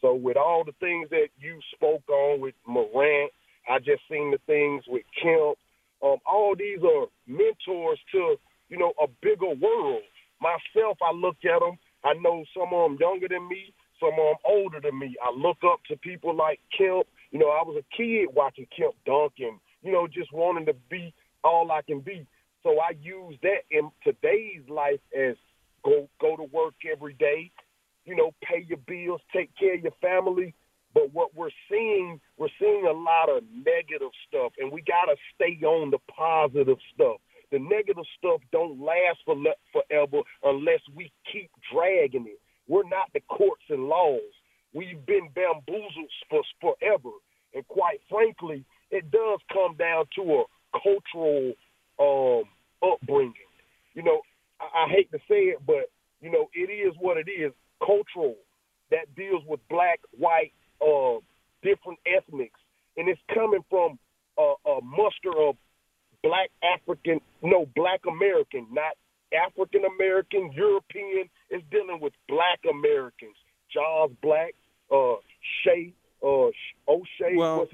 So 0.01 0.15
with 0.15 0.37
all 0.37 0.65
the 0.65 0.75
things 0.81 1.09
that 1.11 1.29
you 1.39 1.59
spoke 1.75 2.09
on 2.09 2.41
with 2.41 2.55
Morant, 2.67 3.31
I 3.69 3.79
just 3.79 4.03
seen 4.11 4.31
the 4.31 4.39
things 4.47 4.85
with 4.87 5.03
Kemp. 5.23 5.57
Um, 6.03 6.19
all 6.27 6.55
these 6.59 6.81
are 6.83 7.07
mentors 7.27 7.99
to, 8.13 8.37
you 8.69 8.77
know, 8.79 8.93
a 9.03 9.07
bigger 9.23 9.55
world. 9.55 10.03
Myself, 10.41 10.99
I 11.03 11.13
look 11.13 11.37
at 11.45 11.61
them. 11.61 11.79
I 12.05 12.13
know 12.15 12.45
some 12.53 12.69
of 12.75 12.91
them 12.91 12.99
younger 13.01 13.29
than 13.29 13.49
me, 13.49 13.73
some 13.99 14.13
of 14.13 14.17
them 14.17 14.37
older 14.45 14.81
than 14.81 14.99
me. 14.99 15.17
I 15.23 15.31
look 15.35 15.59
up 15.65 15.81
to 15.89 15.97
people 15.97 16.37
like 16.37 16.61
Kemp. 16.77 17.07
You 17.31 17.39
know, 17.39 17.49
I 17.49 17.63
was 17.65 17.81
a 17.81 17.97
kid 17.97 18.29
watching 18.35 18.67
Kemp 18.77 18.95
dunk 19.07 19.33
and, 19.39 19.59
you 19.85 19.93
know, 19.93 20.09
just 20.09 20.33
wanting 20.33 20.67
to 20.67 20.75
be 20.91 21.15
all 21.45 21.71
I 21.71 21.83
can 21.83 22.01
be. 22.01 22.27
So 22.63 22.81
I 22.81 22.93
use 23.01 23.37
that 23.43 23.63
in 23.71 23.91
today's 24.03 24.63
life 24.69 25.01
as 25.17 25.37
go 25.85 26.09
go 26.21 26.37
to 26.37 26.45
work 26.45 26.75
every 26.91 27.13
day, 27.15 27.51
you 28.07 28.17
know, 28.17 28.33
pay 28.43 28.65
your 28.67 28.79
bills, 28.79 29.21
take 29.33 29.51
care 29.57 29.75
of 29.75 29.83
your 29.83 29.93
family. 30.01 30.55
But 30.95 31.13
what 31.13 31.35
we're 31.35 31.51
seeing, 31.69 32.21
we're 32.39 32.55
seeing 32.59 32.87
a 32.87 32.93
lot 32.93 33.29
of 33.29 33.43
negative 33.53 34.13
stuff, 34.29 34.53
and 34.59 34.73
we 34.73 34.81
got 34.83 35.07
to 35.07 35.17
stay 35.35 35.59
on 35.67 35.91
the 35.91 35.99
positive 36.09 36.79
stuff. 36.95 37.17
The 37.51 37.59
negative 37.59 38.05
stuff 38.17 38.41
don't 38.53 38.81
last 38.81 39.19
for 39.25 39.37
le- 39.37 39.61
forever 39.73 40.23
unless 40.45 40.81
we 40.95 41.13
keep 41.31 41.51
dragging 41.73 42.27
it. 42.27 42.41
We're 42.69 42.89
not 42.89 43.13
the 43.13 43.21
courts 43.29 43.65
and 43.69 43.85
laws. 43.89 44.21
We've 44.73 45.05
been 45.05 45.29
bamboozled 45.35 46.11
for 46.31 46.43
forever, 46.61 47.11
and 47.55 47.67
quite 47.69 48.01
frankly, 48.09 48.65
it 48.91 49.11
does 49.11 49.41
come 49.53 49.77
down 49.77 50.05
to 50.17 50.23
a 50.23 50.45
cultural 50.73 51.53
um, 51.99 52.45
upbringing. 52.83 53.35
You 53.95 54.03
know, 54.03 54.21
I, 54.61 54.85
I 54.85 54.89
hate 54.91 55.11
to 55.13 55.19
say 55.29 55.53
it, 55.55 55.59
but 55.67 55.91
you 56.21 56.31
know, 56.31 56.49
it 56.55 56.71
is 56.71 56.95
what 56.99 57.17
it 57.17 57.31
is. 57.31 57.53
Cultural 57.85 58.37
that 58.91 59.15
deals 59.17 59.43
with 59.47 59.61
black, 59.69 60.01
white, 60.17 60.53
uh, 60.81 61.19
different 61.63 61.99
ethnics, 62.07 62.61
and 62.97 63.09
it's 63.09 63.21
coming 63.33 63.65
from 63.69 63.99
a, 64.39 64.55
a 64.69 64.81
muster 64.83 65.37
of 65.39 65.57
black 66.23 66.51
African, 66.63 67.21
no, 67.43 67.67
black 67.75 68.01
American, 68.09 68.67
not 68.73 68.95
African 69.35 69.83
American, 69.85 70.53
European. 70.53 71.29
It's 71.51 71.65
dealing 71.71 72.01
with 72.01 72.13
black 72.29 72.61
Americans. 72.71 73.37
Jaws 73.73 74.11
Black, 74.23 74.55
uh, 74.91 75.15
Shay, 75.63 75.93
uh, 76.23 76.51
O'Shea. 76.89 77.37
Well, 77.37 77.69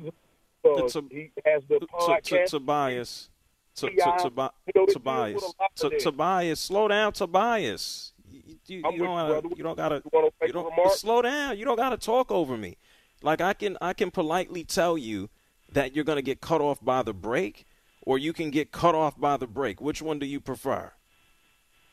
uh, 0.79 0.85
a- 0.85 1.15
he 1.15 1.31
has 1.45 1.63
the 1.69 1.79
to, 1.81 1.87
podcast. 1.87 2.45
to, 2.45 2.47
Tobias. 2.49 3.31
To, 3.77 3.87
to, 3.87 3.93
T.I., 3.95 4.17
to, 4.19 4.25
you 4.25 4.31
know, 4.37 4.51
they 4.67 4.73
deal 4.73 4.83
with 4.87 4.93
Tobias. 4.95 5.43
a 5.43 5.47
lot 5.47 5.55
of 5.85 5.91
To. 5.91 5.99
Tobias, 5.99 6.61
slow 6.61 6.89
down, 6.89 7.13
Tobias. 7.13 8.13
You, 8.31 8.43
you, 8.67 8.83
you 8.93 8.99
don't 8.99 9.17
gotta, 9.17 9.49
you 9.57 9.63
don't 9.63 9.77
gotta, 9.77 9.95
You 9.97 10.11
wanna 10.13 10.29
make 10.41 10.53
you 10.53 10.61
a 10.61 10.77
don't 10.77 10.93
slow 10.93 11.23
down. 11.23 11.59
You 11.59 11.65
don't 11.65 11.77
gotta 11.77 11.97
talk 11.97 12.31
over 12.31 12.57
me. 12.57 12.77
Like 13.23 13.41
I 13.41 13.53
can, 13.55 13.77
I 13.81 13.93
can 13.93 14.11
politely 14.11 14.65
tell 14.65 14.97
you 14.97 15.29
that 15.73 15.95
you're 15.95 16.05
gonna 16.05 16.23
get 16.23 16.41
cut 16.41 16.61
off 16.61 16.79
by 16.83 17.03
the 17.03 17.13
break, 17.13 17.67
or 18.03 18.19
you 18.19 18.33
can 18.33 18.51
get 18.51 18.71
cut 18.73 18.95
off 18.95 19.19
by 19.19 19.37
the 19.37 19.47
break. 19.47 19.81
Which 19.81 20.01
one 20.03 20.19
do 20.19 20.27
you 20.27 20.41
prefer? 20.41 20.93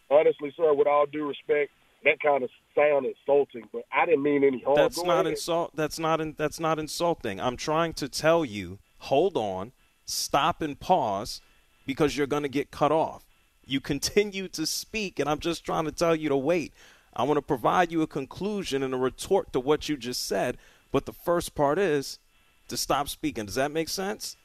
Honestly, 0.09 0.53
sir, 0.55 0.73
with 0.73 0.87
all 0.87 1.05
due 1.05 1.27
respect, 1.27 1.71
that 2.03 2.19
kind 2.21 2.43
of 2.43 2.49
sound 2.77 3.05
insulting, 3.05 3.63
but 3.73 3.83
I 3.91 4.05
didn't 4.05 4.23
mean 4.23 4.43
any 4.43 4.61
harm. 4.61 4.75
That's 4.75 5.03
not 5.03 5.21
ahead. 5.21 5.27
insult. 5.27 5.75
That's 5.75 5.99
not. 5.99 6.21
In, 6.21 6.35
that's 6.37 6.59
not 6.59 6.79
insulting. 6.79 7.39
I'm 7.39 7.57
trying 7.57 7.93
to 7.93 8.07
tell 8.07 8.45
you. 8.45 8.79
Hold 8.99 9.35
on. 9.37 9.71
Stop 10.05 10.61
and 10.61 10.79
pause, 10.79 11.41
because 11.85 12.15
you're 12.15 12.27
going 12.27 12.43
to 12.43 12.49
get 12.49 12.71
cut 12.71 12.91
off. 12.91 13.25
You 13.65 13.81
continue 13.81 14.47
to 14.49 14.65
speak, 14.65 15.19
and 15.19 15.27
I'm 15.27 15.39
just 15.39 15.65
trying 15.65 15.85
to 15.85 15.91
tell 15.91 16.15
you 16.15 16.29
to 16.29 16.37
wait. 16.37 16.73
I 17.13 17.23
want 17.23 17.37
to 17.37 17.41
provide 17.41 17.91
you 17.91 18.01
a 18.03 18.07
conclusion 18.07 18.83
and 18.83 18.93
a 18.93 18.97
retort 18.97 19.51
to 19.53 19.59
what 19.59 19.89
you 19.89 19.97
just 19.97 20.25
said, 20.25 20.57
but 20.91 21.05
the 21.05 21.13
first 21.13 21.55
part 21.55 21.79
is 21.79 22.19
to 22.67 22.77
stop 22.77 23.09
speaking. 23.09 23.45
Does 23.45 23.55
that 23.55 23.71
make 23.71 23.89
sense? 23.89 24.37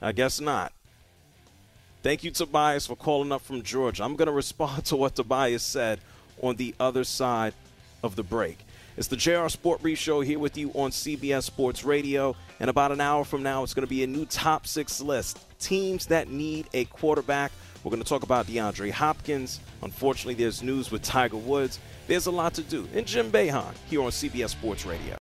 I 0.00 0.12
guess 0.12 0.40
not. 0.40 0.72
Thank 2.02 2.24
you, 2.24 2.32
Tobias, 2.32 2.88
for 2.88 2.96
calling 2.96 3.30
up 3.30 3.42
from 3.42 3.62
Georgia. 3.62 4.02
I'm 4.02 4.16
going 4.16 4.26
to 4.26 4.32
respond 4.32 4.84
to 4.86 4.96
what 4.96 5.14
Tobias 5.14 5.62
said 5.62 6.00
on 6.42 6.56
the 6.56 6.74
other 6.80 7.04
side 7.04 7.54
of 8.02 8.16
the 8.16 8.24
break. 8.24 8.58
It's 8.96 9.06
the 9.08 9.16
JR 9.16 9.48
Sport 9.48 9.80
Brief 9.80 9.98
Show 9.98 10.20
here 10.20 10.38
with 10.38 10.58
you 10.58 10.70
on 10.72 10.90
CBS 10.90 11.44
Sports 11.44 11.84
Radio. 11.84 12.34
And 12.58 12.68
about 12.68 12.90
an 12.90 13.00
hour 13.00 13.24
from 13.24 13.42
now, 13.42 13.62
it's 13.62 13.72
going 13.72 13.86
to 13.86 13.90
be 13.90 14.02
a 14.02 14.06
new 14.06 14.26
top 14.26 14.66
six 14.66 15.00
list. 15.00 15.38
Teams 15.60 16.06
that 16.06 16.28
need 16.28 16.68
a 16.74 16.84
quarterback. 16.86 17.52
We're 17.84 17.90
going 17.90 18.02
to 18.02 18.08
talk 18.08 18.24
about 18.24 18.48
DeAndre 18.48 18.90
Hopkins. 18.90 19.60
Unfortunately, 19.82 20.34
there's 20.34 20.62
news 20.62 20.90
with 20.90 21.02
Tiger 21.02 21.36
Woods. 21.36 21.78
There's 22.08 22.26
a 22.26 22.32
lot 22.32 22.54
to 22.54 22.62
do. 22.62 22.86
And 22.94 23.06
Jim 23.06 23.30
Boeheim 23.30 23.74
here 23.88 24.02
on 24.02 24.10
CBS 24.10 24.50
Sports 24.50 24.84
Radio. 24.84 25.16